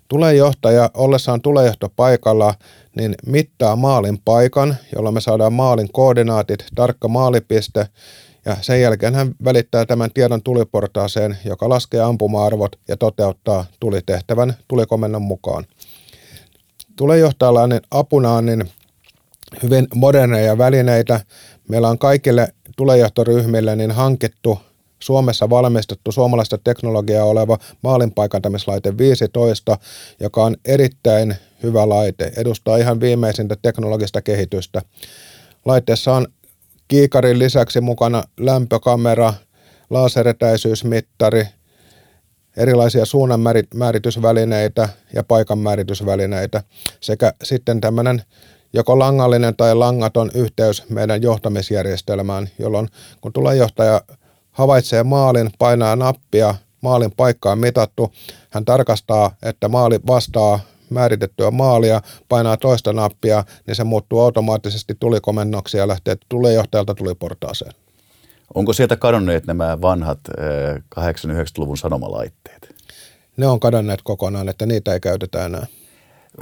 Tulejohtaja 0.08 0.90
ollessaan 0.94 1.40
tulejohto 1.40 1.88
paikalla 1.96 2.54
niin 2.96 3.14
mittaa 3.26 3.76
maalin 3.76 4.18
paikan, 4.24 4.76
jolloin 4.94 5.14
me 5.14 5.20
saadaan 5.20 5.52
maalin 5.52 5.92
koordinaatit, 5.92 6.64
tarkka 6.74 7.08
maalipiste 7.08 7.86
ja 8.44 8.56
sen 8.60 8.80
jälkeen 8.80 9.14
hän 9.14 9.34
välittää 9.44 9.86
tämän 9.86 10.10
tiedon 10.14 10.42
tuliportaaseen, 10.42 11.38
joka 11.44 11.68
laskee 11.68 12.00
ampuma-arvot 12.00 12.76
ja 12.88 12.96
toteuttaa 12.96 13.64
tulitehtävän 13.80 14.54
tulikomennon 14.68 15.22
mukaan. 15.22 15.64
Tulejohtajalla 16.96 17.62
on 17.62 18.46
niin 18.46 18.70
hyvin 19.62 19.86
moderneja 19.94 20.58
välineitä. 20.58 21.20
Meillä 21.68 21.88
on 21.88 21.98
kaikille 21.98 22.48
tulejohtoryhmille 22.76 23.76
niin 23.76 23.90
hankittu 23.90 24.58
Suomessa 25.00 25.50
valmistettu 25.50 26.12
suomalaista 26.12 26.58
teknologiaa 26.58 27.24
oleva 27.24 27.58
maalinpaikantamislaite 27.82 28.98
15, 28.98 29.78
joka 30.20 30.44
on 30.44 30.56
erittäin 30.64 31.34
hyvä 31.62 31.88
laite, 31.88 32.32
edustaa 32.36 32.76
ihan 32.76 33.00
viimeisintä 33.00 33.56
teknologista 33.62 34.22
kehitystä. 34.22 34.82
Laitteessa 35.64 36.12
on 36.12 36.26
kiikarin 36.88 37.38
lisäksi 37.38 37.80
mukana 37.80 38.22
lämpökamera, 38.40 39.34
laseretäisyysmittari, 39.90 41.46
erilaisia 42.56 43.04
suunnanmääritysvälineitä 43.04 44.88
ja 45.14 45.24
paikanmääritysvälineitä 45.24 46.62
sekä 47.00 47.32
sitten 47.42 47.80
tämmöinen 47.80 48.22
joko 48.72 48.98
langallinen 48.98 49.56
tai 49.56 49.74
langaton 49.74 50.30
yhteys 50.34 50.88
meidän 50.88 51.22
johtamisjärjestelmään, 51.22 52.48
jolloin 52.58 52.88
kun 53.20 53.32
tulee 53.32 53.56
johtaja 53.56 54.00
havaitsee 54.54 55.02
maalin, 55.02 55.50
painaa 55.58 55.96
nappia, 55.96 56.54
maalin 56.80 57.12
paikka 57.16 57.52
on 57.52 57.58
mitattu, 57.58 58.12
hän 58.50 58.64
tarkastaa, 58.64 59.30
että 59.42 59.68
maali 59.68 60.00
vastaa 60.06 60.60
määritettyä 60.90 61.50
maalia, 61.50 62.00
painaa 62.28 62.56
toista 62.56 62.92
nappia, 62.92 63.44
niin 63.66 63.74
se 63.74 63.84
muuttuu 63.84 64.20
automaattisesti 64.20 64.96
tulikomennoksi 65.00 65.76
ja 65.76 65.88
lähtee 65.88 66.16
tulejohtajalta 66.28 66.94
tuliportaaseen. 66.94 67.72
Onko 68.54 68.72
sieltä 68.72 68.96
kadonneet 68.96 69.46
nämä 69.46 69.80
vanhat 69.80 70.18
80-90-luvun 71.00 71.78
sanomalaitteet? 71.78 72.74
Ne 73.36 73.46
on 73.46 73.60
kadonneet 73.60 74.00
kokonaan, 74.02 74.48
että 74.48 74.66
niitä 74.66 74.92
ei 74.92 75.00
käytetä 75.00 75.46
enää. 75.46 75.66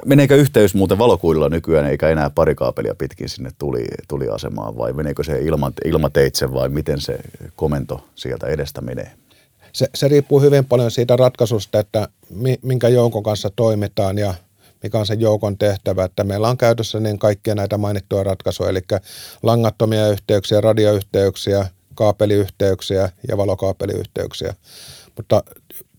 Meneekö 0.05 0.37
yhteys 0.37 0.75
muuten 0.75 0.99
valokuilla 0.99 1.49
nykyään 1.49 1.87
eikä 1.87 2.09
enää 2.09 2.31
pari 2.31 2.55
kaapelia 2.55 2.95
pitkin 2.95 3.29
sinne 3.29 3.51
tuli, 3.59 3.85
tuli 4.09 4.29
asemaan 4.29 4.77
vai 4.77 4.93
meneekö 4.93 5.25
se 5.25 5.39
ilma, 5.43 5.73
ilmateitse 5.85 6.53
vai 6.53 6.69
miten 6.69 7.01
se 7.01 7.19
komento 7.57 8.05
sieltä 8.15 8.47
edestä 8.47 8.81
menee? 8.81 9.11
Se, 9.73 9.89
se 9.95 10.09
riippuu 10.09 10.41
hyvin 10.41 10.65
paljon 10.65 10.91
siitä 10.91 11.17
ratkaisusta, 11.17 11.81
että 11.81 12.09
minkä 12.63 12.89
joukon 12.89 13.23
kanssa 13.23 13.51
toimitaan 13.57 14.19
ja 14.19 14.35
mikä 14.83 14.99
on 14.99 15.07
se 15.07 15.15
joukon 15.15 15.59
tehtävä. 15.59 16.05
Että 16.05 16.25
meillä 16.25 16.49
on 16.49 16.57
käytössä 16.57 17.01
niin 17.01 17.19
kaikkia 17.19 17.55
näitä 17.55 17.79
mainittuja 17.79 18.25
ratkaisuja, 18.25 18.71
eli 18.71 18.81
langattomia 19.43 20.09
yhteyksiä, 20.09 20.61
radioyhteyksiä, 20.61 21.67
kaapeliyhteyksiä 21.95 23.11
ja 23.29 23.37
valokaapeliyhteyksiä. 23.37 24.55
Mutta 25.17 25.43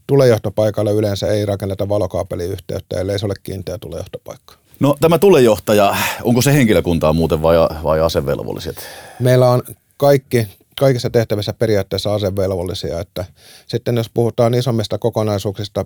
tulejohtopaikalle 0.08 0.92
yleensä 0.92 1.28
ei 1.28 1.46
rakenneta 1.46 1.90
valokaapeliyhteyttä, 1.90 3.00
ellei 3.00 3.20
se 3.20 3.26
ole 3.26 3.34
kiinteä 3.44 3.78
tulejohtopaikka. 3.78 4.56
No 4.80 4.96
tämä 5.02 5.20
tulejohtaja, 5.20 5.96
onko 6.24 6.42
se 6.42 6.54
henkilökuntaa 6.54 7.14
muuten 7.14 7.42
vai, 7.42 7.56
vai 7.84 8.02
asevelvolliset? 8.02 8.76
Meillä 9.20 9.50
on 9.50 9.64
kaikki 9.98 10.48
kaikissa 10.80 11.10
tehtävissä 11.10 11.54
periaatteessa 11.54 12.14
asevelvollisia. 12.14 13.00
Että 13.00 13.26
sitten 13.68 13.98
jos 13.98 14.10
puhutaan 14.14 14.54
isommista 14.54 14.98
kokonaisuuksista 14.98 15.86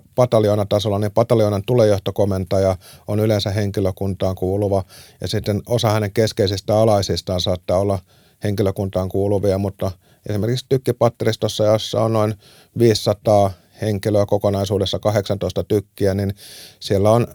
tasolla, 0.68 0.98
niin 0.98 1.12
pataljoonan 1.12 1.62
tulejohtokomentaja 1.66 2.76
on 3.06 3.20
yleensä 3.20 3.50
henkilökuntaan 3.50 4.34
kuuluva 4.34 4.84
ja 5.20 5.28
sitten 5.28 5.62
osa 5.66 5.90
hänen 5.90 6.12
keskeisistä 6.12 6.78
alaisistaan 6.78 7.40
saattaa 7.40 7.78
olla 7.78 7.98
henkilökuntaan 8.44 9.08
kuuluvia, 9.08 9.58
mutta 9.58 9.90
esimerkiksi 10.28 10.66
tykkipatteristossa, 10.68 11.64
jossa 11.64 12.02
on 12.02 12.12
noin 12.12 12.34
500 12.78 13.50
henkilöä 13.80 14.26
kokonaisuudessa 14.26 14.98
18 14.98 15.64
tykkiä, 15.64 16.14
niin 16.14 16.34
siellä 16.80 17.10
on 17.10 17.26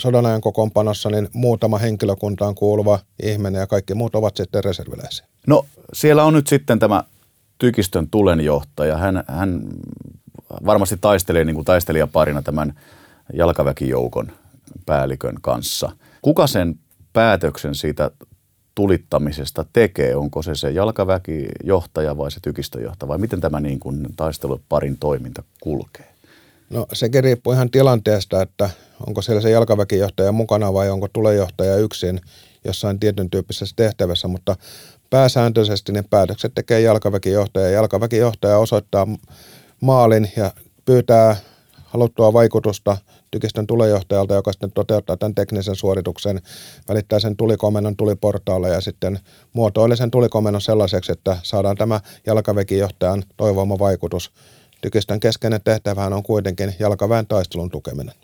sodanajan 0.00 0.40
kokoonpanossa 0.40 1.10
niin 1.10 1.28
muutama 1.32 1.78
henkilökuntaan 1.78 2.54
kuuluva 2.54 2.98
ihminen 3.22 3.60
ja 3.60 3.66
kaikki 3.66 3.94
muut 3.94 4.14
ovat 4.14 4.36
sitten 4.36 4.64
reserviläisiä. 4.64 5.26
No 5.46 5.66
siellä 5.92 6.24
on 6.24 6.34
nyt 6.34 6.46
sitten 6.46 6.78
tämä 6.78 7.04
tykistön 7.58 8.08
tulenjohtaja. 8.10 8.96
Hän, 8.96 9.24
hän 9.28 9.62
varmasti 10.66 10.96
taistelee 11.00 11.44
niin 11.44 11.54
kuin 11.54 11.64
taistelijaparina 11.64 12.42
tämän 12.42 12.80
jalkaväkijoukon 13.32 14.32
päällikön 14.86 15.34
kanssa. 15.42 15.92
Kuka 16.22 16.46
sen 16.46 16.74
päätöksen 17.12 17.74
siitä 17.74 18.10
tulittamisesta 18.80 19.64
tekee? 19.72 20.16
Onko 20.16 20.42
se 20.42 20.54
se 20.54 20.70
jalkaväkijohtaja 20.70 22.16
vai 22.16 22.30
se 22.30 22.40
tykistöjohtaja 22.42 23.08
vai 23.08 23.18
miten 23.18 23.40
tämä 23.40 23.60
niin 23.60 23.80
kuin 23.80 24.06
taisteluparin 24.16 24.96
toiminta 24.98 25.42
kulkee? 25.60 26.06
No 26.70 26.86
sekin 26.92 27.24
riippuu 27.24 27.52
ihan 27.52 27.70
tilanteesta, 27.70 28.42
että 28.42 28.70
onko 29.06 29.22
siellä 29.22 29.42
se 29.42 29.50
jalkaväkijohtaja 29.50 30.32
mukana 30.32 30.72
vai 30.72 30.90
onko 30.90 31.08
tulejohtaja 31.08 31.76
yksin 31.76 32.20
jossain 32.64 33.00
tietyn 33.00 33.30
tyyppisessä 33.30 33.76
tehtävässä, 33.76 34.28
mutta 34.28 34.56
pääsääntöisesti 35.10 35.92
ne 35.92 36.04
päätökset 36.10 36.52
tekee 36.54 36.80
jalkaväkijohtaja. 36.80 37.70
Jalkaväkijohtaja 37.70 38.58
osoittaa 38.58 39.06
maalin 39.80 40.32
ja 40.36 40.52
pyytää 40.84 41.36
haluttua 41.90 42.32
vaikutusta 42.32 42.96
tykistön 43.30 43.66
tulejohtajalta, 43.66 44.34
joka 44.34 44.52
sitten 44.52 44.72
toteuttaa 44.72 45.16
tämän 45.16 45.34
teknisen 45.34 45.76
suorituksen, 45.76 46.40
välittää 46.88 47.18
sen 47.18 47.36
tulikomennon 47.36 47.96
tuliportaalle 47.96 48.68
ja 48.68 48.80
sitten 48.80 49.18
muotoilee 49.52 49.96
sen 49.96 50.10
tulikomennon 50.10 50.60
sellaiseksi, 50.60 51.12
että 51.12 51.36
saadaan 51.42 51.76
tämä 51.76 52.00
jalkaväkijohtajan 52.26 53.22
toivoma 53.36 53.78
vaikutus. 53.78 54.32
Tykistön 54.80 55.20
keskeinen 55.20 55.60
tehtävähän 55.64 56.12
on 56.12 56.22
kuitenkin 56.22 56.74
jalkaväen 56.78 57.26
taistelun 57.26 57.70
tukeminen. 57.70 58.14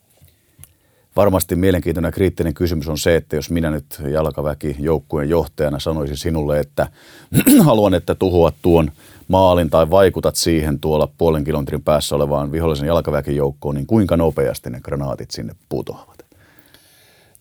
Varmasti 1.16 1.56
mielenkiintoinen 1.56 2.08
ja 2.08 2.12
kriittinen 2.12 2.54
kysymys 2.54 2.88
on 2.88 2.98
se, 2.98 3.16
että 3.16 3.36
jos 3.36 3.50
minä 3.50 3.70
nyt 3.70 4.00
jalkaväki 4.10 4.76
joukkueen 4.78 5.28
johtajana 5.28 5.78
sanoisin 5.78 6.16
sinulle, 6.16 6.60
että 6.60 6.86
haluan, 7.64 7.94
että 7.94 8.14
tuhoat 8.14 8.54
tuon 8.62 8.90
maalin 9.28 9.70
tai 9.70 9.90
vaikutat 9.90 10.36
siihen 10.36 10.80
tuolla 10.80 11.08
puolen 11.18 11.44
kilometrin 11.44 11.82
päässä 11.82 12.16
olevaan 12.16 12.52
vihollisen 12.52 12.86
jalkaväkijoukkoon, 12.86 13.74
niin 13.74 13.86
kuinka 13.86 14.16
nopeasti 14.16 14.70
ne 14.70 14.80
granaatit 14.80 15.30
sinne 15.30 15.54
putoavat? 15.68 16.26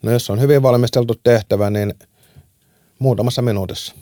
No 0.03 0.11
jos 0.11 0.29
on 0.29 0.39
hyvin 0.39 0.61
valmisteltu 0.63 1.15
tehtävä, 1.23 1.69
niin 1.69 1.93
muutamassa 2.99 3.41
minuutissa. 3.41 3.95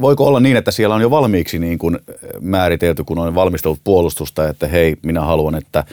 Voiko 0.00 0.26
olla 0.26 0.40
niin, 0.40 0.56
että 0.56 0.70
siellä 0.70 0.94
on 0.94 1.02
jo 1.02 1.10
valmiiksi 1.10 1.58
niin 1.58 1.78
kuin 1.78 1.98
määritelty, 2.40 3.04
kun 3.04 3.18
on 3.18 3.34
valmistellut 3.34 3.80
puolustusta, 3.84 4.48
että 4.48 4.66
hei, 4.66 4.96
minä 5.02 5.20
haluan, 5.20 5.54
että 5.54 5.84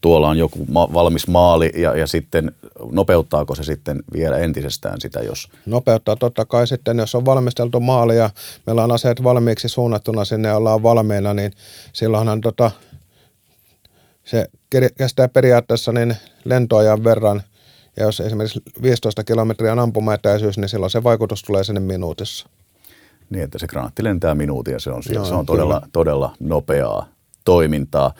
tuolla 0.00 0.28
on 0.28 0.38
joku 0.38 0.66
ma- 0.70 0.92
valmis 0.92 1.28
maali 1.28 1.72
ja, 1.76 1.96
ja 1.96 2.06
sitten 2.06 2.52
nopeuttaako 2.92 3.54
se 3.54 3.64
sitten 3.64 4.02
vielä 4.12 4.38
entisestään 4.38 5.00
sitä, 5.00 5.20
jos... 5.20 5.48
Nopeuttaa 5.66 6.16
totta 6.16 6.44
kai 6.44 6.66
sitten, 6.66 6.98
jos 6.98 7.14
on 7.14 7.24
valmisteltu 7.24 7.80
maali 7.80 8.16
ja 8.16 8.30
meillä 8.66 8.84
on 8.84 8.92
aseet 8.92 9.22
valmiiksi 9.22 9.68
suunnattuna 9.68 10.24
sinne 10.24 10.48
ja 10.48 10.56
ollaan 10.56 10.82
valmiina, 10.82 11.34
niin 11.34 11.52
silloinhan 11.92 12.40
tota, 12.40 12.70
se 14.24 14.46
kestää 14.98 15.28
periaatteessa 15.28 15.92
niin 15.92 16.16
lentoajan 16.44 17.04
verran 17.04 17.42
ja 17.96 18.04
jos 18.04 18.20
esimerkiksi 18.20 18.62
15 18.82 19.24
kilometriä 19.24 19.72
on 19.72 19.78
ampumaetäisyys, 19.78 20.58
niin 20.58 20.68
silloin 20.68 20.90
se 20.90 21.02
vaikutus 21.02 21.42
tulee 21.42 21.64
sinne 21.64 21.80
minuutissa. 21.80 22.48
Niin, 23.30 23.44
että 23.44 23.58
se 23.58 23.66
granaatti 23.66 24.04
lentää 24.04 24.34
minuutia, 24.34 24.78
se 24.78 24.90
on, 24.90 25.02
Joo, 25.10 25.24
se 25.24 25.34
on 25.34 25.46
todella, 25.46 25.82
todella 25.92 26.36
nopeaa 26.40 27.08
toimintaa. 27.44 28.14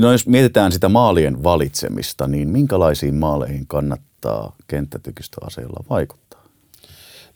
No 0.00 0.12
jos 0.12 0.26
mietitään 0.26 0.72
sitä 0.72 0.88
maalien 0.88 1.42
valitsemista, 1.42 2.28
niin 2.28 2.48
minkälaisiin 2.48 3.14
maaleihin 3.14 3.66
kannattaa 3.66 4.56
kenttätykistöaseilla 4.66 5.84
vaikuttaa? 5.90 6.44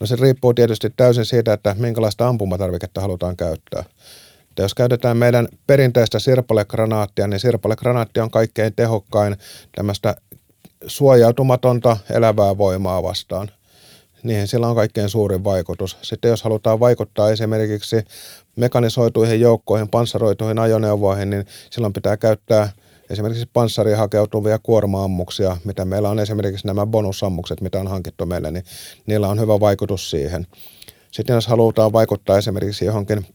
No 0.00 0.06
se 0.06 0.16
riippuu 0.16 0.54
tietysti 0.54 0.90
täysin 0.96 1.24
siitä, 1.24 1.52
että 1.52 1.76
minkälaista 1.78 2.28
ampumatarviketta 2.28 3.00
halutaan 3.00 3.36
käyttää. 3.36 3.84
Että 4.48 4.62
jos 4.62 4.74
käytetään 4.74 5.16
meidän 5.16 5.48
perinteistä 5.66 6.18
sirpalegranaattia, 6.18 7.26
niin 7.26 7.40
sirpalegranaatti 7.40 8.20
on 8.20 8.30
kaikkein 8.30 8.74
tehokkain 8.74 9.36
tämmöistä 9.76 10.16
suojautumatonta 10.86 11.96
elävää 12.10 12.58
voimaa 12.58 13.02
vastaan 13.02 13.50
niihin 14.28 14.48
sillä 14.48 14.68
on 14.68 14.74
kaikkein 14.74 15.08
suurin 15.08 15.44
vaikutus. 15.44 15.96
Sitten 16.02 16.28
jos 16.28 16.42
halutaan 16.42 16.80
vaikuttaa 16.80 17.30
esimerkiksi 17.30 17.96
mekanisoituihin 18.56 19.40
joukkoihin, 19.40 19.88
panssaroituihin 19.88 20.58
ajoneuvoihin, 20.58 21.30
niin 21.30 21.46
silloin 21.70 21.92
pitää 21.92 22.16
käyttää 22.16 22.72
esimerkiksi 23.10 23.50
panssariin 23.52 23.96
hakeutuvia 23.96 24.58
kuorma-ammuksia, 24.58 25.56
mitä 25.64 25.84
meillä 25.84 26.10
on 26.10 26.18
esimerkiksi 26.18 26.66
nämä 26.66 26.86
bonusammukset, 26.86 27.60
mitä 27.60 27.80
on 27.80 27.86
hankittu 27.86 28.26
meille, 28.26 28.50
niin 28.50 28.64
niillä 29.06 29.28
on 29.28 29.40
hyvä 29.40 29.60
vaikutus 29.60 30.10
siihen. 30.10 30.46
Sitten 31.10 31.34
jos 31.34 31.46
halutaan 31.46 31.92
vaikuttaa 31.92 32.38
esimerkiksi 32.38 32.84
johonkin 32.84 33.26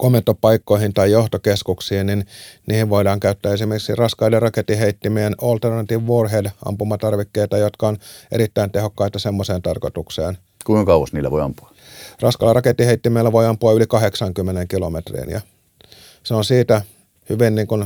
komentopaikkoihin 0.00 0.94
tai 0.94 1.10
johtokeskuksiin, 1.10 2.06
niin 2.06 2.26
niihin 2.66 2.90
voidaan 2.90 3.20
käyttää 3.20 3.52
esimerkiksi 3.52 3.94
raskaiden 3.94 4.42
raketiheittimien 4.42 5.34
Alternative 5.42 6.02
Warhead-ampumatarvikkeita, 6.02 7.58
jotka 7.58 7.88
on 7.88 7.96
erittäin 8.32 8.70
tehokkaita 8.70 9.18
semmoiseen 9.18 9.62
tarkoitukseen. 9.62 10.38
Kuinka 10.64 10.92
kauas 10.92 11.12
niillä 11.12 11.30
voi 11.30 11.42
ampua? 11.42 11.70
Raskaalla 12.20 12.52
raketiheittimellä 12.52 13.32
voi 13.32 13.46
ampua 13.46 13.72
yli 13.72 13.86
80 13.86 14.66
kilometriin 14.66 15.30
ja 15.30 15.40
se 16.22 16.34
on 16.34 16.44
siitä 16.44 16.82
hyvin 17.30 17.54
niin 17.54 17.66
kuin 17.66 17.84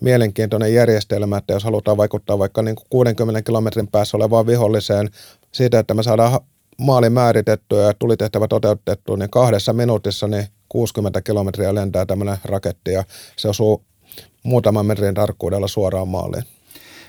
mielenkiintoinen 0.00 0.74
järjestelmä, 0.74 1.36
että 1.36 1.52
jos 1.52 1.64
halutaan 1.64 1.96
vaikuttaa 1.96 2.38
vaikka 2.38 2.62
niin 2.62 2.76
kuin 2.76 2.86
60 2.90 3.42
kilometrin 3.42 3.88
päässä 3.88 4.16
olevaan 4.16 4.46
viholliseen 4.46 5.10
siitä, 5.52 5.78
että 5.78 5.94
me 5.94 6.02
saadaan 6.02 6.40
maali 6.78 7.10
määritettyä 7.10 7.82
ja 7.82 7.94
tulitehtävä 7.98 8.48
toteutettu, 8.48 9.16
niin 9.16 9.30
kahdessa 9.30 9.72
minuutissa 9.72 10.28
niin 10.28 10.46
60 10.68 11.20
kilometriä 11.20 11.74
lentää 11.74 12.06
tämmöinen 12.06 12.36
raketti 12.44 12.92
ja 12.92 13.04
se 13.36 13.48
osuu 13.48 13.82
muutaman 14.42 14.86
metrin 14.86 15.14
tarkkuudella 15.14 15.68
suoraan 15.68 16.08
maaliin. 16.08 16.44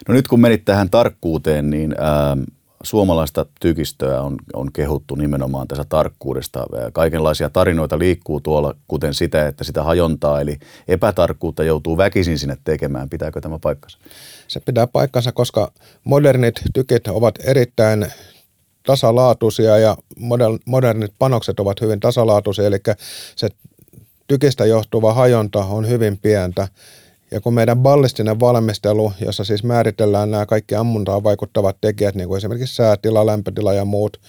No 0.08 0.14
nyt 0.14 0.28
kun 0.28 0.40
menit 0.40 0.66
tähän 0.66 0.90
tarkkuuteen, 0.90 1.70
niin 1.70 1.96
ää, 1.98 2.38
suomalaista 2.84 3.46
tykistöä 3.60 4.22
on, 4.22 4.38
on 4.54 4.72
kehuttu 4.72 5.16
nimenomaan 5.16 5.68
tässä 5.68 5.86
tarkkuudesta. 5.90 6.66
Kaikenlaisia 6.94 7.50
tarinoita 7.50 8.00
liikkuu 8.00 8.42
tuolla, 8.42 8.76
kuten 8.88 9.14
sitä, 9.14 9.48
että 9.48 9.64
sitä 9.64 9.84
hajontaa, 9.84 10.42
eli 10.42 10.58
epätarkkuutta 10.88 11.64
joutuu 11.64 11.98
väkisin 11.98 12.40
sinne 12.40 12.58
tekemään. 12.64 13.10
Pitääkö 13.10 13.42
tämä 13.42 13.60
paikkansa? 13.60 13.98
Se 14.48 14.60
pitää 14.60 14.88
paikkansa, 14.88 15.32
koska 15.32 15.72
modernit 16.04 16.62
tykit 16.74 17.08
ovat 17.08 17.36
erittäin 17.44 18.08
tasalaatuisia 18.90 19.78
ja 19.78 19.98
modernit 20.66 21.14
panokset 21.20 21.60
ovat 21.60 21.82
hyvin 21.82 22.00
tasalaatuisia, 22.00 22.66
eli 22.66 22.78
se 23.36 23.50
tykistä 24.28 24.66
johtuva 24.66 25.14
hajonta 25.14 25.66
on 25.66 25.88
hyvin 25.88 26.18
pientä. 26.18 26.68
Ja 27.32 27.42
kun 27.42 27.54
meidän 27.54 27.80
ballistinen 27.80 28.40
valmistelu, 28.40 29.14
jossa 29.26 29.44
siis 29.44 29.64
määritellään 29.64 30.32
nämä 30.32 30.46
kaikki 30.46 30.76
ammuntaan 30.76 31.24
vaikuttavat 31.24 31.78
tekijät, 31.82 32.16
niin 32.16 32.28
kuin 32.28 32.38
esimerkiksi 32.38 32.76
säätila, 32.76 33.26
lämpötila 33.26 33.74
ja 33.74 33.86
muut, 33.86 34.20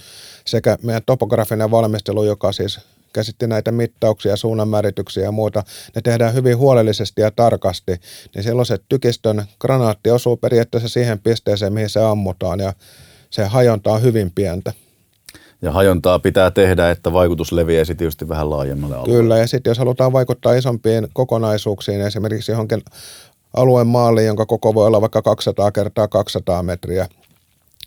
sekä 0.44 0.78
meidän 0.82 1.02
topografinen 1.06 1.70
valmistelu, 1.70 2.24
joka 2.24 2.52
siis 2.52 2.80
käsitti 3.12 3.46
näitä 3.46 3.72
mittauksia, 3.72 4.36
suunnanmäärityksiä 4.36 5.24
ja 5.24 5.32
muuta, 5.32 5.62
ne 5.94 6.02
tehdään 6.02 6.34
hyvin 6.34 6.58
huolellisesti 6.58 7.20
ja 7.20 7.30
tarkasti, 7.30 8.00
niin 8.34 8.42
silloin 8.42 8.66
se 8.66 8.78
tykistön 8.88 9.44
granaatti 9.60 10.10
osuu 10.10 10.36
periaatteessa 10.36 10.88
siihen 10.88 11.18
pisteeseen, 11.18 11.72
mihin 11.72 11.90
se 11.90 12.00
ammutaan, 12.00 12.60
ja 12.60 12.72
se 13.30 13.44
hajonta 13.44 13.92
on 13.92 14.02
hyvin 14.02 14.30
pientä. 14.34 14.72
Ja 15.62 15.72
hajontaa 15.72 16.18
pitää 16.18 16.50
tehdä, 16.50 16.90
että 16.90 17.12
vaikutus 17.12 17.52
leviäisi 17.52 17.94
tietysti 17.94 18.28
vähän 18.28 18.50
laajemmalle 18.50 18.96
alueelle. 18.96 19.16
Kyllä, 19.16 19.38
ja 19.38 19.46
sitten 19.46 19.70
jos 19.70 19.78
halutaan 19.78 20.12
vaikuttaa 20.12 20.54
isompiin 20.54 21.08
kokonaisuuksiin, 21.12 22.00
esimerkiksi 22.00 22.52
johonkin 22.52 22.82
alueen 23.56 23.86
maaliin, 23.86 24.26
jonka 24.26 24.46
koko 24.46 24.74
voi 24.74 24.86
olla 24.86 25.00
vaikka 25.00 25.22
200 25.22 25.72
kertaa 25.72 26.08
200 26.08 26.62
metriä, 26.62 27.08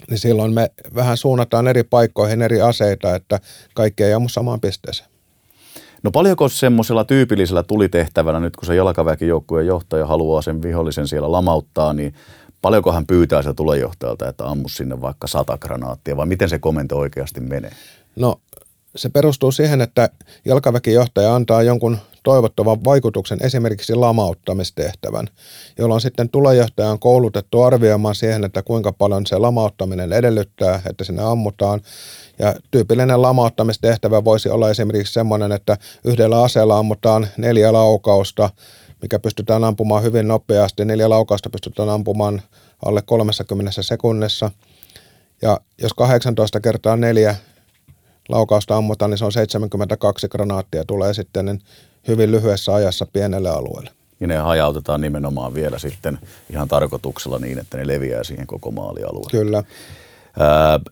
niin 0.10 0.18
silloin 0.18 0.54
me 0.54 0.72
vähän 0.96 1.18
suunnataan 1.18 1.68
eri 1.68 1.84
paikkoihin 1.84 2.42
eri 2.42 2.62
aseita, 2.62 3.16
että 3.16 3.40
kaikki 3.74 4.04
ei 4.04 4.14
ammu 4.14 4.30
samaan 4.30 4.62
pisteeseen. 4.62 5.10
No 6.04 6.12
paljonko 6.12 6.50
semmoisella 6.50 7.04
tyypillisellä 7.04 7.64
tulitehtävällä, 7.64 8.40
nyt 8.40 8.56
kun 8.56 8.66
se 8.66 8.76
jalkaväkijoukkueen 8.76 9.68
johtaja 9.68 10.08
haluaa 10.08 10.42
sen 10.42 10.62
vihollisen 10.62 11.08
siellä 11.08 11.32
lamauttaa, 11.32 11.94
niin 11.94 12.14
Paljonko 12.64 12.92
hän 12.92 13.08
pyytää 13.08 13.42
sitä 13.42 13.54
tulejohtajalta, 13.54 14.30
että 14.30 14.46
ammu 14.46 14.70
sinne 14.70 15.02
vaikka 15.02 15.28
sata 15.28 15.58
granaattia, 15.58 16.18
vai 16.18 16.26
miten 16.26 16.50
se 16.50 16.60
komento 16.60 16.98
oikeasti 16.98 17.40
menee? 17.42 17.72
No 18.16 18.36
se 18.96 19.10
perustuu 19.10 19.52
siihen, 19.52 19.82
että 19.82 20.10
jalkaväkijohtaja 20.46 21.36
antaa 21.36 21.64
jonkun 21.64 21.98
toivottavan 22.24 22.84
vaikutuksen, 22.84 23.38
esimerkiksi 23.42 23.96
lamauttamistehtävän, 23.96 25.28
jolloin 25.78 26.02
sitten 26.02 26.30
tulejohtaja 26.30 26.90
on 26.90 27.00
koulutettu 27.00 27.62
arvioimaan 27.62 28.16
siihen, 28.16 28.44
että 28.44 28.62
kuinka 28.62 28.92
paljon 28.92 29.26
se 29.26 29.38
lamauttaminen 29.38 30.14
edellyttää, 30.14 30.82
että 30.90 31.04
sinne 31.04 31.24
ammutaan. 31.24 31.82
Ja 32.40 32.56
tyypillinen 32.72 33.22
lamauttamistehtävä 33.22 34.24
voisi 34.24 34.50
olla 34.50 34.70
esimerkiksi 34.70 35.14
sellainen, 35.14 35.52
että 35.52 35.78
yhdellä 36.04 36.44
aseella 36.44 36.78
ammutaan 36.78 37.28
neljä 37.38 37.74
laukausta, 37.74 38.50
mikä 39.04 39.20
pystytään 39.20 39.64
ampumaan 39.64 40.04
hyvin 40.04 40.28
nopeasti. 40.28 40.86
Neljä 40.86 41.10
laukausta 41.10 41.50
pystytään 41.50 41.90
ampumaan 41.90 42.42
alle 42.86 43.02
30 43.06 43.82
sekunnissa. 43.82 44.52
Ja 45.42 45.60
jos 45.82 45.94
18 45.94 46.60
kertaa 46.60 46.96
neljä 46.96 47.36
laukausta 48.30 48.78
ammutaan, 48.78 49.12
niin 49.12 49.18
se 49.18 49.26
on 49.26 49.32
72 49.32 50.28
granaattia 50.28 50.86
tulee 50.86 51.14
sitten 51.14 51.46
niin 51.46 51.62
hyvin 52.08 52.32
lyhyessä 52.32 52.74
ajassa 52.74 53.06
pienelle 53.14 53.50
alueelle. 53.50 53.90
Ja 54.20 54.28
ne 54.28 54.38
hajautetaan 54.38 55.02
nimenomaan 55.02 55.54
vielä 55.54 55.80
sitten 55.80 56.20
ihan 56.50 56.68
tarkoituksella 56.68 57.40
niin, 57.40 57.60
että 57.60 57.78
ne 57.78 57.88
leviää 57.88 58.24
siihen 58.24 58.48
koko 58.48 58.72
maalialueelle. 58.72 59.32
Kyllä. 59.32 59.64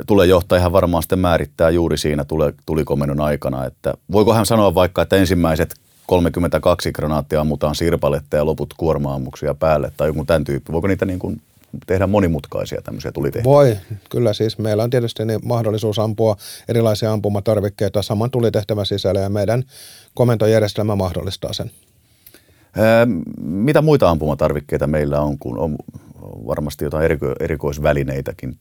tulee 0.08 0.28
johtajahan 0.28 0.71
varmaan 0.71 1.04
sitten 1.04 1.19
määrittää 1.19 1.69
juuri 1.69 1.97
siinä 1.97 2.26
tulikomennon 2.65 3.21
aikana, 3.21 3.65
että 3.65 3.93
voiko 4.12 4.34
hän 4.34 4.45
sanoa 4.45 4.76
vaikka, 4.76 5.02
että 5.02 5.15
ensimmäiset 5.15 5.76
32 6.12 6.91
granaattia 6.91 7.41
ammutaan 7.41 7.76
sirpaletta 7.76 8.38
ja 8.38 8.45
loput 8.45 8.74
kuorma-ammuksia 8.74 9.54
päälle 9.54 9.91
tai 9.97 10.08
joku 10.08 10.26
tämän 10.26 10.43
tyyppi. 10.43 10.74
Voiko 10.74 10.88
niitä 10.88 11.06
niin 11.06 11.19
kuin 11.19 11.41
tehdä 11.88 12.08
monimutkaisia 12.08 12.82
tämmöisiä 12.82 13.12
tulitehtäviä? 13.12 13.54
Voi, 13.54 13.78
kyllä 14.10 14.34
siis 14.34 14.58
meillä 14.58 14.84
on 14.84 14.89
tietysti 14.89 15.26
niin 15.26 15.39
mahdollisuus 15.43 16.00
ampua 16.00 16.36
erilaisia 16.67 17.13
ampumatarvikkeita 17.13 18.02
saman 18.02 18.32
tulitehtävän 18.32 18.86
sisällä 18.86 19.19
ja 19.19 19.30
meidän 19.30 19.63
komentojärjestelmä 20.13 20.95
mahdollistaa 20.95 21.54
sen. 21.54 21.71
Ää, 22.78 23.08
mitä 23.41 23.82
muita 23.82 24.10
ampumatarvikkeita 24.10 24.88
meillä 24.88 25.21
on, 25.21 25.38
kun 25.39 25.60
on 25.60 25.76
varmasti 26.21 26.84
jotain 26.84 27.12
eriko- 27.12 27.36
erikoisvälineitäkin? 27.39 28.58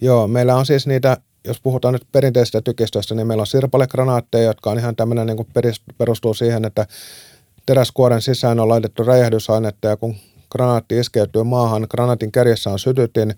Joo, 0.00 0.28
meillä 0.28 0.56
on 0.56 0.66
siis 0.66 0.86
niitä, 0.86 1.16
jos 1.48 1.60
puhutaan 1.60 1.92
nyt 1.92 2.06
perinteisistä 2.12 2.60
tykistöistä, 2.60 3.14
niin 3.14 3.26
meillä 3.26 3.40
on 3.40 3.46
sirpalegranaatteja, 3.46 4.44
jotka 4.44 4.70
on 4.70 4.78
ihan 4.78 4.96
tämmöinen, 4.96 5.26
niin 5.26 5.36
kuin 5.36 5.48
perustuu 5.98 6.34
siihen, 6.34 6.64
että 6.64 6.86
teräskuoren 7.66 8.22
sisään 8.22 8.60
on 8.60 8.68
laitettu 8.68 9.04
räjähdysainetta 9.04 9.88
ja 9.88 9.96
kun 9.96 10.16
granaatti 10.50 10.98
iskeytyy 10.98 11.42
maahan, 11.42 11.86
granaatin 11.90 12.32
kärjessä 12.32 12.70
on 12.70 12.78
sytytin, 12.78 13.34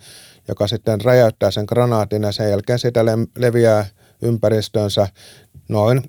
joka 0.49 0.67
sitten 0.67 1.01
räjäyttää 1.01 1.51
sen 1.51 1.65
granaatin 1.69 2.23
ja 2.23 2.33
sen 2.33 2.51
jälkeen 2.51 2.79
sitä 2.79 3.05
leviää 3.39 3.87
ympäristönsä 4.23 5.09
noin 5.69 6.03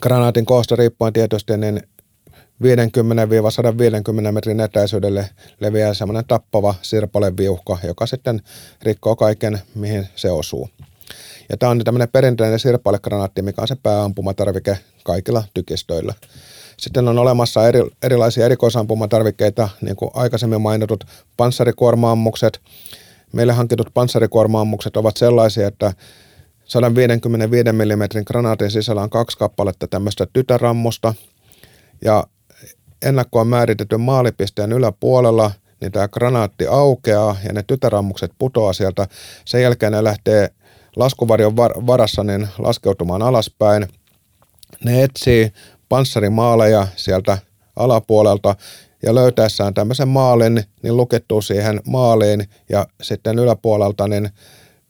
granaatin 0.00 0.44
koosta 0.44 0.76
riippuen 0.76 1.12
tietysti 1.12 1.56
niin 1.56 1.82
50-150 2.62 4.32
metrin 4.32 4.60
etäisyydelle 4.60 5.30
leviää 5.60 5.94
semmoinen 5.94 6.24
tappava 6.28 6.74
sirpaleviuhka, 6.82 7.78
joka 7.82 8.06
sitten 8.06 8.42
rikkoo 8.82 9.16
kaiken, 9.16 9.58
mihin 9.74 10.08
se 10.16 10.30
osuu. 10.30 10.68
Ja 11.48 11.56
tämä 11.56 11.70
on 11.70 11.78
tämmöinen 11.84 12.08
perinteinen 12.08 12.58
sirpalegranaatti, 12.58 13.42
mikä 13.42 13.62
on 13.62 13.68
se 13.68 13.76
pääampumatarvike 13.82 14.78
kaikilla 15.04 15.44
tykistöillä. 15.54 16.14
Sitten 16.76 17.08
on 17.08 17.18
olemassa 17.18 17.68
eri, 17.68 17.80
erilaisia 18.02 18.44
erikoisampumatarvikkeita, 18.44 19.68
niin 19.80 19.96
kuin 19.96 20.10
aikaisemmin 20.14 20.60
mainitut 20.60 21.04
panssarikuorma-ammukset. 21.36 22.60
Meille 23.32 23.52
hankitut 23.52 23.90
panssarikuorma-ammukset 23.94 24.96
ovat 24.96 25.16
sellaisia, 25.16 25.68
että 25.68 25.92
155 26.64 27.72
mm 27.72 28.24
granaatin 28.26 28.70
sisällä 28.70 29.02
on 29.02 29.10
kaksi 29.10 29.38
kappaletta 29.38 29.88
tämmöistä 29.88 30.26
tytärammusta 30.32 31.14
ja 32.04 32.26
ennakkoon 33.02 33.46
määritetyn 33.46 34.00
maalipisteen 34.00 34.72
yläpuolella 34.72 35.50
niin 35.80 35.92
tämä 35.92 36.08
granaatti 36.08 36.66
aukeaa 36.66 37.36
ja 37.44 37.52
ne 37.52 37.62
tytärammukset 37.66 38.32
putoaa 38.38 38.72
sieltä. 38.72 39.06
Sen 39.44 39.62
jälkeen 39.62 39.92
ne 39.92 40.04
lähtee 40.04 40.50
laskuvarjon 40.96 41.56
varassa 41.56 42.24
niin 42.24 42.48
laskeutumaan 42.58 43.22
alaspäin. 43.22 43.88
Ne 44.84 45.02
etsii 45.02 45.52
panssarimaaleja 45.88 46.86
sieltä 46.96 47.38
alapuolelta 47.76 48.56
ja 49.02 49.14
löytäessään 49.14 49.74
tämmöisen 49.74 50.08
maalin, 50.08 50.64
niin 50.82 50.96
lukittuu 50.96 51.42
siihen 51.42 51.80
maaliin 51.86 52.48
ja 52.68 52.86
sitten 53.02 53.38
yläpuolelta 53.38 54.08
niin 54.08 54.30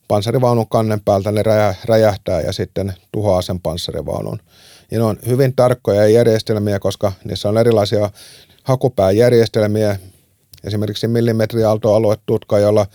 panssarivaunun 0.08 0.68
kannen 0.68 1.00
päältä 1.04 1.32
ne 1.32 1.42
räjähtää 1.84 2.40
ja 2.40 2.52
sitten 2.52 2.94
tuhoaa 3.12 3.42
sen 3.42 3.60
panssarivaunun. 3.60 4.38
Ja 4.90 4.98
ne 4.98 5.04
on 5.04 5.18
hyvin 5.26 5.56
tarkkoja 5.56 6.08
järjestelmiä, 6.08 6.78
koska 6.78 7.12
niissä 7.24 7.48
on 7.48 7.58
erilaisia 7.58 8.10
hakupääjärjestelmiä, 8.62 9.96
esimerkiksi 10.64 11.08
millimetriaaltoaluetutka, 11.08 12.58
jolla 12.58 12.86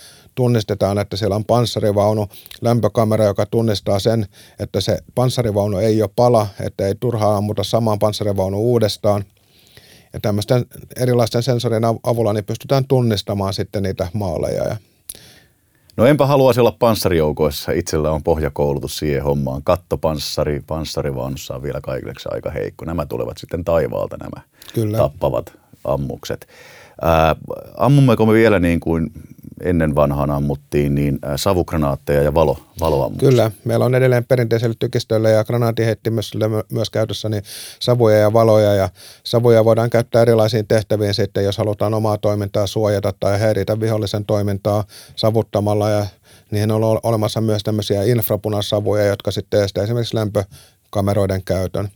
tunnistetaan, 0.42 0.98
että 0.98 1.18
siellä 1.18 1.36
on 1.36 1.46
panssarivaunu, 1.46 2.28
lämpökamera, 2.62 3.26
joka 3.26 3.46
tunnistaa 3.46 4.00
sen, 4.00 4.26
että 4.60 4.82
se 4.82 4.98
panssarivaunu 5.16 5.78
ei 5.78 6.02
ole 6.02 6.10
pala, 6.16 6.48
että 6.60 6.88
ei 6.88 6.96
turhaa 7.00 7.38
ammuta 7.38 7.64
samaan 7.64 8.00
panssarivaunu 8.00 8.62
uudestaan. 8.62 9.24
Ja 10.14 10.20
tämmöisten 10.20 10.66
erilaisten 10.96 11.44
sensorien 11.44 11.84
avulla 12.04 12.34
niin 12.34 12.46
pystytään 12.46 12.88
tunnistamaan 12.88 13.54
sitten 13.54 13.84
niitä 13.84 14.08
maaleja. 14.14 14.64
Ja 14.64 14.76
No 15.98 16.06
enpä 16.06 16.26
haluaisi 16.26 16.60
olla 16.60 16.76
panssarijoukoissa. 16.80 17.72
Itsellä 17.72 18.12
on 18.12 18.24
pohjakoulutus 18.24 18.98
siihen 18.98 19.24
hommaan. 19.24 19.64
Kattopanssari, 19.64 20.62
panssarivaunussa 20.68 21.56
on 21.56 21.64
vielä 21.64 21.82
kaikille 21.82 22.14
aika 22.32 22.52
heikko. 22.52 22.86
Nämä 22.86 23.06
tulevat 23.06 23.38
sitten 23.38 23.64
taivaalta 23.64 24.18
nämä 24.18 24.42
Kyllä. 24.74 24.98
tappavat 24.98 25.54
ammukset. 25.84 26.48
Ää, 27.02 27.36
ammummeko 27.78 28.26
me 28.26 28.34
vielä 28.34 28.60
niin 28.60 28.80
kuin 28.80 29.12
ennen 29.64 29.96
vanhaan 29.96 30.32
ammuttiin, 30.32 30.96
niin 30.96 31.20
savukranaatteja 31.36 32.22
ja 32.22 32.34
valo, 32.34 32.58
valoammuksia? 32.80 33.30
Kyllä, 33.30 33.52
meillä 33.66 33.86
on 33.86 33.96
edelleen 33.96 34.26
perinteisellä 34.26 34.76
tykistöllä 34.80 35.30
ja 35.30 35.44
granaatiheittimössä 35.44 36.40
myös 36.72 36.90
käytössä 36.90 37.30
niin 37.30 37.44
savuja 37.80 38.18
ja 38.18 38.34
valoja 38.34 38.74
ja 38.74 38.90
savuja 39.24 39.66
voidaan 39.66 39.90
käyttää 39.90 40.22
erilaisiin 40.22 40.68
tehtäviin 40.68 41.14
sitten, 41.14 41.44
jos 41.44 41.58
halutaan 41.58 41.94
omaa 41.94 42.18
toimintaa 42.18 42.68
suojata 42.68 43.14
tai 43.20 43.40
häiritä 43.40 43.80
vihollisen 43.80 44.26
toimintaa 44.26 44.84
savuttamalla 45.16 45.90
ja 45.90 46.06
niihin 46.52 46.72
on 46.72 47.00
olemassa 47.04 47.42
myös 47.42 47.64
tämmöisiä 47.64 48.04
infrapunasavuja, 48.04 49.06
jotka 49.06 49.32
sitten 49.32 49.64
estää 49.64 49.84
esimerkiksi 49.84 50.16
lämpökameroiden 50.16 51.44
käytön. 51.44 51.90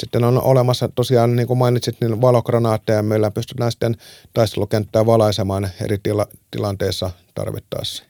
Sitten 0.00 0.24
on 0.24 0.42
olemassa 0.42 0.88
tosiaan, 0.94 1.36
niin 1.36 1.46
kuin 1.46 1.58
mainitsit, 1.58 1.96
niin 2.00 2.20
valokranaatteja. 2.20 3.02
Meillä 3.02 3.30
pystytään 3.30 3.70
sitten 3.70 3.96
taistelukenttää 4.34 5.06
valaisemaan 5.06 5.68
eri 5.84 5.98
tila- 5.98 6.26
tilanteissa 6.50 7.10
tarvittaessa. 7.34 8.04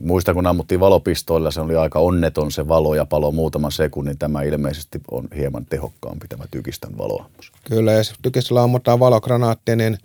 Muistan, 0.00 0.34
kun 0.34 0.46
ammuttiin 0.46 0.80
valopistoilla, 0.80 1.50
se 1.50 1.60
oli 1.60 1.76
aika 1.76 1.98
onneton 1.98 2.52
se 2.52 2.68
valo 2.68 2.94
ja 2.94 3.04
palo 3.04 3.32
muutaman 3.32 3.72
sekunnin. 3.72 4.18
Tämä 4.18 4.42
ilmeisesti 4.42 5.00
on 5.10 5.28
hieman 5.36 5.66
tehokkaampi 5.66 6.28
tämä 6.28 6.44
tykistön 6.50 6.98
valoammus. 6.98 7.52
Kyllä, 7.64 7.92
jos 7.92 8.14
tykistöllä 8.22 8.62
ammutaan 8.62 9.00
valokranaatti, 9.00 9.76
niin 9.76 9.98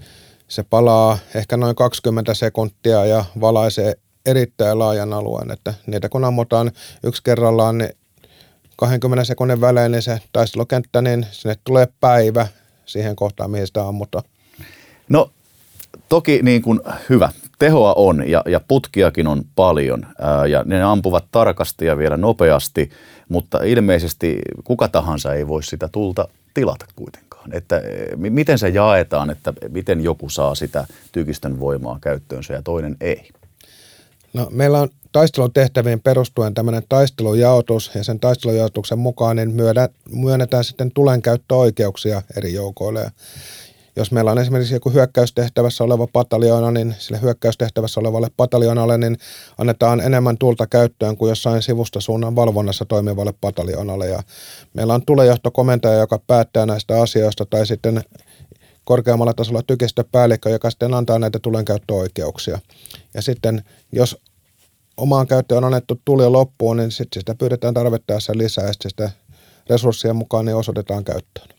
se 0.48 0.64
palaa 0.64 1.18
ehkä 1.36 1.58
noin 1.58 1.76
20 1.76 2.34
sekuntia 2.34 3.06
ja 3.06 3.26
valaisee 3.42 3.94
erittäin 4.26 4.80
laajan 4.80 5.14
alueen. 5.14 5.52
Että 5.52 5.74
niitä 5.88 6.10
kun 6.10 6.26
ammutaan 6.26 6.72
yksi 7.04 7.24
kerrallaan, 7.24 7.78
niin 7.78 7.90
20 8.80 9.24
sekunnin 9.24 9.62
välein 9.62 9.92
niin 9.92 10.02
se 10.02 10.22
taistelukenttä, 10.34 11.02
niin 11.02 11.26
sinne 11.32 11.56
tulee 11.64 11.88
päivä 12.00 12.48
siihen 12.86 13.16
kohtaan, 13.16 13.52
mihin 13.52 13.68
sitä 13.68 13.88
ammutaan. 13.88 14.24
No 15.10 15.32
toki 16.10 16.40
niin 16.44 16.62
kuin 16.62 16.80
hyvä. 17.10 17.30
Tehoa 17.60 17.94
on 17.94 18.30
ja, 18.30 18.44
ja 18.48 18.60
putkiakin 18.68 19.28
on 19.28 19.44
paljon 19.56 20.08
ää, 20.20 20.48
ja 20.48 20.64
ne 20.66 20.84
ampuvat 20.84 21.26
tarkasti 21.32 21.86
ja 21.86 21.98
vielä 21.98 22.18
nopeasti, 22.18 22.90
mutta 23.30 23.64
ilmeisesti 23.64 24.40
kuka 24.64 24.88
tahansa 24.88 25.34
ei 25.34 25.48
voi 25.48 25.64
sitä 25.64 25.90
tulta 25.92 26.28
tilata 26.54 26.86
kuitenkaan. 26.96 27.54
Että 27.54 27.78
e, 27.78 28.16
miten 28.16 28.58
se 28.58 28.70
jaetaan, 28.70 29.30
että 29.30 29.54
miten 29.70 30.04
joku 30.04 30.30
saa 30.30 30.56
sitä 30.56 30.88
tykistön 31.12 31.60
voimaa 31.60 32.00
käyttöönsä 32.02 32.54
ja 32.54 32.62
toinen 32.62 32.98
ei? 33.02 33.30
No, 34.34 34.48
meillä 34.52 34.80
on 34.80 34.90
taistelun 35.12 35.54
tehtäviin 35.54 36.02
perustuen 36.02 36.54
tämmöinen 36.54 36.84
taistelujaotus 36.90 37.92
ja 37.96 38.04
sen 38.04 38.20
taistelujaotuksen 38.20 39.00
mukaan 39.00 39.36
niin 39.36 39.54
myönnetään 40.12 40.64
sitten 40.64 40.92
tulenkäyttöoikeuksia 40.92 42.22
eri 42.38 42.54
joukoille. 42.54 43.12
Jos 43.96 44.12
meillä 44.12 44.32
on 44.32 44.40
esimerkiksi 44.40 44.74
joku 44.74 44.90
hyökkäystehtävässä 44.90 45.84
oleva 45.84 46.08
pataljoona, 46.08 46.72
niin 46.72 46.96
sille 47.00 47.22
hyökkäystehtävässä 47.22 48.00
olevalle 48.00 48.28
pataljonalle 48.38 48.98
niin 48.98 49.18
annetaan 49.58 50.02
enemmän 50.02 50.38
tulta 50.38 50.68
käyttöön 50.68 51.18
kuin 51.18 51.30
jossain 51.30 51.62
sivusta 51.62 52.02
suunnan 52.02 52.36
valvonnassa 52.36 52.86
toimivalle 52.86 53.34
pataljonalle. 53.42 54.08
Ja 54.08 54.24
meillä 54.74 54.94
on 54.94 55.06
tulejohtokomentaja, 55.06 56.00
joka 56.00 56.20
päättää 56.28 56.66
näistä 56.66 57.02
asioista, 57.02 57.46
tai 57.46 57.68
sitten 57.68 58.02
korkeammalla 58.84 59.34
tasolla 59.34 59.64
tykistöpäällikkö, 59.64 60.50
joka 60.50 60.70
sitten 60.70 60.94
antaa 60.94 61.20
näitä 61.20 61.40
tulenkäyttöoikeuksia. 61.40 62.60
Ja 63.14 63.22
sitten 63.22 63.64
jos 63.92 64.18
omaan 65.00 65.28
käyttöön 65.28 65.64
annettu 65.64 66.02
tuli 66.06 66.30
loppuun, 66.30 66.78
niin 66.78 66.92
sitten 66.92 67.22
sitä 67.22 67.36
pyydetään 67.36 67.74
tarvittaessa 67.74 68.34
lisää 68.36 68.68
ja 68.68 68.74
sitä 68.74 69.12
resurssien 69.70 70.16
mukaan 70.16 70.46
niin 70.46 70.56
osoitetaan 70.56 71.04
käyttöön. 71.04 71.50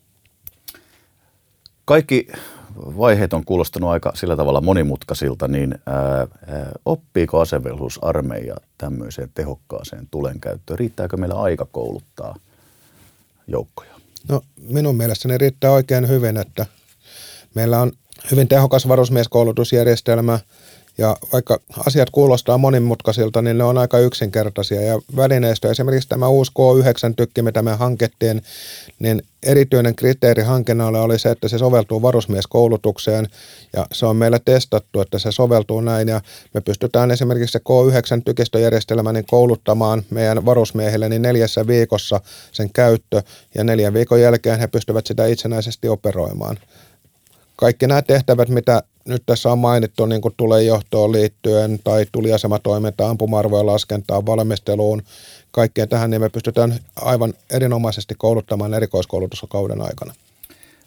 Kaikki 1.85 2.29
vaiheet 2.77 3.33
on 3.33 3.45
kuulostanut 3.45 3.91
aika 3.91 4.13
sillä 4.15 4.37
tavalla 4.37 4.61
monimutkaisilta, 4.61 5.49
niin 5.49 5.79
ää, 5.87 5.97
ää, 5.97 6.27
oppiiko 6.85 7.41
asevelvollisuusarmeija 7.41 8.57
tämmöiseen 8.79 9.31
tehokkaaseen 9.35 10.09
tulenkäyttöön? 10.11 10.79
Riittääkö 10.79 11.17
meillä 11.17 11.41
aika 11.41 11.67
kouluttaa 11.73 12.37
joukkoja? 13.47 13.91
No 14.29 14.41
minun 14.69 14.97
mielestäni 14.97 15.39
riittää 15.39 15.71
oikein 15.71 16.09
hyvin, 16.09 16.37
että 16.37 16.67
meillä 17.55 17.81
on 17.81 17.93
hyvin 18.31 18.49
tehokas 18.49 18.89
varusmieskoulutusjärjestelmä– 18.89 20.39
ja 21.01 21.17
vaikka 21.33 21.61
asiat 21.87 22.11
kuulostaa 22.11 22.59
monimutkaisilta, 22.59 23.43
niin 23.43 23.59
ne 23.59 23.65
on 23.65 23.79
aika 23.79 23.99
yksinkertaisia. 23.99 24.83
Ja 24.83 25.01
välineistö, 25.17 25.71
esimerkiksi 25.71 26.09
tämä 26.09 26.29
uusi 26.29 26.53
K9-tykki, 26.53 27.43
mitä 27.43 27.63
me 27.63 27.75
hankettiin, 27.75 28.43
niin 28.99 29.23
erityinen 29.43 29.95
kriteeri 29.95 30.43
hankinnalle 30.43 31.01
oli 31.01 31.19
se, 31.19 31.31
että 31.31 31.49
se 31.49 31.59
soveltuu 31.59 32.03
varusmieskoulutukseen. 32.03 33.29
Ja 33.73 33.87
se 33.93 34.07
on 34.07 34.17
meillä 34.17 34.39
testattu, 34.45 35.01
että 35.01 35.19
se 35.19 35.33
soveltuu 35.33 35.81
näin. 35.81 36.09
Ja 36.09 36.21
me 36.55 36.61
pystytään 36.61 37.11
esimerkiksi 37.11 37.53
se 37.53 37.59
K9-tykistöjärjestelmä 37.59 39.13
niin 39.13 39.27
kouluttamaan 39.27 40.03
meidän 40.11 40.45
varusmiehille 40.47 41.09
niin 41.09 41.23
neljässä 41.23 41.67
viikossa 41.67 42.21
sen 42.53 42.73
käyttö. 42.73 43.23
Ja 43.55 43.65
neljän 43.65 43.95
viikon 43.95 44.21
jälkeen 44.21 44.61
he 44.61 44.67
pystyvät 44.67 45.07
sitä 45.07 45.27
itsenäisesti 45.27 45.89
operoimaan 45.89 46.57
kaikki 47.61 47.87
nämä 47.87 48.03
tehtävät, 48.03 48.49
mitä 48.49 48.83
nyt 49.05 49.23
tässä 49.27 49.53
on 49.53 49.59
mainittu, 49.59 50.07
niin 50.07 50.21
kuin 50.21 50.35
tulee 50.37 50.63
johtoon 50.63 51.13
liittyen 51.13 51.79
tai 51.85 52.07
tuliasematoimintaan, 52.13 53.11
ampumarvojen 53.11 53.67
laskentaan, 53.67 54.27
valmisteluun, 54.27 55.03
kaikkeen 55.51 55.89
tähän, 55.89 56.11
niin 56.11 56.21
me 56.21 56.29
pystytään 56.29 56.75
aivan 56.97 57.35
erinomaisesti 57.51 58.15
kouluttamaan 58.19 58.75
erikoiskoulutuskauden 58.75 59.83
aikana. 59.83 60.15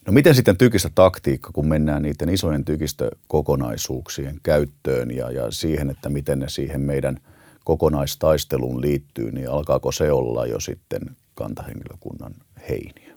No 0.06 0.14
miten 0.14 0.36
sitten 0.36 0.58
tykistä 0.58 0.90
taktiikka, 0.96 1.50
kun 1.54 1.68
mennään 1.68 2.02
niiden 2.02 2.30
isojen 2.30 2.66
tykistökokonaisuuksien 2.66 4.40
käyttöön 4.44 5.12
ja, 5.12 5.32
ja 5.32 5.52
siihen, 5.52 5.90
että 5.90 6.10
miten 6.10 6.40
ne 6.40 6.50
siihen 6.50 6.82
meidän 6.82 7.18
kokonaistaisteluun 7.64 8.82
liittyy, 8.82 9.32
niin 9.32 9.50
alkaako 9.50 9.92
se 9.92 10.12
olla 10.12 10.46
jo 10.46 10.60
sitten 10.60 11.02
kantahenkilökunnan 11.36 12.34
heiniä? 12.70 13.14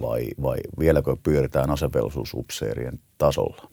Vai, 0.00 0.28
vai 0.42 0.58
vieläkö 0.78 1.16
pyöritään 1.22 1.70
asevelvollisuusupseerien 1.70 3.00
tasolla? 3.18 3.71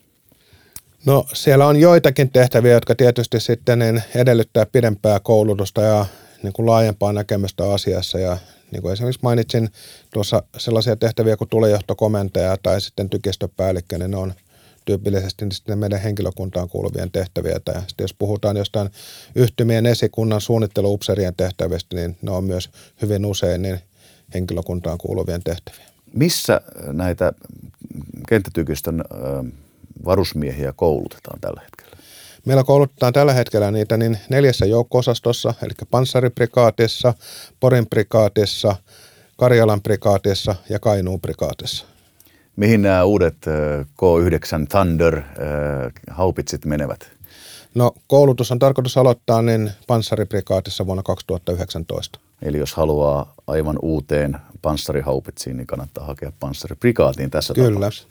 No 1.06 1.26
siellä 1.34 1.68
on 1.68 1.80
joitakin 1.80 2.32
tehtäviä, 2.32 2.74
jotka 2.74 2.95
tietysti 2.95 3.39
sitten 3.39 3.80
niin 3.80 4.04
edellyttää 4.16 4.66
pidempää 4.66 5.20
koulutusta 5.20 5.82
ja 5.82 6.06
niin 6.43 6.54
kuin 6.54 6.66
laajempaa 6.66 7.14
näkemystä 7.14 7.74
asiassa 7.74 8.20
ja 8.20 8.38
niin 8.72 8.82
kuin 8.82 8.93
esimerkiksi 8.93 9.20
mainitsin 9.24 9.70
tuossa 10.14 10.43
sellaisia 10.58 10.95
tehtäviä 10.95 11.38
kuin 11.38 11.50
tulejohtokomentaja 11.50 12.58
tai 12.64 12.82
sitten 12.82 13.10
tykistöpäällikkö, 13.10 13.97
niin 13.97 14.12
ne 14.12 14.18
on 14.18 14.34
tyypillisesti 14.86 15.45
sitten 15.52 15.80
meidän 15.80 16.02
henkilökuntaan 16.02 16.70
kuuluvien 16.70 17.12
tehtäviä. 17.12 17.60
Tai 17.66 17.76
sitten 17.88 18.04
jos 18.04 18.14
puhutaan 18.14 18.58
jostain 18.58 18.89
yhtymien 19.36 19.86
esikunnan 19.86 20.41
suunnitteluupserien 20.41 21.36
tehtävistä, 21.36 21.95
niin 21.95 22.18
ne 22.22 22.32
on 22.32 22.43
myös 22.43 22.70
hyvin 23.02 23.26
usein 23.26 23.62
niin 23.62 23.80
henkilökuntaan 24.34 24.97
kuuluvien 24.97 25.43
tehtäviä. 25.43 25.86
Missä 26.14 26.62
näitä 26.93 27.34
kenttätykistön 28.30 29.04
varusmiehiä 30.06 30.74
koulutetaan 30.74 31.39
tällä 31.41 31.62
hetkellä? 31.62 31.97
Meillä 32.45 32.64
koulutetaan 32.64 33.14
tällä 33.14 33.34
hetkellä 33.34 33.72
niitä 33.72 33.97
niin 33.97 34.18
neljässä 34.30 34.66
joukko-osastossa, 34.66 35.54
eli 35.62 35.72
panssariprikaatissa, 35.91 37.14
Porin 37.60 37.88
prikaatissa, 37.89 38.76
Karjalan 39.38 39.82
prikaatissa 39.82 40.56
ja 40.70 40.80
Kainuun 40.80 41.22
prikaatissa. 41.22 41.86
Mihin 42.56 42.82
nämä 42.82 43.04
uudet 43.04 43.36
K9 43.82 44.68
Thunder 44.70 45.22
haupitsit 46.12 46.66
menevät? 46.66 47.12
No 47.76 47.91
koulutus 48.08 48.52
on 48.52 48.60
tarkoitus 48.60 48.97
aloittaa 48.97 49.41
niin 49.41 49.72
panssariprikaatissa 49.88 50.86
vuonna 50.86 51.04
2019. 51.04 52.20
Eli 52.41 52.58
jos 52.58 52.74
haluaa 52.74 53.34
aivan 53.47 53.80
uuteen 53.82 54.38
panssarihaupitsiin, 54.62 55.58
niin 55.58 55.68
kannattaa 55.68 56.06
hakea 56.06 56.32
panssariprikaatiin 56.39 57.30
tässä 57.30 57.54
Kyllä. 57.54 57.74
tapauksessa. 57.74 58.08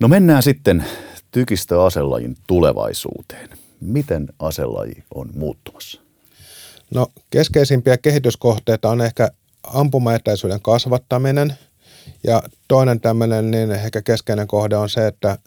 No 0.00 0.08
mennään 0.08 0.42
sitten 0.42 0.84
tykistöaselajin 1.30 2.36
tulevaisuuteen. 2.46 3.48
Miten 3.80 4.28
aselaji 4.38 5.04
on 5.14 5.30
muuttumassa? 5.34 6.00
No 6.94 7.06
keskeisimpiä 7.30 7.98
kehityskohteita 7.98 8.90
on 8.90 9.00
ehkä 9.00 9.30
ampumaetäisyyden 9.62 10.62
kasvattaminen 10.62 11.54
ja 12.24 12.42
toinen 12.68 13.00
tämmöinen 13.00 13.50
niin 13.50 13.70
ehkä 13.70 14.02
keskeinen 14.02 14.46
kohde 14.46 14.76
on 14.76 14.88
se, 14.88 15.06
että 15.06 15.38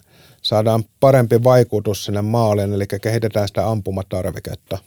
saadaan 0.41 0.83
parempi 0.99 1.43
vaikutus 1.43 2.05
sinne 2.05 2.21
maaliin, 2.21 2.73
eli 2.73 2.85
kehitetään 3.01 3.47
sitä 3.47 3.69
ampumatarviketta. 3.69 4.77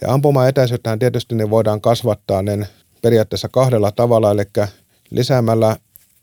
Ja 0.00 0.12
ampumaetäisyyttähän 0.12 0.98
tietysti 0.98 1.34
niin 1.34 1.50
voidaan 1.50 1.80
kasvattaa 1.80 2.42
niin 2.42 2.66
periaatteessa 3.02 3.48
kahdella 3.48 3.92
tavalla, 3.92 4.30
eli 4.30 4.44
lisäämällä 5.10 5.76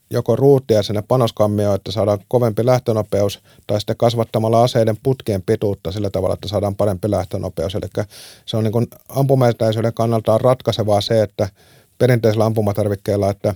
joko 0.09 0.35
ruutia 0.35 0.83
sinne 0.83 1.03
panoskammioon, 1.07 1.75
että 1.75 1.91
saadaan 1.91 2.19
kovempi 2.27 2.65
lähtönopeus, 2.65 3.39
tai 3.67 3.79
sitten 3.79 3.97
kasvattamalla 3.97 4.63
aseiden 4.63 4.97
putkien 5.03 5.41
pituutta 5.41 5.91
sillä 5.91 6.09
tavalla, 6.09 6.33
että 6.33 6.47
saadaan 6.47 6.75
parempi 6.75 7.11
lähtönopeus. 7.11 7.75
Eli 7.75 8.05
se 8.45 8.57
on 8.57 8.63
niin 8.63 8.71
kuin 8.71 8.87
ampumaetäisyyden 9.09 9.93
kannalta 9.93 10.33
on 10.33 10.41
ratkaisevaa 10.41 11.01
se, 11.01 11.21
että 11.21 11.49
perinteisellä 11.97 12.45
ampumatarvikkeella, 12.45 13.29
että 13.29 13.55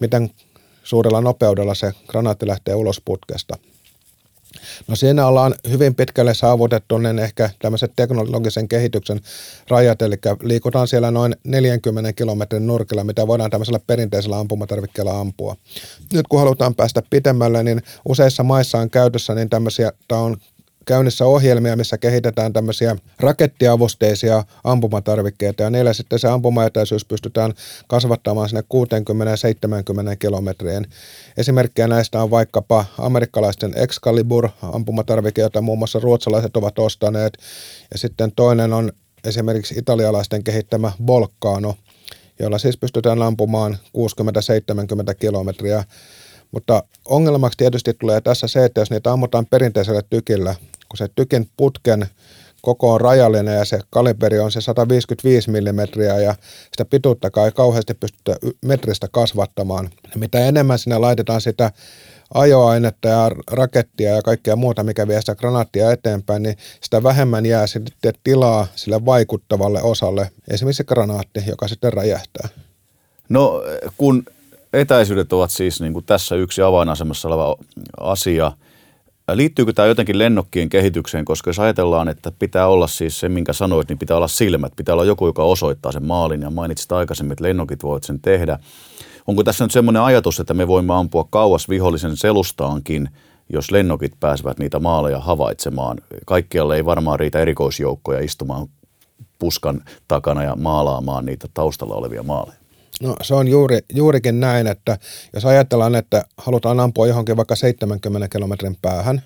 miten 0.00 0.30
suurella 0.84 1.20
nopeudella 1.20 1.74
se 1.74 1.92
granaatti 2.08 2.46
lähtee 2.46 2.74
ulos 2.74 3.00
putkesta. 3.04 3.56
No 4.86 4.96
siinä 4.96 5.26
ollaan 5.26 5.54
hyvin 5.70 5.94
pitkälle 5.94 6.34
saavutettu 6.34 6.98
niin 6.98 7.18
ehkä 7.18 7.50
tämmöiset 7.58 7.92
teknologisen 7.96 8.68
kehityksen 8.68 9.20
rajat, 9.68 10.02
eli 10.02 10.16
liikutaan 10.42 10.88
siellä 10.88 11.10
noin 11.10 11.36
40 11.44 12.12
kilometrin 12.12 12.66
nurkilla, 12.66 13.04
mitä 13.04 13.26
voidaan 13.26 13.50
tämmöisellä 13.50 13.80
perinteisellä 13.86 14.38
ampumatarvikkeella 14.38 15.20
ampua. 15.20 15.56
Nyt 16.12 16.28
kun 16.28 16.38
halutaan 16.38 16.74
päästä 16.74 17.02
pitemmälle, 17.10 17.62
niin 17.62 17.82
useissa 18.08 18.42
maissa 18.42 18.78
on 18.78 18.90
käytössä 18.90 19.34
niin 19.34 19.50
tämmöisiä, 19.50 19.92
tämä 20.08 20.20
on 20.20 20.36
käynnissä 20.90 21.26
ohjelmia, 21.26 21.76
missä 21.76 21.98
kehitetään 21.98 22.52
tämmöisiä 22.52 22.96
rakettiavusteisia 23.20 24.44
ampumatarvikkeita. 24.64 25.62
Ja 25.62 25.70
niillä 25.70 25.92
sitten 25.92 26.18
se 26.18 26.28
ampumaetäisyys 26.28 27.04
pystytään 27.04 27.52
kasvattamaan 27.86 28.48
sinne 28.48 28.62
60-70 30.12 30.16
kilometriin. 30.18 30.86
Esimerkkejä 31.36 31.88
näistä 31.88 32.22
on 32.22 32.30
vaikkapa 32.30 32.84
amerikkalaisten 32.98 33.72
Excalibur 33.76 34.48
ampumatarvike, 34.62 35.40
jota 35.40 35.60
muun 35.60 35.78
muassa 35.78 35.98
ruotsalaiset 35.98 36.56
ovat 36.56 36.78
ostaneet. 36.78 37.38
Ja 37.92 37.98
sitten 37.98 38.32
toinen 38.36 38.72
on 38.72 38.92
esimerkiksi 39.24 39.74
italialaisten 39.78 40.44
kehittämä 40.44 40.92
Volcano, 41.06 41.74
jolla 42.40 42.58
siis 42.58 42.76
pystytään 42.76 43.22
ampumaan 43.22 43.78
60-70 45.10 45.14
kilometriä. 45.18 45.84
Mutta 46.50 46.82
ongelmaksi 47.04 47.56
tietysti 47.56 47.94
tulee 47.94 48.20
tässä 48.20 48.48
se, 48.48 48.64
että 48.64 48.80
jos 48.80 48.90
niitä 48.90 49.12
ammutaan 49.12 49.46
perinteisellä 49.46 50.02
tykillä, 50.10 50.54
kun 50.90 50.98
se 50.98 51.08
tykin 51.14 51.48
putken 51.56 52.06
koko 52.62 52.92
on 52.92 53.00
rajallinen 53.00 53.56
ja 53.56 53.64
se 53.64 53.80
kaliberi 53.90 54.38
on 54.38 54.52
se 54.52 54.60
155 54.60 55.50
mm 55.50 56.02
ja 56.22 56.34
sitä 56.70 56.84
pituutta 56.84 57.30
ei 57.44 57.52
kauheasti 57.52 57.94
pystytä 57.94 58.36
metristä 58.64 59.08
kasvattamaan. 59.12 59.90
Mitä 60.14 60.38
enemmän 60.38 60.78
sinne 60.78 60.98
laitetaan 60.98 61.40
sitä 61.40 61.72
ajoainetta 62.34 63.08
ja 63.08 63.30
rakettia 63.50 64.14
ja 64.14 64.22
kaikkea 64.22 64.56
muuta, 64.56 64.84
mikä 64.84 65.08
vie 65.08 65.20
sitä 65.20 65.34
granaattia 65.34 65.92
eteenpäin, 65.92 66.42
niin 66.42 66.56
sitä 66.80 67.02
vähemmän 67.02 67.46
jää 67.46 67.66
sitten 67.66 68.14
tilaa 68.24 68.66
sille 68.74 69.04
vaikuttavalle 69.04 69.82
osalle, 69.82 70.30
esimerkiksi 70.50 70.76
se 70.76 70.84
granaatti, 70.84 71.42
joka 71.46 71.68
sitten 71.68 71.92
räjähtää. 71.92 72.48
No 73.28 73.62
kun 73.96 74.24
etäisyydet 74.72 75.32
ovat 75.32 75.50
siis 75.50 75.80
niin 75.80 75.92
kuin 75.92 76.04
tässä 76.04 76.34
yksi 76.34 76.62
avainasemassa 76.62 77.28
oleva 77.28 77.56
asia. 78.00 78.52
Liittyykö 79.34 79.72
tämä 79.72 79.88
jotenkin 79.88 80.18
lennokkien 80.18 80.68
kehitykseen, 80.68 81.24
koska 81.24 81.50
jos 81.50 81.58
ajatellaan, 81.58 82.08
että 82.08 82.32
pitää 82.38 82.66
olla 82.66 82.86
siis 82.86 83.20
se, 83.20 83.28
minkä 83.28 83.52
sanoit, 83.52 83.88
niin 83.88 83.98
pitää 83.98 84.16
olla 84.16 84.28
silmät, 84.28 84.72
pitää 84.76 84.92
olla 84.92 85.04
joku, 85.04 85.26
joka 85.26 85.44
osoittaa 85.44 85.92
sen 85.92 86.06
maalin 86.06 86.42
ja 86.42 86.50
mainitsit 86.50 86.92
aikaisemmin, 86.92 87.32
että 87.32 87.44
lennokit 87.44 87.82
voivat 87.82 88.02
sen 88.02 88.20
tehdä. 88.20 88.58
Onko 89.26 89.44
tässä 89.44 89.64
nyt 89.64 89.72
semmoinen 89.72 90.02
ajatus, 90.02 90.40
että 90.40 90.54
me 90.54 90.68
voimme 90.68 90.94
ampua 90.94 91.24
kauas 91.30 91.68
vihollisen 91.68 92.16
selustaankin, 92.16 93.08
jos 93.52 93.70
lennokit 93.70 94.12
pääsevät 94.20 94.58
niitä 94.58 94.78
maaleja 94.78 95.20
havaitsemaan? 95.20 95.98
Kaikkialle 96.26 96.76
ei 96.76 96.84
varmaan 96.84 97.20
riitä 97.20 97.38
erikoisjoukkoja 97.38 98.20
istumaan 98.20 98.66
puskan 99.38 99.80
takana 100.08 100.42
ja 100.42 100.56
maalaamaan 100.56 101.26
niitä 101.26 101.48
taustalla 101.54 101.94
olevia 101.94 102.22
maaleja. 102.22 102.59
No 103.00 103.16
se 103.22 103.34
on 103.34 103.48
juuri, 103.48 103.78
juurikin 103.94 104.40
näin, 104.40 104.66
että 104.66 104.98
jos 105.34 105.44
ajatellaan, 105.44 105.94
että 105.94 106.24
halutaan 106.36 106.80
ampua 106.80 107.06
johonkin 107.06 107.36
vaikka 107.36 107.56
70 107.56 108.28
kilometrin 108.28 108.76
päähän, 108.82 109.22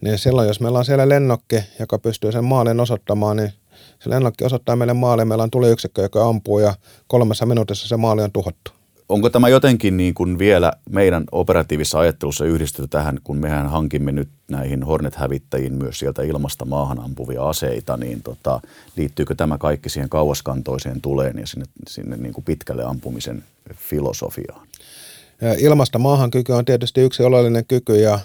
niin 0.00 0.18
silloin 0.18 0.48
jos 0.48 0.60
meillä 0.60 0.78
on 0.78 0.84
siellä 0.84 1.08
lennokki, 1.08 1.56
joka 1.78 1.98
pystyy 1.98 2.32
sen 2.32 2.44
maalin 2.44 2.80
osoittamaan, 2.80 3.36
niin 3.36 3.52
se 3.98 4.10
lennokki 4.10 4.44
osoittaa 4.44 4.76
meille 4.76 4.94
maali, 4.94 5.24
meillä 5.24 5.44
on 5.44 5.50
tuliyksikkö, 5.50 6.02
joka 6.02 6.28
ampuu 6.28 6.58
ja 6.58 6.74
kolmessa 7.06 7.46
minuutissa 7.46 7.88
se 7.88 7.96
maali 7.96 8.22
on 8.22 8.32
tuhottu. 8.32 8.77
Onko 9.08 9.30
tämä 9.30 9.48
jotenkin 9.48 9.96
niin 9.96 10.14
kuin 10.14 10.38
vielä 10.38 10.72
meidän 10.90 11.24
operatiivisessa 11.32 11.98
ajattelussa 11.98 12.44
yhdistetty 12.44 12.88
tähän, 12.88 13.18
kun 13.24 13.36
mehän 13.36 13.70
hankimme 13.70 14.12
nyt 14.12 14.28
näihin 14.50 14.82
Hornet-hävittäjiin 14.82 15.74
myös 15.74 15.98
sieltä 15.98 16.22
ilmasta 16.22 16.64
maahan 16.64 17.00
ampuvia 17.00 17.48
aseita, 17.48 17.96
niin 17.96 18.22
tota, 18.22 18.60
liittyykö 18.96 19.34
tämä 19.34 19.58
kaikki 19.58 19.88
siihen 19.88 20.08
kauaskantoiseen 20.08 21.00
tuleen 21.00 21.38
ja 21.38 21.46
sinne, 21.46 21.66
sinne 21.88 22.16
niin 22.16 22.32
kuin 22.32 22.44
pitkälle 22.44 22.84
ampumisen 22.84 23.44
filosofiaan? 23.74 24.68
Ilmasta 25.58 25.98
maahan 25.98 26.30
kyky 26.30 26.52
on 26.52 26.64
tietysti 26.64 27.00
yksi 27.00 27.22
oleellinen 27.22 27.66
kyky 27.66 28.00
ja 28.00 28.18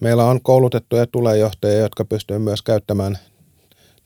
meillä 0.00 0.24
on 0.24 0.40
koulutettuja 0.42 1.06
tulejohtajia, 1.06 1.78
jotka 1.78 2.04
pystyvät 2.04 2.42
myös 2.42 2.62
käyttämään 2.62 3.18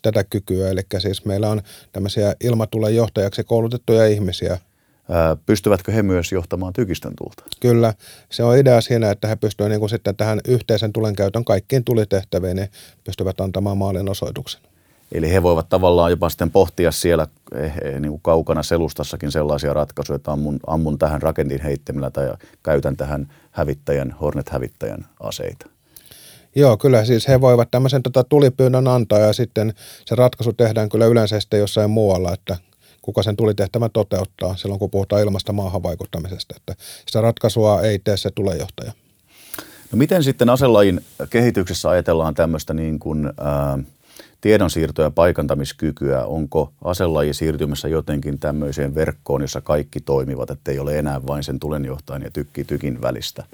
tätä 0.03 0.25
kykyä. 0.25 0.71
Eli 0.71 0.81
siis 0.99 1.25
meillä 1.25 1.51
on 1.51 1.63
tämmöisiä 1.93 2.35
ilmatulen 2.41 2.97
johtajaksi 2.97 3.45
koulutettuja 3.45 4.07
ihmisiä. 4.07 4.59
Pystyvätkö 5.47 5.93
he 5.93 6.03
myös 6.03 6.33
johtamaan 6.33 6.73
tykistön 6.73 7.13
tulta? 7.17 7.43
Kyllä. 7.61 7.95
Se 8.31 8.43
on 8.43 8.57
idea 8.57 8.81
siinä, 8.81 9.11
että 9.11 9.29
he 9.29 9.37
pystyvät 9.37 9.71
niin 9.71 9.81
kuin 9.81 9.91
sitten 9.91 10.17
tähän 10.17 10.41
yhteisen 10.49 10.93
tulenkäytön 10.93 11.45
kaikkiin 11.45 11.85
tulitehtäviin, 11.85 12.57
niin 12.57 12.69
pystyvät 13.05 13.41
antamaan 13.41 13.79
maalin 13.79 14.09
osoituksen. 14.09 14.61
Eli 15.13 15.33
he 15.33 15.43
voivat 15.43 15.69
tavallaan 15.69 16.11
jopa 16.11 16.29
sitten 16.29 16.51
pohtia 16.51 16.93
siellä 16.93 17.27
eh, 17.55 17.73
eh, 17.83 18.01
niin 18.01 18.11
kuin 18.11 18.23
kaukana 18.23 18.63
selustassakin 18.63 19.33
sellaisia 19.33 19.73
ratkaisuja, 19.73 20.17
että 20.17 20.33
ammun, 20.33 20.61
ammun 20.67 20.99
tähän 20.99 21.23
rakentin 21.23 21.63
heittämillä 21.63 22.11
tai 22.11 22.29
käytän 22.63 22.97
tähän 22.97 23.33
hävittäjän, 23.51 24.17
Hornet-hävittäjän 24.21 25.07
aseita. 25.21 25.67
Joo, 26.55 26.77
kyllä 26.77 27.05
siis 27.05 27.29
he 27.29 27.41
voivat 27.41 27.71
tämmöisen 27.71 28.03
tota, 28.03 28.25
tulipyynnön 28.25 28.89
antaa 28.89 29.19
ja 29.19 29.33
sitten 29.33 29.75
se 30.05 30.15
ratkaisu 30.15 30.53
tehdään 30.53 30.89
kyllä 30.89 31.07
yleensä 31.07 31.41
sitten 31.41 31.61
jossain 31.61 31.91
muualla, 31.91 32.33
että 32.33 32.57
kuka 33.09 33.23
sen 33.23 33.37
tulitehtävän 33.37 33.91
toteuttaa 33.91 34.57
silloin, 34.57 34.79
kun 34.79 34.91
puhutaan 34.91 35.23
ilmasta 35.23 35.53
maahan 35.53 35.83
vaikuttamisesta. 35.83 36.55
Että 36.57 36.75
sitä 37.07 37.21
ratkaisua 37.21 37.83
ei 37.83 37.99
tee 37.99 38.17
se 38.17 38.31
tulejohtaja. 38.31 38.93
No 39.93 39.99
miten 39.99 40.23
sitten 40.23 40.51
aselajin 40.51 41.01
kehityksessä 41.31 41.89
ajatellaan 41.89 42.35
tämmöistä 42.35 42.75
niin 42.75 42.99
kuin, 42.99 43.27
ää, 43.41 43.79
tiedonsiirto- 44.41 45.03
ja 45.03 45.11
paikantamiskykyä? 45.11 46.25
Onko 46.25 46.73
aselaji 46.85 47.35
siirtymässä 47.35 47.89
jotenkin 47.89 48.39
tämmöiseen 48.39 48.95
verkkoon, 48.95 49.41
jossa 49.41 49.61
kaikki 49.61 50.01
toimivat, 50.01 50.51
ettei 50.51 50.79
ole 50.79 50.99
enää 50.99 51.27
vain 51.27 51.45
sen 51.45 51.61
tulenjohtajan 51.61 52.23
ja 52.23 52.31
tykki 52.31 52.65
tykin 52.65 53.03
välistä 53.03 53.45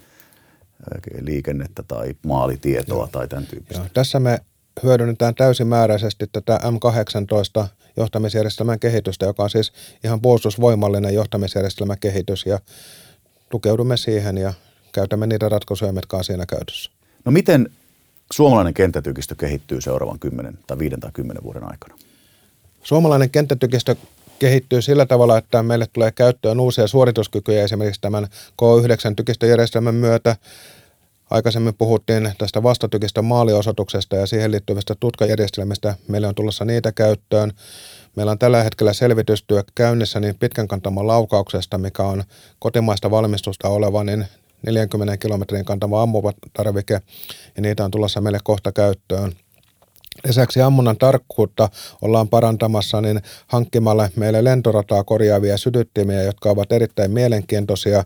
liikennettä 1.20 1.82
tai 1.82 2.14
maalitietoa 2.26 2.98
Joo. 2.98 3.08
tai 3.12 3.28
tämän 3.28 3.46
tyyppistä? 3.46 3.82
Joo. 3.82 3.90
Tässä 3.94 4.20
me 4.20 4.38
hyödynnetään 4.82 5.34
täysimääräisesti 5.34 6.26
tätä 6.32 6.60
M18 6.62 7.66
johtamisjärjestelmän 7.96 8.80
kehitystä, 8.80 9.26
joka 9.26 9.42
on 9.42 9.50
siis 9.50 9.72
ihan 10.04 10.20
puolustusvoimallinen 10.20 11.14
johtamisjärjestelmän 11.14 11.98
kehitys 11.98 12.46
ja 12.46 12.58
tukeudumme 13.50 13.96
siihen 13.96 14.38
ja 14.38 14.52
käytämme 14.92 15.26
niitä 15.26 15.48
ratkaisuja, 15.48 15.92
mitkä 15.92 16.16
on 16.16 16.24
siinä 16.24 16.46
käytössä. 16.46 16.90
No 17.24 17.32
miten 17.32 17.70
suomalainen 18.32 18.74
kenttätykistö 18.74 19.34
kehittyy 19.34 19.80
seuraavan 19.80 20.18
10 20.18 20.58
tai 20.66 20.78
5 20.78 20.96
tai 21.00 21.10
10 21.12 21.42
vuoden 21.42 21.64
aikana? 21.64 21.94
Suomalainen 22.82 23.30
kenttätykistö 23.30 23.96
kehittyy 24.38 24.82
sillä 24.82 25.06
tavalla, 25.06 25.38
että 25.38 25.62
meille 25.62 25.86
tulee 25.92 26.12
käyttöön 26.12 26.60
uusia 26.60 26.86
suorituskykyjä 26.86 27.64
esimerkiksi 27.64 28.00
tämän 28.00 28.24
K9 28.62 29.14
tykistöjärjestelmän 29.16 29.94
myötä. 29.94 30.36
Aikaisemmin 31.30 31.74
puhuttiin 31.74 32.32
tästä 32.38 32.62
vastatykistä 32.62 33.22
maaliosoituksesta 33.22 34.16
ja 34.16 34.26
siihen 34.26 34.50
liittyvistä 34.50 34.94
tutkajärjestelmistä. 35.00 35.94
Meillä 36.08 36.28
on 36.28 36.34
tulossa 36.34 36.64
niitä 36.64 36.92
käyttöön. 36.92 37.52
Meillä 38.16 38.32
on 38.32 38.38
tällä 38.38 38.62
hetkellä 38.62 38.92
selvitystyö 38.92 39.62
käynnissä 39.74 40.20
niin 40.20 40.38
pitkän 40.38 40.68
kantaman 40.68 41.06
laukauksesta, 41.06 41.78
mikä 41.78 42.02
on 42.02 42.24
kotimaista 42.58 43.10
valmistusta 43.10 43.68
oleva 43.68 44.04
niin 44.04 44.26
40 44.66 45.16
kilometrin 45.16 45.64
kantama 45.64 46.02
ammuvatarvike 46.02 47.00
ja 47.56 47.62
niitä 47.62 47.84
on 47.84 47.90
tulossa 47.90 48.20
meille 48.20 48.38
kohta 48.44 48.72
käyttöön. 48.72 49.32
Lisäksi 50.26 50.60
ammunnan 50.60 50.96
tarkkuutta 50.96 51.68
ollaan 52.02 52.28
parantamassa 52.28 53.00
niin 53.00 53.20
hankkimalla 53.46 54.08
meille 54.16 54.44
lentorataa 54.44 55.04
korjaavia 55.04 55.58
sytyttimiä, 55.58 56.22
jotka 56.22 56.50
ovat 56.50 56.72
erittäin 56.72 57.10
mielenkiintoisia. 57.10 58.04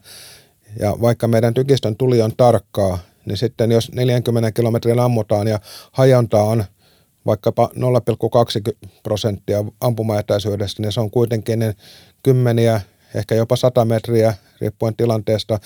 Ja 0.81 0.97
vaikka 1.01 1.29
meidän 1.29 1.55
tykistön 1.55 1.97
tuli 1.97 2.23
on 2.23 2.33
tarkkaa, 2.37 2.99
niin 3.25 3.37
sitten 3.37 3.73
jos 3.73 3.93
40 3.93 4.53
kilometrin 4.53 5.01
ammutaan 5.01 5.47
ja 5.47 5.59
hajonta 5.93 6.43
on 6.43 6.64
vaikkapa 7.27 7.71
0,2 7.75 8.89
prosenttia 9.03 9.64
ampumaetäisyydestä, 9.81 10.83
niin 10.83 10.93
se 10.93 11.01
on 11.01 11.11
kuitenkin 11.11 11.59
niin 11.59 11.75
kymmeniä, 12.23 12.81
ehkä 13.14 13.35
jopa 13.35 13.57
100 13.57 13.85
metriä 13.85 14.35
riippuen 14.61 14.97
tilanteesta, 14.97 15.59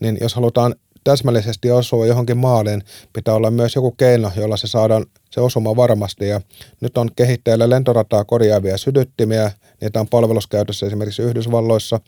niin 0.00 0.18
jos 0.20 0.34
halutaan 0.34 0.74
täsmällisesti 1.04 1.70
osua 1.70 2.06
johonkin 2.06 2.36
maaliin, 2.36 2.82
pitää 3.12 3.34
olla 3.34 3.50
myös 3.50 3.74
joku 3.74 3.90
keino, 3.90 4.32
jolla 4.36 4.56
se 4.56 4.66
saadaan 4.66 5.06
se 5.30 5.40
osuma 5.40 5.76
varmasti. 5.76 6.28
Ja 6.28 6.40
nyt 6.80 6.98
on 6.98 7.10
kehitteillä 7.16 7.70
lentorataa 7.70 8.24
korjaavia 8.24 8.78
sydyttimiä, 8.78 9.52
niitä 9.80 10.00
on 10.00 10.08
palveluskäytössä 10.08 10.86
esimerkiksi 10.86 11.22
Yhdysvalloissa. 11.22 12.00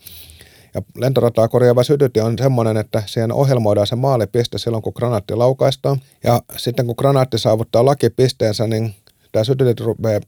Ja 0.73 0.81
lentorataa 0.97 1.47
korjaava 1.47 1.83
sytytti 1.83 2.19
on 2.19 2.37
semmoinen, 2.37 2.77
että 2.77 3.03
siihen 3.05 3.31
ohjelmoidaan 3.31 3.87
se 3.87 3.95
maalipiste 3.95 4.57
silloin, 4.57 4.83
kun 4.83 4.93
granaatti 4.95 5.35
laukaistaan. 5.35 6.01
Ja 6.23 6.41
sitten 6.57 6.85
kun 6.85 6.95
granaatti 6.97 7.37
saavuttaa 7.37 7.85
lakipisteensä, 7.85 8.67
niin 8.67 8.95
tämä 9.31 9.43
sytytti 9.43 9.83
rupeaa 9.83 10.21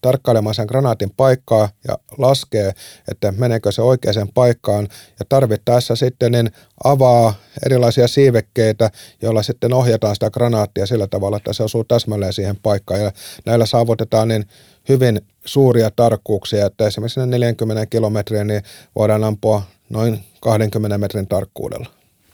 tarkkailemaan 0.00 0.54
sen 0.54 0.66
granaatin 0.66 1.10
paikkaa 1.16 1.68
ja 1.88 1.98
laskee, 2.18 2.72
että 3.08 3.32
meneekö 3.32 3.72
se 3.72 3.82
oikeaan 3.82 4.28
paikkaan 4.34 4.88
ja 5.18 5.24
tarvittaessa 5.28 5.96
sitten 5.96 6.32
niin 6.32 6.50
avaa 6.84 7.34
erilaisia 7.66 8.08
siivekkeitä, 8.08 8.90
joilla 9.22 9.42
sitten 9.42 9.72
ohjataan 9.72 10.16
sitä 10.16 10.30
granaattia 10.30 10.86
sillä 10.86 11.06
tavalla, 11.06 11.36
että 11.36 11.52
se 11.52 11.62
osuu 11.62 11.84
täsmälleen 11.84 12.32
siihen 12.32 12.56
paikkaan 12.62 13.00
ja 13.00 13.12
näillä 13.46 13.66
saavutetaan 13.66 14.28
niin 14.28 14.44
hyvin 14.88 15.20
suuria 15.44 15.90
tarkkuuksia, 15.90 16.66
että 16.66 16.86
esimerkiksi 16.86 17.20
40 17.26 17.86
kilometriä 17.86 18.44
niin 18.44 18.62
voidaan 18.96 19.24
ampua 19.24 19.62
noin 19.90 20.24
20 20.40 20.98
metrin 20.98 21.28
tarkkuudella. 21.28 21.86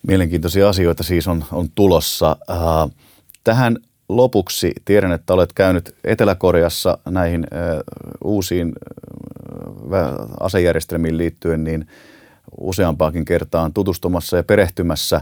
Mielenkiintoisia 0.06 0.68
asioita 0.68 1.02
siis 1.02 1.28
on, 1.28 1.44
on 1.52 1.68
tulossa. 1.74 2.36
Äh, 2.50 2.56
tähän 3.44 3.76
lopuksi 4.08 4.72
tiedän, 4.84 5.12
että 5.12 5.34
olet 5.34 5.52
käynyt 5.52 5.94
Etelä-Koreassa 6.04 6.98
näihin 7.08 7.46
uusiin 8.24 8.72
asejärjestelmiin 10.40 11.18
liittyen 11.18 11.64
niin 11.64 11.88
useampaakin 12.60 13.24
kertaan 13.24 13.72
tutustumassa 13.72 14.36
ja 14.36 14.42
perehtymässä. 14.42 15.20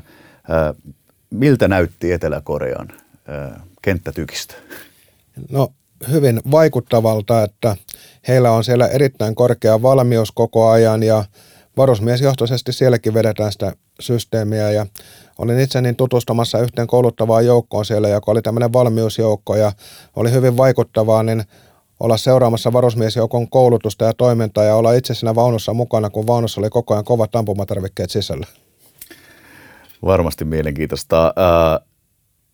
Miltä 1.31 1.69
näytti 1.69 2.13
Etelä-Korean 2.13 2.89
kenttätykistä? 3.83 4.55
No 5.51 5.73
hyvin 6.11 6.41
vaikuttavalta, 6.51 7.43
että 7.43 7.77
heillä 8.29 8.51
on 8.51 8.65
siellä 8.65 8.89
erittäin 8.89 9.35
korkea 9.35 9.83
valmius 9.83 10.33
koko 10.33 10.69
ajan 10.71 11.03
ja 11.03 11.25
varusmiesjohtoisesti 11.77 12.73
sielläkin 12.73 13.15
vedetään 13.15 13.53
sitä 13.53 13.73
systeemiä 14.01 14.71
ja 14.71 14.87
olin 15.39 15.61
itse 15.61 15.81
niin 15.81 15.97
tutustumassa 15.97 16.59
yhteen 16.59 16.87
kouluttavaan 16.87 17.47
joukkoon 17.47 17.85
siellä, 17.85 18.09
joka 18.09 18.31
oli 18.31 18.43
tämmöinen 18.43 18.73
valmiusjoukko 18.73 19.57
ja 19.57 19.73
oli 20.17 20.33
hyvin 20.33 20.57
vaikuttavaa 20.57 21.23
niin 21.23 21.45
olla 22.01 22.17
seuraamassa 22.17 22.73
varusmiesjoukon 22.73 23.51
koulutusta 23.51 24.05
ja 24.05 24.13
toimintaa 24.15 24.65
ja 24.65 24.75
olla 24.75 24.93
itse 24.93 25.15
siinä 25.15 25.35
vaunussa 25.35 25.75
mukana, 25.75 26.11
kun 26.11 26.27
vaunussa 26.27 26.61
oli 26.61 26.71
koko 26.71 26.95
ajan 26.95 27.05
kovat 27.05 27.37
ampumatarvikkeet 27.37 28.11
sisällä. 28.11 28.47
Varmasti 30.05 30.45
mielenkiintoista. 30.45 31.27
Äh, 31.27 31.87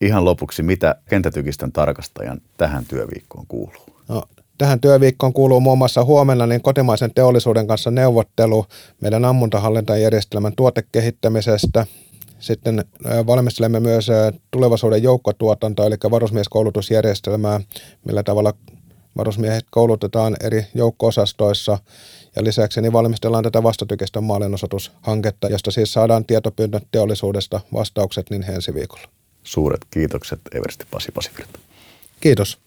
ihan 0.01 0.25
lopuksi, 0.25 0.63
mitä 0.63 0.95
kenttätykistön 1.09 1.73
tarkastajan 1.73 2.41
tähän 2.57 2.85
työviikkoon 2.85 3.47
kuuluu? 3.47 3.87
No, 4.09 4.23
Tähän 4.59 4.81
työviikkoon 4.81 5.33
kuuluu 5.33 5.61
muun 5.61 5.79
muassa 5.79 6.05
huomenna 6.05 6.47
niin 6.47 6.63
kotimaisen 6.63 7.15
teollisuuden 7.15 7.67
kanssa 7.67 7.91
neuvottelu 7.91 8.67
meidän 9.01 9.25
ammuntahallintajärjestelmän 9.25 10.53
tuotekehittämisestä. 10.57 11.87
Sitten 12.39 12.85
valmistelemme 13.27 13.81
myös 13.81 14.09
tulevaisuuden 14.51 15.03
joukkotuotantoa, 15.03 15.87
eli 15.87 15.97
varusmieskoulutusjärjestelmää, 16.11 17.61
millä 18.05 18.23
tavalla 18.23 18.53
varusmiehet 19.17 19.65
koulutetaan 19.71 20.37
eri 20.41 20.67
joukko-osastoissa. 20.75 21.79
Ja 22.37 22.45
lisäksi 22.45 22.81
niin 22.81 22.93
valmistellaan 22.93 23.45
tätä 23.45 23.63
vastatykistön 23.63 24.25
maalinosoitushanketta, 24.25 25.49
josta 25.49 25.71
siis 25.71 25.93
saadaan 25.93 26.25
tietopyyntö 26.25 26.81
teollisuudesta 26.93 27.61
vastaukset 27.73 28.31
niin 28.31 28.51
ensi 28.51 28.75
viikolla. 28.75 29.05
Suuret 29.43 29.81
kiitokset 29.91 30.41
Eversti 30.55 30.87
Pasi 30.91 31.13
Pasivirta. 31.13 31.59
Kiitos. 32.21 32.59